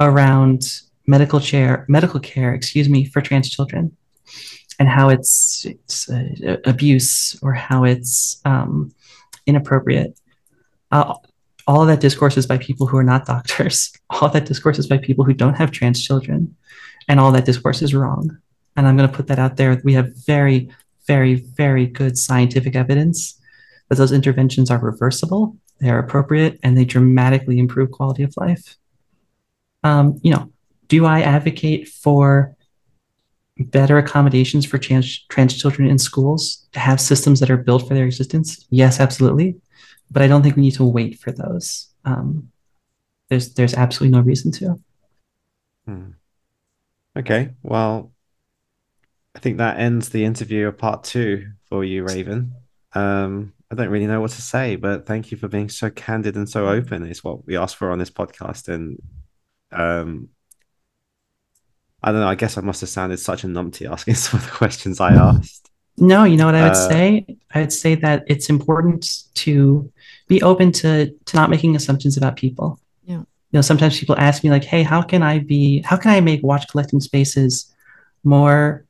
around 0.00 0.80
medical 1.06 1.40
care, 1.40 1.84
medical 1.88 2.20
care, 2.20 2.54
excuse 2.54 2.88
me, 2.88 3.04
for 3.04 3.20
trans 3.20 3.50
children, 3.50 3.96
and 4.78 4.88
how 4.88 5.08
it's, 5.08 5.64
it's 5.66 6.10
uh, 6.10 6.56
abuse 6.64 7.38
or 7.42 7.52
how 7.52 7.84
it's 7.84 8.40
um, 8.44 8.92
inappropriate. 9.46 10.18
Uh, 10.90 11.14
all 11.66 11.86
that 11.86 12.00
discourse 12.00 12.36
is 12.36 12.46
by 12.46 12.58
people 12.58 12.86
who 12.86 12.96
are 12.96 13.04
not 13.04 13.26
doctors. 13.26 13.92
All 14.10 14.28
that 14.28 14.44
discourse 14.44 14.78
is 14.78 14.86
by 14.86 14.98
people 14.98 15.24
who 15.24 15.32
don't 15.32 15.54
have 15.54 15.70
trans 15.70 16.04
children, 16.04 16.54
and 17.08 17.18
all 17.18 17.32
that 17.32 17.46
discourse 17.46 17.80
is 17.80 17.94
wrong. 17.94 18.36
And 18.76 18.86
I'm 18.86 18.96
going 18.96 19.08
to 19.08 19.14
put 19.14 19.28
that 19.28 19.38
out 19.38 19.56
there. 19.56 19.80
We 19.84 19.94
have 19.94 20.14
very, 20.26 20.70
very, 21.06 21.34
very 21.34 21.86
good 21.86 22.18
scientific 22.18 22.74
evidence 22.74 23.40
that 23.88 23.96
those 23.96 24.12
interventions 24.12 24.70
are 24.70 24.78
reversible, 24.78 25.56
they 25.80 25.90
are 25.90 25.98
appropriate, 25.98 26.58
and 26.62 26.76
they 26.76 26.84
dramatically 26.84 27.58
improve 27.58 27.90
quality 27.90 28.22
of 28.22 28.34
life. 28.36 28.76
Um, 29.82 30.18
you 30.22 30.32
know, 30.32 30.50
do 30.88 31.04
I 31.04 31.20
advocate 31.20 31.88
for 31.88 32.56
better 33.58 33.98
accommodations 33.98 34.64
for 34.64 34.78
trans, 34.78 35.24
trans 35.28 35.56
children 35.56 35.88
in 35.88 35.98
schools 35.98 36.66
to 36.72 36.80
have 36.80 37.00
systems 37.00 37.40
that 37.40 37.50
are 37.50 37.56
built 37.56 37.86
for 37.86 37.94
their 37.94 38.06
existence? 38.06 38.66
Yes, 38.70 38.98
absolutely. 38.98 39.56
But 40.10 40.22
I 40.22 40.26
don't 40.26 40.42
think 40.42 40.56
we 40.56 40.62
need 40.62 40.74
to 40.74 40.84
wait 40.84 41.18
for 41.18 41.32
those. 41.32 41.88
Um, 42.04 42.50
there's 43.28 43.54
there's 43.54 43.74
absolutely 43.74 44.16
no 44.16 44.24
reason 44.24 44.52
to. 44.52 44.80
Hmm. 45.86 46.10
Okay, 47.16 47.50
well, 47.62 48.12
I 49.34 49.40
think 49.40 49.58
that 49.58 49.78
ends 49.78 50.10
the 50.10 50.24
interview 50.24 50.68
of 50.68 50.78
part 50.78 51.04
two 51.04 51.48
for 51.68 51.84
you, 51.84 52.04
Raven. 52.04 52.54
Um, 52.94 53.52
I 53.70 53.74
don't 53.74 53.88
really 53.88 54.06
know 54.06 54.20
what 54.20 54.30
to 54.32 54.42
say, 54.42 54.76
but 54.76 55.06
thank 55.06 55.32
you 55.32 55.36
for 55.36 55.48
being 55.48 55.68
so 55.68 55.90
candid 55.90 56.36
and 56.36 56.48
so 56.48 56.68
open. 56.68 57.06
Is 57.06 57.24
what 57.24 57.44
we 57.46 57.56
asked 57.56 57.76
for 57.76 57.90
on 57.90 57.98
this 57.98 58.10
podcast, 58.10 58.68
and 58.68 59.02
um, 59.72 60.28
I 62.02 62.12
don't 62.12 62.20
know. 62.20 62.28
I 62.28 62.36
guess 62.36 62.56
I 62.56 62.60
must 62.60 62.80
have 62.82 62.90
sounded 62.90 63.18
such 63.18 63.42
a 63.42 63.48
numpty 63.48 63.90
asking 63.90 64.14
some 64.14 64.38
of 64.38 64.46
the 64.46 64.52
questions 64.52 65.00
I 65.00 65.14
asked. 65.14 65.70
No, 65.96 66.24
you 66.24 66.36
know 66.36 66.46
what 66.46 66.54
I 66.54 66.62
would 66.62 66.72
uh, 66.72 66.88
say? 66.88 67.26
I 67.54 67.60
would 67.60 67.72
say 67.72 67.94
that 67.96 68.24
it's 68.26 68.48
important 68.48 69.24
to 69.34 69.90
be 70.28 70.42
open 70.42 70.70
to 70.72 71.10
to 71.10 71.36
not 71.36 71.50
making 71.50 71.74
assumptions 71.74 72.16
about 72.16 72.36
people. 72.36 72.78
Yeah. 73.04 73.18
You 73.18 73.58
know, 73.58 73.60
sometimes 73.60 73.98
people 73.98 74.16
ask 74.18 74.44
me 74.44 74.50
like, 74.50 74.64
"Hey, 74.64 74.84
how 74.84 75.02
can 75.02 75.22
I 75.22 75.40
be? 75.40 75.80
How 75.82 75.96
can 75.96 76.12
I 76.12 76.20
make 76.20 76.42
watch 76.44 76.68
collecting 76.68 77.00
spaces 77.00 77.74
more 78.22 78.84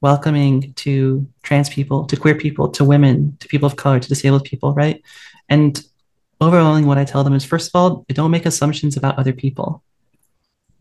welcoming 0.00 0.72
to 0.74 1.26
trans 1.42 1.68
people, 1.68 2.06
to 2.06 2.16
queer 2.16 2.34
people, 2.34 2.68
to 2.70 2.84
women, 2.84 3.36
to 3.40 3.48
people 3.48 3.66
of 3.66 3.76
color, 3.76 4.00
to 4.00 4.08
disabled 4.08 4.44
people?" 4.44 4.72
Right? 4.74 5.02
And 5.48 5.82
overwhelming, 6.40 6.86
what 6.86 6.98
I 6.98 7.04
tell 7.04 7.24
them 7.24 7.34
is, 7.34 7.44
first 7.44 7.68
of 7.68 7.78
all, 7.78 8.04
don't 8.08 8.30
make 8.30 8.46
assumptions 8.46 8.96
about 8.96 9.18
other 9.18 9.32
people 9.32 9.82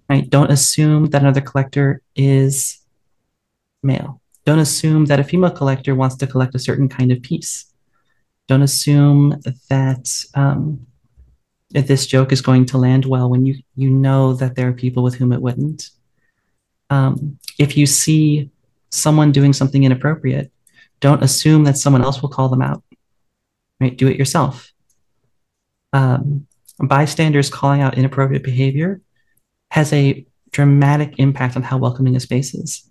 right? 0.09 0.29
Don't 0.29 0.51
assume 0.51 1.05
that 1.11 1.21
another 1.21 1.41
collector 1.41 2.01
is 2.15 2.79
male. 3.83 4.21
Don't 4.45 4.59
assume 4.59 5.05
that 5.05 5.19
a 5.19 5.23
female 5.23 5.51
collector 5.51 5.93
wants 5.95 6.15
to 6.17 6.27
collect 6.27 6.55
a 6.55 6.59
certain 6.59 6.89
kind 6.89 7.11
of 7.11 7.21
piece. 7.21 7.71
Don't 8.47 8.63
assume 8.63 9.39
that 9.69 10.25
um, 10.33 10.87
if 11.73 11.87
this 11.87 12.07
joke 12.07 12.31
is 12.31 12.41
going 12.41 12.65
to 12.65 12.79
land 12.79 13.05
well 13.05 13.29
when 13.29 13.45
you 13.45 13.61
you 13.75 13.91
know 13.91 14.33
that 14.33 14.55
there 14.55 14.67
are 14.67 14.73
people 14.73 15.03
with 15.03 15.15
whom 15.15 15.31
it 15.31 15.41
wouldn't. 15.41 15.91
Um, 16.89 17.37
if 17.59 17.77
you 17.77 17.85
see 17.85 18.49
someone 18.89 19.31
doing 19.31 19.53
something 19.53 19.83
inappropriate, 19.83 20.51
don't 20.99 21.23
assume 21.23 21.63
that 21.63 21.77
someone 21.77 22.03
else 22.03 22.21
will 22.21 22.29
call 22.29 22.49
them 22.49 22.61
out. 22.61 22.83
Right? 23.79 23.95
Do 23.95 24.07
it 24.07 24.17
yourself. 24.17 24.71
Um, 25.93 26.47
bystanders 26.79 27.49
calling 27.49 27.81
out 27.81 27.97
inappropriate 27.97 28.43
behavior 28.43 29.01
has 29.71 29.93
a 29.93 30.25
dramatic 30.51 31.19
impact 31.19 31.55
on 31.55 31.63
how 31.63 31.77
welcoming 31.77 32.15
a 32.15 32.19
space 32.19 32.53
is. 32.53 32.89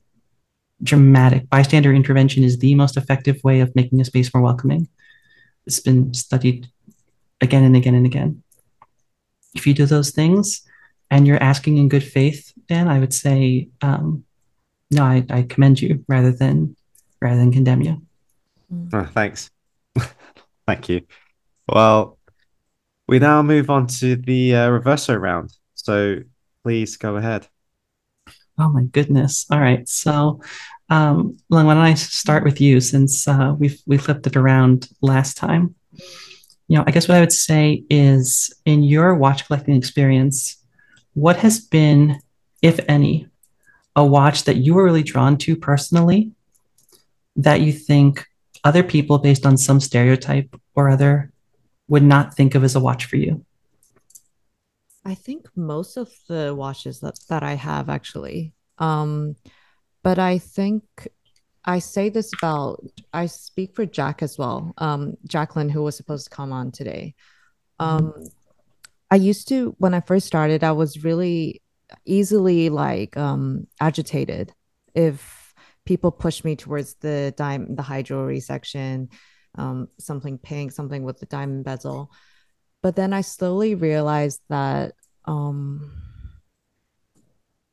Dramatic. 0.82 1.50
Bystander 1.50 1.92
intervention 1.92 2.44
is 2.44 2.58
the 2.58 2.74
most 2.74 2.96
effective 2.96 3.42
way 3.42 3.60
of 3.60 3.74
making 3.74 4.00
a 4.00 4.04
space 4.04 4.32
more 4.32 4.42
welcoming. 4.42 4.88
It's 5.66 5.80
been 5.80 6.14
studied 6.14 6.68
again 7.40 7.64
and 7.64 7.76
again 7.76 7.94
and 7.94 8.06
again. 8.06 8.42
If 9.54 9.66
you 9.66 9.74
do 9.74 9.86
those 9.86 10.10
things 10.10 10.62
and 11.10 11.26
you're 11.26 11.42
asking 11.42 11.78
in 11.78 11.88
good 11.88 12.04
faith, 12.04 12.52
Dan, 12.68 12.88
I 12.88 13.00
would 13.00 13.12
say, 13.12 13.68
um, 13.82 14.24
no, 14.90 15.04
I, 15.04 15.24
I 15.30 15.42
commend 15.42 15.80
you 15.80 16.04
rather 16.08 16.32
than 16.32 16.76
rather 17.20 17.38
than 17.38 17.52
condemn 17.52 17.82
you. 17.82 18.02
Oh, 18.92 19.04
thanks. 19.04 19.50
Thank 20.66 20.88
you. 20.88 21.02
Well, 21.68 22.18
we 23.06 23.18
now 23.18 23.42
move 23.42 23.70
on 23.70 23.86
to 23.86 24.16
the 24.16 24.54
uh, 24.54 24.68
reverso 24.68 25.18
round. 25.18 25.52
So 25.74 26.18
please 26.62 26.96
go 26.96 27.16
ahead. 27.16 27.46
Oh 28.58 28.68
my 28.68 28.82
goodness! 28.84 29.46
All 29.50 29.60
right, 29.60 29.88
so 29.88 30.40
um, 30.90 31.36
why 31.46 31.62
don't 31.62 31.78
I 31.78 31.94
start 31.94 32.42
with 32.42 32.60
you 32.60 32.80
since 32.80 33.28
uh, 33.28 33.54
we 33.56 33.78
we 33.86 33.98
flipped 33.98 34.26
it 34.26 34.36
around 34.36 34.88
last 35.00 35.36
time? 35.36 35.76
You 36.66 36.78
know, 36.78 36.84
I 36.86 36.90
guess 36.90 37.08
what 37.08 37.16
I 37.16 37.20
would 37.20 37.32
say 37.32 37.84
is, 37.88 38.52
in 38.64 38.82
your 38.82 39.14
watch 39.14 39.46
collecting 39.46 39.76
experience, 39.76 40.56
what 41.14 41.36
has 41.36 41.60
been, 41.60 42.20
if 42.60 42.80
any, 42.88 43.27
a 43.98 44.04
watch 44.04 44.44
that 44.44 44.58
you 44.58 44.74
were 44.74 44.84
really 44.84 45.02
drawn 45.02 45.36
to 45.36 45.56
personally 45.56 46.30
that 47.34 47.60
you 47.60 47.72
think 47.72 48.24
other 48.62 48.84
people, 48.84 49.18
based 49.18 49.44
on 49.44 49.56
some 49.56 49.80
stereotype 49.80 50.54
or 50.76 50.88
other, 50.88 51.32
would 51.88 52.04
not 52.04 52.34
think 52.34 52.54
of 52.54 52.62
as 52.62 52.76
a 52.76 52.80
watch 52.80 53.06
for 53.06 53.16
you? 53.16 53.44
I 55.04 55.14
think 55.16 55.48
most 55.56 55.96
of 55.96 56.12
the 56.28 56.54
watches 56.54 57.00
that, 57.00 57.18
that 57.28 57.42
I 57.42 57.54
have 57.54 57.88
actually. 57.88 58.52
Um, 58.78 59.34
but 60.04 60.20
I 60.20 60.38
think 60.38 60.84
I 61.64 61.80
say 61.80 62.08
this 62.08 62.32
about 62.32 62.84
I 63.12 63.26
speak 63.26 63.74
for 63.74 63.84
Jack 63.84 64.22
as 64.22 64.38
well. 64.38 64.74
Um, 64.78 65.16
Jacqueline, 65.26 65.70
who 65.70 65.82
was 65.82 65.96
supposed 65.96 66.30
to 66.30 66.36
come 66.36 66.52
on 66.52 66.70
today. 66.70 67.14
Um, 67.80 68.12
I 69.10 69.16
used 69.16 69.48
to 69.48 69.74
when 69.78 69.94
I 69.94 70.00
first 70.00 70.26
started, 70.26 70.62
I 70.62 70.72
was 70.72 71.02
really 71.02 71.62
easily 72.04 72.68
like 72.68 73.16
um 73.16 73.66
agitated 73.80 74.52
if 74.94 75.54
people 75.88 76.10
push 76.10 76.44
me 76.44 76.54
towards 76.54 76.94
the 76.96 77.32
dime 77.36 77.74
the 77.74 77.82
high 77.82 78.02
jewelry 78.02 78.40
section, 78.40 79.08
um, 79.56 79.88
something 79.98 80.36
pink, 80.36 80.70
something 80.70 81.02
with 81.02 81.18
the 81.18 81.26
diamond 81.26 81.64
bezel. 81.64 82.10
But 82.82 82.94
then 82.94 83.12
I 83.14 83.22
slowly 83.22 83.74
realized 83.74 84.40
that 84.50 84.92
um, 85.24 85.90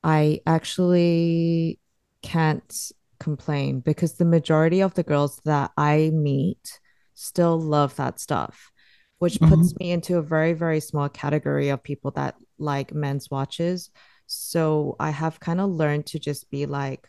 I 0.01 0.39
actually 0.45 1.79
can't 2.21 2.91
complain 3.19 3.81
because 3.81 4.13
the 4.13 4.25
majority 4.25 4.81
of 4.81 4.93
the 4.93 5.03
girls 5.03 5.41
that 5.43 5.71
I 5.77 6.11
meet 6.13 6.79
still 7.15 7.59
love 7.59 7.95
that 7.97 8.19
stuff, 8.19 8.71
which 9.19 9.35
mm-hmm. 9.35 9.53
puts 9.53 9.75
me 9.77 9.91
into 9.91 10.17
a 10.17 10.23
very, 10.23 10.53
very 10.53 10.79
small 10.79 11.09
category 11.09 11.67
of 11.69 11.83
people 11.83 12.11
that 12.11 12.35
like 12.57 12.93
men's 12.93 13.29
watches. 13.29 13.89
So 14.27 14.95
I 14.99 15.11
have 15.11 15.39
kind 15.39 15.61
of 15.61 15.69
learned 15.69 16.07
to 16.07 16.19
just 16.19 16.49
be 16.49 16.65
like, 16.65 17.07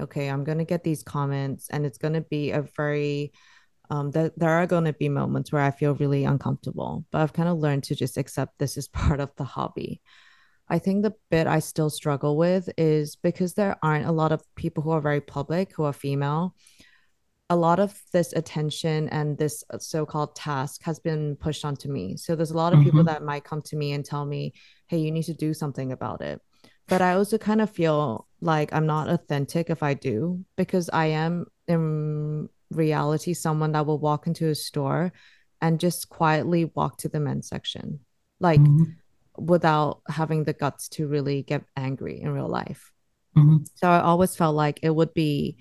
okay, 0.00 0.28
I'm 0.28 0.44
going 0.44 0.58
to 0.58 0.64
get 0.64 0.84
these 0.84 1.02
comments 1.02 1.68
and 1.70 1.84
it's 1.84 1.98
going 1.98 2.14
to 2.14 2.22
be 2.22 2.50
a 2.52 2.62
very 2.76 3.32
um, 3.90 4.12
that 4.12 4.38
there 4.38 4.50
are 4.50 4.66
going 4.66 4.84
to 4.84 4.92
be 4.92 5.08
moments 5.08 5.50
where 5.50 5.62
I 5.62 5.72
feel 5.72 5.94
really 5.94 6.24
uncomfortable, 6.24 7.04
but 7.10 7.22
I've 7.22 7.32
kind 7.32 7.48
of 7.48 7.58
learned 7.58 7.82
to 7.84 7.96
just 7.96 8.16
accept 8.16 8.58
this 8.58 8.76
is 8.76 8.88
part 8.88 9.20
of 9.20 9.34
the 9.36 9.44
hobby. 9.44 10.00
I 10.68 10.78
think 10.78 11.02
the 11.02 11.14
bit 11.30 11.48
I 11.48 11.58
still 11.58 11.90
struggle 11.90 12.36
with 12.36 12.70
is 12.78 13.16
because 13.16 13.54
there 13.54 13.76
aren't 13.82 14.06
a 14.06 14.12
lot 14.12 14.30
of 14.30 14.42
people 14.54 14.84
who 14.84 14.90
are 14.90 15.00
very 15.00 15.20
public 15.20 15.72
who 15.74 15.82
are 15.82 15.92
female. 15.92 16.54
A 17.50 17.56
lot 17.56 17.78
of 17.80 18.00
this 18.12 18.32
attention 18.32 19.08
and 19.10 19.36
this 19.36 19.62
so-called 19.78 20.34
task 20.34 20.82
has 20.84 20.98
been 20.98 21.36
pushed 21.36 21.64
onto 21.64 21.88
me. 21.90 22.16
So 22.16 22.34
there's 22.34 22.52
a 22.52 22.56
lot 22.56 22.72
of 22.72 22.78
mm-hmm. 22.78 22.88
people 22.88 23.04
that 23.04 23.22
might 23.22 23.44
come 23.44 23.60
to 23.62 23.76
me 23.76 23.92
and 23.92 24.04
tell 24.04 24.24
me, 24.24 24.54
"Hey, 24.86 24.98
you 24.98 25.10
need 25.10 25.24
to 25.24 25.34
do 25.34 25.52
something 25.52 25.92
about 25.92 26.22
it." 26.22 26.40
But 26.88 27.02
I 27.02 27.14
also 27.14 27.38
kind 27.38 27.60
of 27.60 27.70
feel 27.70 28.26
like 28.40 28.72
I'm 28.72 28.86
not 28.86 29.08
authentic 29.08 29.68
if 29.68 29.82
I 29.82 29.94
do 29.94 30.44
because 30.56 30.88
I 30.92 31.06
am 31.06 31.46
in 31.68 32.48
reality 32.70 33.34
someone 33.34 33.72
that 33.72 33.86
will 33.86 33.98
walk 33.98 34.26
into 34.26 34.48
a 34.48 34.54
store 34.54 35.12
and 35.60 35.78
just 35.78 36.08
quietly 36.08 36.70
walk 36.74 36.98
to 36.98 37.08
the 37.08 37.20
men's 37.20 37.48
section. 37.48 38.00
Like 38.40 38.60
mm-hmm 38.60 38.84
without 39.40 40.02
having 40.08 40.44
the 40.44 40.52
guts 40.52 40.88
to 40.88 41.06
really 41.06 41.42
get 41.42 41.64
angry 41.76 42.20
in 42.20 42.30
real 42.30 42.48
life. 42.48 42.92
Mm-hmm. 43.36 43.64
So 43.74 43.88
I 43.88 44.00
always 44.00 44.36
felt 44.36 44.54
like 44.54 44.80
it 44.82 44.94
would 44.94 45.14
be, 45.14 45.56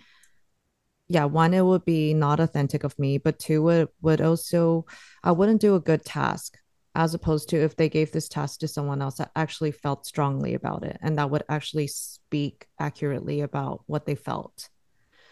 yeah, 1.10 1.26
one, 1.26 1.56
it 1.56 1.66
would 1.66 1.86
be 1.86 2.14
not 2.14 2.40
authentic 2.40 2.84
of 2.84 2.98
me, 3.00 3.18
but 3.18 3.40
two, 3.40 3.68
it 3.70 3.90
would 4.02 4.22
also, 4.22 4.86
I 5.24 5.32
wouldn't 5.32 5.60
do 5.60 5.76
a 5.76 5.80
good 5.80 6.06
task 6.06 6.58
as 6.94 7.16
opposed 7.16 7.50
to 7.50 7.58
if 7.58 7.76
they 7.76 7.90
gave 7.90 8.12
this 8.12 8.30
task 8.30 8.60
to 8.60 8.68
someone 8.68 9.02
else 9.02 9.18
that 9.18 9.32
actually 9.36 9.72
felt 9.72 10.06
strongly 10.06 10.54
about 10.54 10.84
it 10.84 10.98
and 11.02 11.18
that 11.18 11.30
would 11.32 11.44
actually 11.50 11.88
speak 11.88 12.68
accurately 12.80 13.42
about 13.42 13.82
what 13.88 14.06
they 14.06 14.16
felt. 14.16 14.70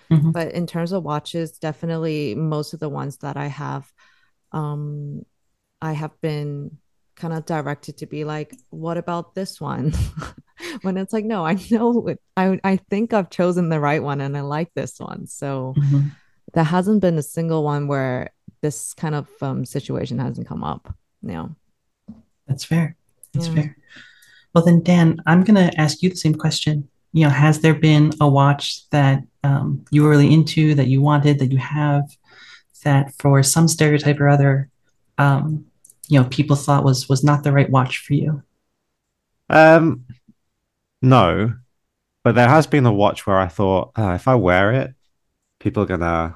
Mm-hmm. 0.10 0.32
But 0.32 0.54
in 0.54 0.66
terms 0.66 0.94
of 0.94 1.04
watches, 1.04 1.60
definitely 1.60 2.34
most 2.34 2.74
of 2.74 2.80
the 2.80 2.90
ones 2.90 3.18
that 3.18 3.38
I 3.38 3.48
have, 3.48 3.92
um, 4.52 5.26
I 5.80 5.92
have 5.94 6.20
been 6.22 6.78
kind 7.18 7.34
of 7.34 7.46
directed 7.46 7.98
to 7.98 8.06
be 8.06 8.24
like, 8.24 8.56
what 8.70 8.98
about 8.98 9.36
this 9.36 9.60
one? 9.60 9.94
when 10.82 10.98
it's 10.98 11.12
like, 11.12 11.26
no, 11.26 11.46
I 11.46 11.58
know 11.70 12.08
it, 12.08 12.22
I 12.38 12.60
I 12.64 12.78
think 12.90 13.14
I've 13.14 13.30
chosen 13.30 13.70
the 13.70 13.80
right 13.80 14.02
one 14.02 14.22
and 14.22 14.38
I 14.38 14.42
like 14.42 14.74
this 14.74 15.00
one. 15.00 15.28
So 15.28 15.74
mm-hmm. 15.78 16.08
there 16.54 16.64
hasn't 16.64 17.02
been 17.02 17.18
a 17.18 17.24
single 17.24 17.64
one 17.64 17.88
where 17.88 18.30
this 18.62 18.94
kind 18.94 19.16
of 19.16 19.28
um, 19.42 19.66
situation 19.66 20.20
hasn't 20.20 20.48
come 20.48 20.64
up. 20.64 20.94
Yeah. 21.22 21.48
That's 22.48 22.64
fair. 22.64 22.96
That's 23.34 23.48
yeah. 23.48 23.56
fair. 23.56 23.78
Well 24.54 24.64
then 24.64 24.82
Dan, 24.82 25.18
I'm 25.26 25.44
gonna 25.44 25.72
ask 25.78 26.02
you 26.02 26.10
the 26.10 26.16
same 26.16 26.36
question. 26.36 26.88
You 27.14 27.26
know, 27.26 27.30
has 27.30 27.62
there 27.62 27.76
been 27.76 28.14
a 28.22 28.30
watch 28.30 28.88
that 28.90 29.24
um, 29.44 29.86
you 29.92 30.04
were 30.04 30.10
really 30.10 30.34
into 30.34 30.76
that 30.76 30.88
you 30.88 31.02
wanted 31.02 31.40
that 31.40 31.52
you 31.52 31.58
have 31.58 32.04
that 32.84 33.14
for 33.20 33.44
some 33.44 33.68
stereotype 33.68 34.20
or 34.20 34.30
other 34.30 34.70
um, 35.18 35.66
you 36.08 36.20
know 36.20 36.28
people 36.30 36.56
thought 36.56 36.84
was 36.84 37.10
was 37.10 37.24
not 37.24 37.44
the 37.44 37.52
right 37.52 37.70
watch 37.70 38.00
for 38.00 38.14
you? 38.14 38.44
Um, 39.50 40.06
no, 41.02 41.54
but 42.24 42.36
there 42.36 42.50
has 42.50 42.68
been 42.68 42.86
a 42.86 42.94
watch 42.94 43.26
where 43.26 43.38
I 43.38 43.48
thought 43.48 43.92
oh, 43.96 44.14
if 44.14 44.28
I 44.28 44.36
wear 44.36 44.72
it, 44.72 44.94
people 45.60 45.84
are 45.84 45.88
gonna 45.88 46.36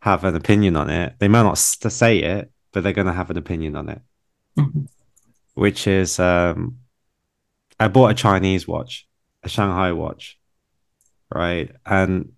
have 0.00 0.24
an 0.24 0.34
opinion 0.34 0.76
on 0.76 0.90
it. 0.90 1.14
They 1.18 1.28
might 1.28 1.42
not 1.42 1.58
say 1.58 2.18
it, 2.18 2.50
but 2.72 2.82
they're 2.82 2.92
gonna 2.92 3.12
have 3.12 3.30
an 3.30 3.38
opinion 3.38 3.76
on 3.76 3.88
it. 3.88 4.00
Mm-hmm. 4.58 4.84
Which 5.54 5.86
is, 5.86 6.18
um, 6.18 6.78
I 7.78 7.88
bought 7.88 8.12
a 8.12 8.14
Chinese 8.14 8.66
watch, 8.66 9.06
a 9.42 9.48
Shanghai 9.48 9.92
watch, 9.92 10.38
right? 11.34 11.70
And 11.84 12.32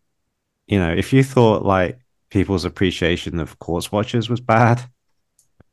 you 0.66 0.78
know, 0.78 0.92
if 0.92 1.12
you 1.12 1.22
thought 1.22 1.64
like 1.64 1.98
people's 2.30 2.64
appreciation 2.64 3.38
of 3.38 3.58
quartz 3.58 3.92
watches 3.92 4.30
was 4.30 4.40
bad, 4.40 4.82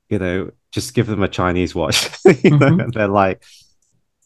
you 0.10 0.20
know, 0.20 0.52
just 0.72 0.94
give 0.94 1.08
them 1.08 1.24
a 1.24 1.28
Chinese 1.28 1.74
watch. 1.74 2.04
you 2.26 2.34
mm-hmm. 2.34 2.58
know, 2.58 2.84
and 2.84 2.94
they're 2.94 3.08
like, 3.08 3.44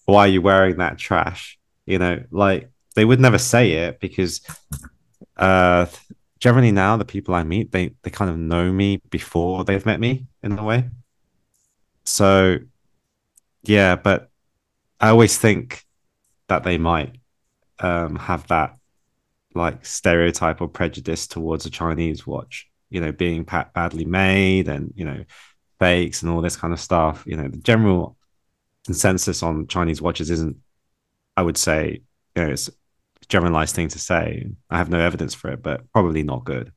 why 0.06 0.26
are 0.26 0.30
you 0.30 0.42
wearing 0.42 0.78
that 0.78 0.98
trash? 0.98 1.58
You 1.86 2.00
know, 2.00 2.24
like 2.32 2.70
they 2.96 3.06
would 3.06 3.20
never 3.20 3.38
say 3.38 3.72
it 3.72 4.00
because 4.00 4.42
uh 5.38 5.88
generally 6.40 6.72
now 6.72 6.98
the 6.98 7.06
people 7.06 7.34
I 7.34 7.44
meet, 7.44 7.72
they 7.72 7.94
they 8.04 8.10
kind 8.10 8.30
of 8.30 8.38
know 8.38 8.72
me 8.72 9.02
before 9.10 9.64
they've 9.64 9.86
met 9.86 10.00
me 10.00 10.28
in 10.42 10.58
a 10.58 10.64
way. 10.64 10.90
So 12.06 12.60
yeah, 13.64 13.96
but 13.96 14.30
I 15.00 15.10
always 15.10 15.38
think 15.38 15.84
that 16.48 16.64
they 16.64 16.78
might 16.78 17.18
um 17.80 18.16
have 18.16 18.48
that 18.48 18.78
like 19.56 19.86
stereotype 19.86 20.62
or 20.62 20.68
prejudice 20.68 21.28
towards 21.28 21.66
a 21.66 21.70
Chinese 21.70 22.26
watch, 22.26 22.68
you 22.90 23.00
know, 23.00 23.12
being 23.12 23.44
badly 23.44 24.06
made 24.06 24.68
and 24.68 24.94
you 24.96 25.06
know 25.06 25.24
fakes 25.84 26.22
and 26.22 26.32
all 26.32 26.42
this 26.42 26.56
kind 26.56 26.74
of 26.74 26.80
stuff. 26.80 27.24
You 27.26 27.36
know, 27.36 27.48
the 27.50 27.58
general 27.58 28.18
consensus 28.86 29.44
on 29.44 29.68
Chinese 29.68 30.02
watches 30.02 30.30
isn't, 30.30 30.56
I 31.36 31.42
would 31.42 31.58
say, 31.58 32.02
you 32.36 32.42
know, 32.42 32.50
it's 32.50 32.70
a 32.70 32.72
generalized 33.28 33.76
thing 33.76 33.90
to 33.90 34.00
say. 34.00 34.48
I 34.70 34.78
have 34.78 34.90
no 34.90 35.00
evidence 35.00 35.34
for 35.34 35.52
it, 35.52 35.62
but 35.62 35.92
probably 35.92 36.24
not 36.24 36.46
good. 36.46 36.72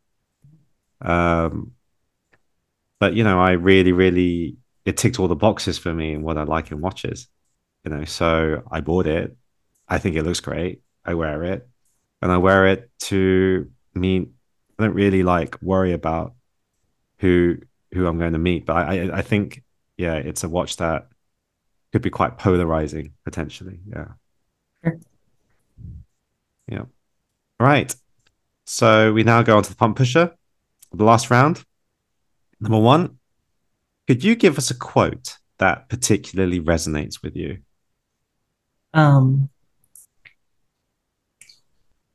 Um, 1.01 1.73
but 2.99 3.15
you 3.15 3.23
know, 3.23 3.41
I 3.41 3.53
really, 3.53 3.93
really, 3.93 4.57
it 4.85 4.97
ticked 4.97 5.21
all 5.21 5.29
the 5.29 5.37
boxes 5.37 5.79
for 5.79 5.93
me 5.93 6.15
and 6.15 6.25
what 6.25 6.39
I 6.39 6.43
like 6.43 6.71
in 6.73 6.81
watches. 6.81 7.29
You 7.85 7.91
know, 7.93 8.05
so 8.05 8.63
I 8.71 8.81
bought 8.81 9.07
it. 9.07 9.37
I 9.89 9.99
think 9.99 10.17
it 10.17 10.25
looks 10.25 10.41
great. 10.41 10.83
I 11.05 11.15
wear 11.15 11.45
it, 11.45 11.69
and 12.21 12.33
I 12.33 12.39
wear 12.39 12.67
it 12.67 12.91
to 13.11 13.71
mean 13.95 14.35
I 14.79 14.83
don't 14.83 14.95
really 14.95 15.23
like 15.23 15.63
worry 15.63 15.93
about 15.93 16.35
who 17.19 17.59
who 17.97 18.07
I'm 18.07 18.19
going 18.19 18.35
to 18.35 18.39
meet. 18.39 18.67
But 18.67 18.77
I, 18.77 18.83
I, 18.83 19.19
I 19.19 19.23
think, 19.23 19.63
yeah, 19.97 20.15
it's 20.15 20.45
a 20.45 20.49
watch 20.49 20.77
that 20.77 21.09
could 21.93 22.03
be 22.03 22.11
quite 22.11 22.39
polarizing 22.39 23.13
potentially. 23.25 23.81
Yeah. 23.89 24.09
Sure. 24.85 24.99
Yeah. 26.69 26.85
All 27.59 27.67
right. 27.67 27.95
So 28.67 29.13
we 29.13 29.23
now 29.23 29.43
go 29.43 29.57
on 29.57 29.63
to 29.63 29.71
the 29.71 29.77
pump 29.77 29.97
pusher, 29.97 30.35
the 30.93 31.05
last 31.05 31.31
round. 31.31 31.65
Number 32.61 32.79
one, 32.79 33.19
could 34.07 34.23
you 34.25 34.35
give 34.35 34.59
us 34.59 34.71
a 34.71 34.75
quote 34.75 35.37
that 35.59 35.89
particularly 35.89 36.61
resonates 36.61 37.23
with 37.23 37.37
you? 37.37 37.59
Um, 38.93 39.51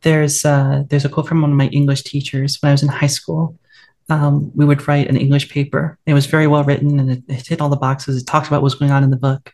there's 0.01 0.45
uh, 0.45 0.83
there's 0.87 1.05
a 1.05 1.09
quote 1.09 1.27
from 1.27 1.41
one 1.41 1.51
of 1.51 1.57
my 1.57 1.67
English 1.67 2.03
teachers 2.03 2.57
when 2.61 2.69
I 2.69 2.73
was 2.73 2.83
in 2.83 2.89
high 2.89 3.07
school, 3.07 3.59
um, 4.11 4.51
we 4.53 4.65
would 4.65 4.85
write 4.89 5.07
an 5.07 5.15
English 5.15 5.49
paper. 5.49 5.97
It 6.05 6.13
was 6.13 6.25
very 6.25 6.45
well 6.45 6.65
written 6.65 6.99
and 6.99 7.09
it, 7.09 7.23
it, 7.29 7.47
hit 7.47 7.61
all 7.61 7.69
the 7.69 7.77
boxes. 7.77 8.21
It 8.21 8.27
talks 8.27 8.49
about 8.49 8.61
what's 8.61 8.75
going 8.75 8.91
on 8.91 9.05
in 9.05 9.09
the 9.09 9.15
book. 9.15 9.53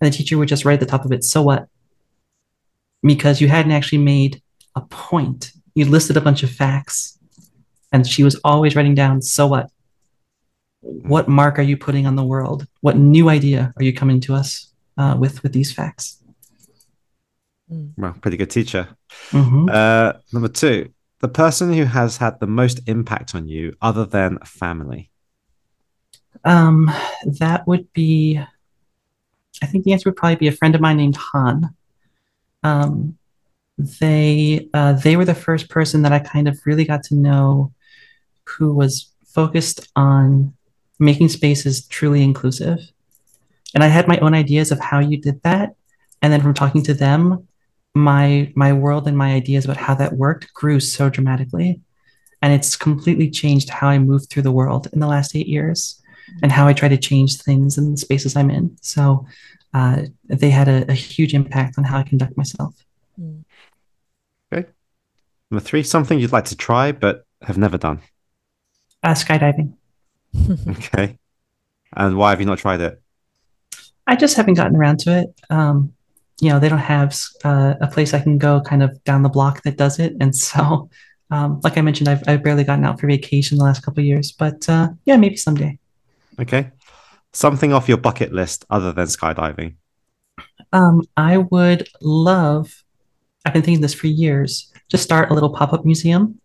And 0.00 0.10
the 0.10 0.16
teacher 0.16 0.38
would 0.38 0.48
just 0.48 0.64
write 0.64 0.74
at 0.74 0.80
the 0.80 0.86
top 0.86 1.04
of 1.04 1.12
it, 1.12 1.24
so 1.24 1.42
what? 1.42 1.68
Because 3.02 3.40
you 3.42 3.48
hadn't 3.48 3.72
actually 3.72 3.98
made 3.98 4.40
a 4.74 4.80
point. 4.80 5.52
You 5.74 5.84
listed 5.84 6.16
a 6.16 6.22
bunch 6.22 6.42
of 6.42 6.50
facts. 6.50 7.18
And 7.92 8.06
she 8.06 8.22
was 8.22 8.40
always 8.44 8.74
writing 8.74 8.94
down, 8.94 9.20
so 9.20 9.46
what? 9.46 9.70
What 10.80 11.28
mark 11.28 11.58
are 11.58 11.62
you 11.62 11.76
putting 11.76 12.06
on 12.06 12.16
the 12.16 12.24
world? 12.24 12.66
What 12.80 12.96
new 12.96 13.28
idea 13.28 13.72
are 13.76 13.82
you 13.82 13.92
coming 13.92 14.20
to 14.20 14.34
us 14.34 14.72
uh, 14.96 15.16
with 15.18 15.42
with 15.42 15.52
these 15.52 15.72
facts? 15.72 16.22
Well, 17.68 18.14
pretty 18.20 18.36
good 18.36 18.50
teacher. 18.50 18.88
Mm-hmm. 19.30 19.68
Uh, 19.70 20.12
number 20.32 20.48
two, 20.48 20.92
the 21.20 21.28
person 21.28 21.72
who 21.72 21.84
has 21.84 22.18
had 22.18 22.38
the 22.38 22.46
most 22.46 22.80
impact 22.86 23.34
on 23.34 23.48
you 23.48 23.76
other 23.80 24.04
than 24.04 24.38
family? 24.40 25.10
Um, 26.44 26.90
that 27.40 27.66
would 27.66 27.92
be, 27.92 28.40
I 29.62 29.66
think 29.66 29.84
the 29.84 29.92
answer 29.92 30.08
would 30.08 30.16
probably 30.16 30.36
be 30.36 30.48
a 30.48 30.52
friend 30.52 30.74
of 30.74 30.80
mine 30.80 30.98
named 30.98 31.16
Han. 31.16 31.74
Um, 32.62 33.18
they 34.00 34.68
uh, 34.74 34.94
they 34.94 35.16
were 35.16 35.24
the 35.24 35.34
first 35.34 35.68
person 35.68 36.02
that 36.02 36.12
I 36.12 36.18
kind 36.18 36.48
of 36.48 36.60
really 36.64 36.84
got 36.84 37.04
to 37.04 37.14
know 37.14 37.72
who 38.44 38.74
was 38.74 39.12
focused 39.24 39.88
on 39.94 40.54
making 40.98 41.28
spaces 41.28 41.86
truly 41.86 42.22
inclusive. 42.22 42.80
And 43.74 43.84
I 43.84 43.88
had 43.88 44.08
my 44.08 44.18
own 44.18 44.34
ideas 44.34 44.72
of 44.72 44.80
how 44.80 44.98
you 44.98 45.16
did 45.16 45.42
that. 45.42 45.74
And 46.22 46.32
then 46.32 46.40
from 46.40 46.54
talking 46.54 46.82
to 46.84 46.94
them, 46.94 47.47
my 47.98 48.52
my 48.54 48.72
world 48.72 49.06
and 49.06 49.16
my 49.16 49.32
ideas 49.32 49.64
about 49.64 49.76
how 49.76 49.94
that 49.94 50.14
worked 50.14 50.52
grew 50.54 50.80
so 50.80 51.10
dramatically. 51.10 51.80
And 52.40 52.52
it's 52.52 52.76
completely 52.76 53.30
changed 53.30 53.68
how 53.68 53.88
i 53.88 53.98
move 53.98 54.28
through 54.28 54.42
the 54.42 54.52
world 54.52 54.86
in 54.92 55.00
the 55.00 55.08
last 55.08 55.34
eight 55.34 55.48
years 55.48 56.00
and 56.42 56.52
how 56.52 56.68
i 56.68 56.72
try 56.72 56.88
to 56.88 56.96
change 56.96 57.42
things 57.42 57.76
in 57.76 57.90
the 57.90 57.96
spaces 57.96 58.36
i'm 58.36 58.50
in. 58.50 58.76
So 58.80 59.26
uh, 59.74 60.02
they 60.24 60.50
had 60.50 60.68
a, 60.68 60.90
a, 60.90 60.94
huge 60.94 61.34
impact 61.34 61.76
on 61.76 61.84
how 61.84 61.98
i 61.98 62.02
conduct 62.02 62.36
myself. 62.36 62.74
Mm. 63.20 63.44
okay 64.52 64.68
number 65.50 65.64
three 65.64 65.82
something 65.82 66.18
you'd 66.18 66.32
like 66.32 66.46
to 66.46 66.56
try 66.56 66.92
but 66.92 67.26
have 67.42 67.58
never 67.58 67.78
done. 67.78 68.00
Uh, 69.02 69.14
skydiving. 69.14 69.74
Okay. 70.68 71.18
And 71.96 72.16
why 72.16 72.30
have 72.30 72.40
you 72.40 72.46
not 72.46 72.58
tried 72.58 72.80
it? 72.80 73.00
I 74.06 74.16
just 74.16 74.36
haven't 74.36 74.54
gotten 74.54 74.76
around 74.76 75.00
to 75.00 75.18
it. 75.18 75.40
Um, 75.50 75.94
you 76.40 76.50
know 76.50 76.58
they 76.58 76.68
don't 76.68 76.78
have 76.78 77.18
uh, 77.44 77.74
a 77.80 77.88
place 77.88 78.14
I 78.14 78.20
can 78.20 78.38
go 78.38 78.60
kind 78.60 78.82
of 78.82 79.02
down 79.04 79.22
the 79.22 79.28
block 79.28 79.62
that 79.62 79.76
does 79.76 79.98
it, 79.98 80.14
and 80.20 80.34
so 80.34 80.88
um, 81.30 81.60
like 81.62 81.76
I 81.76 81.80
mentioned, 81.80 82.08
I've 82.08 82.22
I've 82.26 82.42
barely 82.42 82.64
gotten 82.64 82.84
out 82.84 83.00
for 83.00 83.06
vacation 83.06 83.58
the 83.58 83.64
last 83.64 83.82
couple 83.82 84.00
of 84.00 84.06
years, 84.06 84.32
but 84.32 84.68
uh, 84.68 84.90
yeah, 85.04 85.16
maybe 85.16 85.36
someday. 85.36 85.78
Okay, 86.40 86.70
something 87.32 87.72
off 87.72 87.88
your 87.88 87.98
bucket 87.98 88.32
list 88.32 88.64
other 88.70 88.92
than 88.92 89.06
skydiving. 89.06 89.74
Um, 90.72 91.02
I 91.16 91.38
would 91.38 91.88
love, 92.00 92.84
I've 93.44 93.52
been 93.52 93.62
thinking 93.62 93.80
this 93.80 93.94
for 93.94 94.06
years, 94.06 94.72
to 94.90 94.98
start 94.98 95.30
a 95.30 95.34
little 95.34 95.50
pop-up 95.50 95.84
museum, 95.84 96.40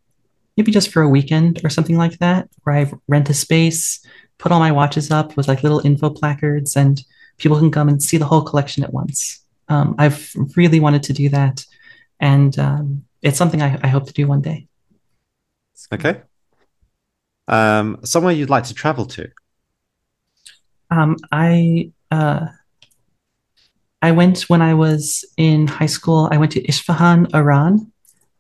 maybe 0.58 0.72
just 0.72 0.92
for 0.92 1.02
a 1.02 1.10
weekend 1.10 1.62
or 1.64 1.70
something 1.70 1.98
like 1.98 2.20
that, 2.20 2.50
where 2.64 2.76
I 2.76 2.92
rent 3.08 3.30
a 3.30 3.34
space, 3.34 4.06
put 4.38 4.52
all 4.52 4.60
my 4.60 4.72
watches 4.72 5.12
up 5.12 5.36
with 5.36 5.48
like 5.48 5.64
little 5.64 5.86
info 5.86 6.10
placards, 6.10 6.76
and 6.76 7.02
people 7.38 7.58
can 7.58 7.72
come 7.72 7.90
and 7.90 8.02
see 8.02 8.18
the 8.18 8.26
whole 8.26 8.44
collection 8.44 8.84
at 8.84 8.94
once. 8.94 9.43
Um, 9.70 9.96
I've 9.98 10.34
really 10.56 10.80
wanted 10.80 11.04
to 11.04 11.14
do 11.14 11.30
that, 11.30 11.66
and 12.20 12.58
um, 12.60 13.06
it's 13.22 13.38
something 13.38 13.62
I, 13.62 13.80
I 13.82 13.88
hope 13.88 14.08
to 14.08 14.14
do 14.14 14.28
one 14.28 14.42
day. 14.42 14.68
Okay. 15.92 16.22
Um, 17.48 18.00
somewhere 18.04 18.34
you'd 18.34 18.50
like 18.50 18.66
to 18.66 18.74
travel 18.74 19.06
to? 19.08 19.30
Um, 20.90 21.18
I 21.32 21.92
uh, 22.12 22.48
I 24.02 24.12
went 24.12 24.50
when 24.50 24.62
I 24.62 24.74
was 24.74 25.26
in 25.38 25.68
high 25.68 25.88
school. 25.88 26.30
I 26.32 26.38
went 26.38 26.52
to 26.54 26.68
Isfahan, 26.68 27.28
Iran. 27.34 27.92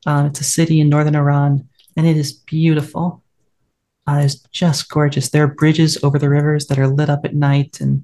Um, 0.05 0.27
it's 0.27 0.41
a 0.41 0.43
city 0.43 0.79
in 0.79 0.89
northern 0.89 1.15
Iran, 1.15 1.67
and 1.95 2.05
it 2.05 2.17
is 2.17 2.33
beautiful. 2.33 3.23
Uh, 4.05 4.21
it's 4.25 4.39
just 4.51 4.89
gorgeous. 4.89 5.29
There 5.29 5.43
are 5.43 5.47
bridges 5.47 5.97
over 6.03 6.19
the 6.19 6.29
rivers 6.29 6.67
that 6.67 6.77
are 6.77 6.87
lit 6.87 7.09
up 7.09 7.23
at 7.23 7.33
night, 7.33 7.79
and 7.79 8.03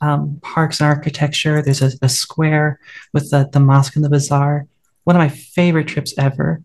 um, 0.00 0.38
parks 0.42 0.80
and 0.80 0.88
architecture. 0.88 1.62
There's 1.62 1.82
a, 1.82 1.92
a 2.02 2.08
square 2.08 2.80
with 3.12 3.30
the, 3.30 3.48
the 3.52 3.60
mosque 3.60 3.96
and 3.96 4.04
the 4.04 4.10
bazaar. 4.10 4.66
One 5.04 5.16
of 5.16 5.20
my 5.20 5.28
favorite 5.28 5.88
trips 5.88 6.14
ever. 6.18 6.62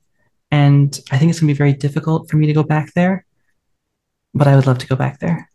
And 0.52 1.00
I 1.12 1.18
think 1.18 1.30
it's 1.30 1.40
going 1.40 1.48
to 1.48 1.54
be 1.54 1.58
very 1.58 1.74
difficult 1.74 2.30
for 2.30 2.38
me 2.38 2.48
to 2.48 2.54
go 2.54 2.64
back 2.64 2.94
there, 2.94 3.26
but 4.34 4.48
I 4.48 4.56
would 4.56 4.68
love 4.68 4.78
to 4.80 4.88
go 4.88 4.96
back 4.96 5.20
there. 5.20 5.50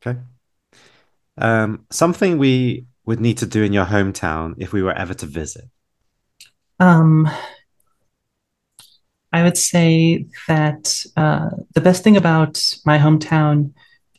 Okay. 0.00 0.18
Um, 1.36 1.86
something 1.90 2.38
we 2.38 2.86
would 3.08 3.20
need 3.20 3.38
to 3.38 3.46
do 3.46 3.62
in 3.62 3.72
your 3.72 3.86
hometown 3.86 4.54
if 4.58 4.74
we 4.74 4.82
were 4.82 4.92
ever 4.92 5.14
to 5.14 5.24
visit? 5.24 5.64
Um, 6.78 7.26
I 9.32 9.42
would 9.42 9.56
say 9.56 10.26
that 10.46 11.06
uh, 11.16 11.48
the 11.72 11.80
best 11.80 12.04
thing 12.04 12.18
about 12.18 12.62
my 12.84 12.98
hometown 12.98 13.72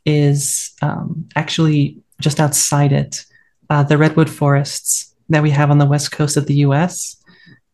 is 0.05 0.71
um, 0.81 1.29
actually 1.35 1.97
just 2.20 2.39
outside 2.39 2.91
it, 2.91 3.26
uh, 3.70 3.84
the 3.84 3.97
redwood 3.97 4.30
forests 4.30 5.15
that 5.30 5.43
we 5.43 5.51
have 5.51 5.72
on 5.72 5.78
the 5.78 5.86
west 5.86 6.11
coast 6.11 6.38
of 6.38 6.47
the 6.47 6.55
US. 6.55 7.15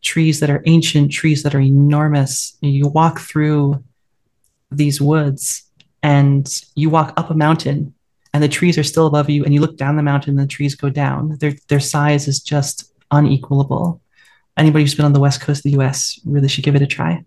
Trees 0.02 0.40
that 0.40 0.50
are 0.50 0.62
ancient, 0.66 1.10
trees 1.10 1.42
that 1.42 1.54
are 1.54 1.60
enormous. 1.60 2.56
You 2.60 2.86
walk 2.86 3.18
through 3.20 3.82
these 4.70 5.00
woods 5.00 5.62
and 6.02 6.62
you 6.74 6.90
walk 6.90 7.12
up 7.16 7.30
a 7.30 7.34
mountain 7.34 7.94
and 8.32 8.42
the 8.42 8.48
trees 8.48 8.76
are 8.76 8.84
still 8.84 9.06
above 9.06 9.30
you 9.30 9.44
and 9.44 9.54
you 9.54 9.60
look 9.60 9.76
down 9.76 9.96
the 9.96 10.02
mountain 10.02 10.30
and 10.30 10.38
the 10.38 10.46
trees 10.46 10.74
go 10.74 10.90
down 10.90 11.36
their 11.40 11.54
their 11.68 11.80
size 11.80 12.28
is 12.28 12.40
just 12.40 12.92
unequalable 13.10 14.00
anybody 14.56 14.84
who's 14.84 14.94
been 14.94 15.06
on 15.06 15.12
the 15.12 15.20
west 15.20 15.40
coast 15.40 15.64
of 15.64 15.72
the 15.72 15.78
us 15.78 16.20
really 16.24 16.48
should 16.48 16.64
give 16.64 16.76
it 16.76 16.82
a 16.82 16.86
try 16.86 17.24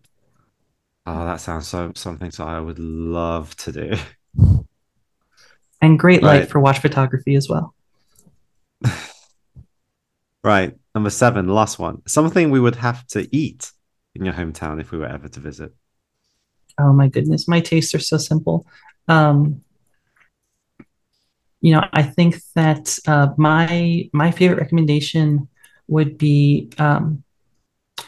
oh 1.05 1.25
that 1.25 1.39
sounds 1.39 1.67
so 1.67 1.91
something 1.95 2.31
so 2.31 2.45
i 2.45 2.59
would 2.59 2.79
love 2.79 3.55
to 3.55 3.71
do 3.71 3.93
and 5.81 5.97
great 5.97 6.23
light 6.23 6.39
right. 6.39 6.49
for 6.49 6.59
watch 6.59 6.79
photography 6.79 7.35
as 7.35 7.47
well. 7.49 7.73
Right. 10.43 10.75
Number 10.95 11.09
seven 11.09 11.47
last 11.47 11.79
one. 11.79 12.01
Something 12.07 12.49
we 12.49 12.59
would 12.59 12.77
have 12.77 13.05
to 13.07 13.27
eat 13.35 13.71
in 14.15 14.25
your 14.25 14.33
hometown 14.33 14.79
if 14.79 14.91
we 14.91 14.97
were 14.97 15.05
ever 15.05 15.27
to 15.27 15.39
visit. 15.39 15.73
Oh 16.77 16.93
my 16.93 17.09
goodness. 17.09 17.47
My 17.47 17.59
tastes 17.59 17.93
are 17.93 17.99
so 17.99 18.17
simple. 18.17 18.65
Um, 19.07 19.61
you 21.61 21.73
know, 21.73 21.83
I 21.91 22.03
think 22.03 22.37
that 22.55 22.97
uh, 23.05 23.29
my 23.35 24.09
my 24.13 24.31
favorite 24.31 24.59
recommendation 24.59 25.49
would 25.87 26.17
be 26.17 26.69
um, 26.77 27.23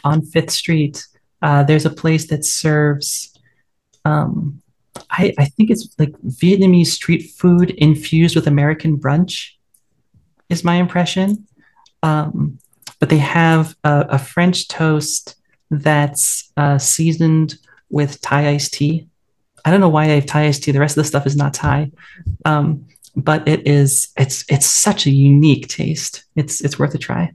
on 0.04 0.22
Fifth 0.22 0.52
Street. 0.52 1.06
Uh, 1.42 1.62
there's 1.62 1.84
a 1.84 1.90
place 1.90 2.28
that 2.28 2.46
serves, 2.46 3.38
um, 4.06 4.61
I, 5.10 5.32
I 5.38 5.44
think 5.46 5.70
it's 5.70 5.88
like 5.98 6.12
Vietnamese 6.22 6.86
street 6.86 7.30
food 7.36 7.70
infused 7.70 8.36
with 8.36 8.46
American 8.46 8.98
brunch, 8.98 9.52
is 10.48 10.64
my 10.64 10.76
impression. 10.76 11.46
Um, 12.02 12.58
but 12.98 13.08
they 13.08 13.18
have 13.18 13.74
a, 13.84 14.06
a 14.10 14.18
French 14.18 14.68
toast 14.68 15.36
that's 15.70 16.50
uh, 16.56 16.78
seasoned 16.78 17.56
with 17.90 18.20
Thai 18.20 18.50
iced 18.50 18.74
tea. 18.74 19.08
I 19.64 19.70
don't 19.70 19.80
know 19.80 19.88
why 19.88 20.06
they 20.06 20.16
have 20.16 20.26
Thai 20.26 20.46
iced 20.46 20.64
tea. 20.64 20.72
The 20.72 20.80
rest 20.80 20.96
of 20.96 21.02
the 21.02 21.08
stuff 21.08 21.26
is 21.26 21.36
not 21.36 21.54
Thai. 21.54 21.90
Um, 22.44 22.86
but 23.14 23.46
it 23.46 23.66
is 23.66 24.08
it's 24.16 24.44
it's 24.48 24.66
such 24.66 25.06
a 25.06 25.10
unique 25.10 25.68
taste. 25.68 26.24
It's 26.34 26.60
it's 26.60 26.78
worth 26.78 26.94
a 26.94 26.98
try. 26.98 27.32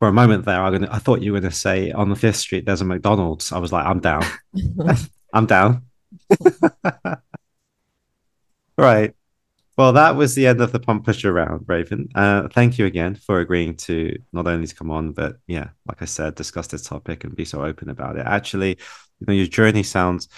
For 0.00 0.08
a 0.08 0.12
moment 0.12 0.44
there, 0.44 0.58
gonna, 0.70 0.88
I 0.90 0.98
thought 0.98 1.22
you 1.22 1.32
were 1.32 1.40
going 1.40 1.50
to 1.50 1.56
say 1.56 1.92
on 1.92 2.08
the 2.08 2.16
Fifth 2.16 2.36
Street 2.36 2.66
there's 2.66 2.80
a 2.80 2.84
McDonald's. 2.84 3.52
I 3.52 3.58
was 3.58 3.72
like, 3.72 3.86
I'm 3.86 4.00
down. 4.00 4.24
I'm 5.32 5.46
down. 5.46 5.82
right. 8.76 9.14
Well, 9.78 9.94
that 9.94 10.16
was 10.16 10.34
the 10.34 10.46
end 10.46 10.60
of 10.60 10.72
the 10.72 10.80
pump 10.80 11.06
pusher 11.06 11.32
round, 11.32 11.64
Raven. 11.66 12.08
Uh, 12.14 12.48
thank 12.48 12.78
you 12.78 12.86
again 12.86 13.14
for 13.14 13.40
agreeing 13.40 13.76
to 13.78 14.16
not 14.32 14.46
only 14.46 14.66
to 14.66 14.74
come 14.74 14.90
on, 14.90 15.12
but 15.12 15.36
yeah, 15.46 15.70
like 15.86 16.02
I 16.02 16.04
said, 16.04 16.34
discuss 16.34 16.66
this 16.66 16.82
topic 16.82 17.24
and 17.24 17.34
be 17.34 17.46
so 17.46 17.64
open 17.64 17.88
about 17.88 18.16
it. 18.16 18.26
Actually, 18.26 18.70
you 19.20 19.26
know, 19.26 19.32
your 19.32 19.46
journey 19.46 19.82
sounds. 19.82 20.28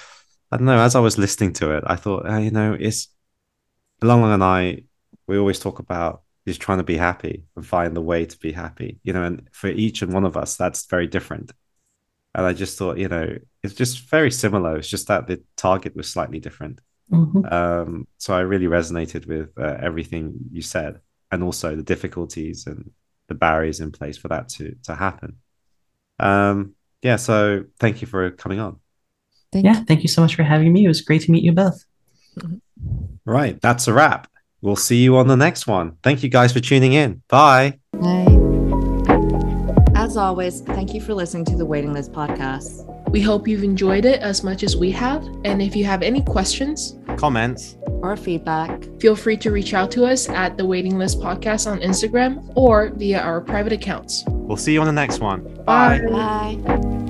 I 0.52 0.56
don't 0.56 0.66
know. 0.66 0.78
As 0.78 0.94
I 0.94 1.00
was 1.00 1.18
listening 1.18 1.52
to 1.54 1.72
it, 1.76 1.84
I 1.86 1.96
thought, 1.96 2.28
uh, 2.30 2.36
you 2.38 2.52
know, 2.52 2.76
it's 2.78 3.08
Long 4.02 4.20
Long 4.22 4.32
and 4.32 4.44
I, 4.44 4.84
we 5.26 5.38
always 5.38 5.58
talk 5.58 5.78
about 5.80 6.22
just 6.46 6.60
trying 6.60 6.78
to 6.78 6.84
be 6.84 6.96
happy 6.96 7.44
and 7.56 7.66
find 7.66 7.96
the 7.96 8.02
way 8.02 8.26
to 8.26 8.38
be 8.38 8.52
happy, 8.52 9.00
you 9.02 9.12
know, 9.12 9.24
and 9.24 9.48
for 9.52 9.68
each 9.68 10.02
and 10.02 10.12
one 10.12 10.24
of 10.24 10.36
us, 10.36 10.56
that's 10.56 10.86
very 10.86 11.06
different. 11.06 11.52
And 12.34 12.46
I 12.46 12.52
just 12.52 12.78
thought, 12.78 12.98
you 12.98 13.08
know, 13.08 13.38
it's 13.64 13.74
just 13.74 14.08
very 14.10 14.30
similar. 14.30 14.76
It's 14.76 14.88
just 14.88 15.08
that 15.08 15.26
the 15.26 15.42
target 15.56 15.96
was 15.96 16.08
slightly 16.08 16.38
different. 16.38 16.80
Mm-hmm. 17.10 17.46
Um, 17.46 18.06
so 18.18 18.34
I 18.34 18.40
really 18.40 18.66
resonated 18.66 19.26
with 19.26 19.50
uh, 19.58 19.78
everything 19.80 20.34
you 20.50 20.62
said, 20.62 21.00
and 21.32 21.42
also 21.42 21.74
the 21.74 21.82
difficulties 21.82 22.66
and 22.66 22.90
the 23.28 23.34
barriers 23.34 23.80
in 23.80 23.90
place 23.90 24.18
for 24.18 24.28
that 24.28 24.50
to 24.50 24.76
to 24.84 24.94
happen. 24.94 25.38
Um, 26.20 26.74
yeah. 27.02 27.16
So 27.16 27.64
thank 27.80 28.02
you 28.02 28.06
for 28.06 28.30
coming 28.30 28.60
on. 28.60 28.78
Thank 29.50 29.64
yeah, 29.64 29.78
you. 29.78 29.84
thank 29.86 30.02
you 30.02 30.08
so 30.08 30.20
much 30.20 30.34
for 30.34 30.42
having 30.42 30.72
me. 30.72 30.84
It 30.84 30.88
was 30.88 31.00
great 31.00 31.22
to 31.22 31.30
meet 31.30 31.42
you 31.42 31.52
both. 31.52 31.84
Mm-hmm. 32.38 32.56
Right. 33.24 33.60
That's 33.62 33.88
a 33.88 33.92
wrap. 33.92 34.28
We'll 34.60 34.76
see 34.76 35.02
you 35.02 35.16
on 35.16 35.28
the 35.28 35.36
next 35.36 35.66
one. 35.66 35.96
Thank 36.02 36.22
you 36.22 36.28
guys 36.28 36.52
for 36.52 36.60
tuning 36.60 36.92
in. 36.92 37.22
Bye. 37.28 37.78
Bye. 37.92 38.40
As 39.94 40.16
always, 40.16 40.60
thank 40.62 40.92
you 40.92 41.00
for 41.00 41.14
listening 41.14 41.44
to 41.46 41.56
the 41.56 41.64
Waiting 41.66 41.92
List 41.92 42.12
podcast. 42.12 43.03
We 43.14 43.20
hope 43.20 43.46
you've 43.46 43.62
enjoyed 43.62 44.06
it 44.06 44.20
as 44.22 44.42
much 44.42 44.64
as 44.64 44.76
we 44.76 44.90
have. 44.90 45.24
And 45.44 45.62
if 45.62 45.76
you 45.76 45.84
have 45.84 46.02
any 46.02 46.20
questions, 46.20 46.98
comments, 47.16 47.76
or 48.02 48.16
feedback, 48.16 48.88
feel 48.98 49.14
free 49.14 49.36
to 49.36 49.52
reach 49.52 49.72
out 49.72 49.92
to 49.92 50.04
us 50.04 50.28
at 50.28 50.58
the 50.58 50.66
Waiting 50.66 50.98
List 50.98 51.20
Podcast 51.20 51.70
on 51.70 51.78
Instagram 51.78 52.50
or 52.56 52.90
via 52.90 53.20
our 53.20 53.40
private 53.40 53.72
accounts. 53.72 54.24
We'll 54.26 54.56
see 54.56 54.72
you 54.72 54.80
on 54.80 54.86
the 54.86 54.92
next 54.92 55.20
one. 55.20 55.44
Bye. 55.62 56.00
Bye. 56.10 57.03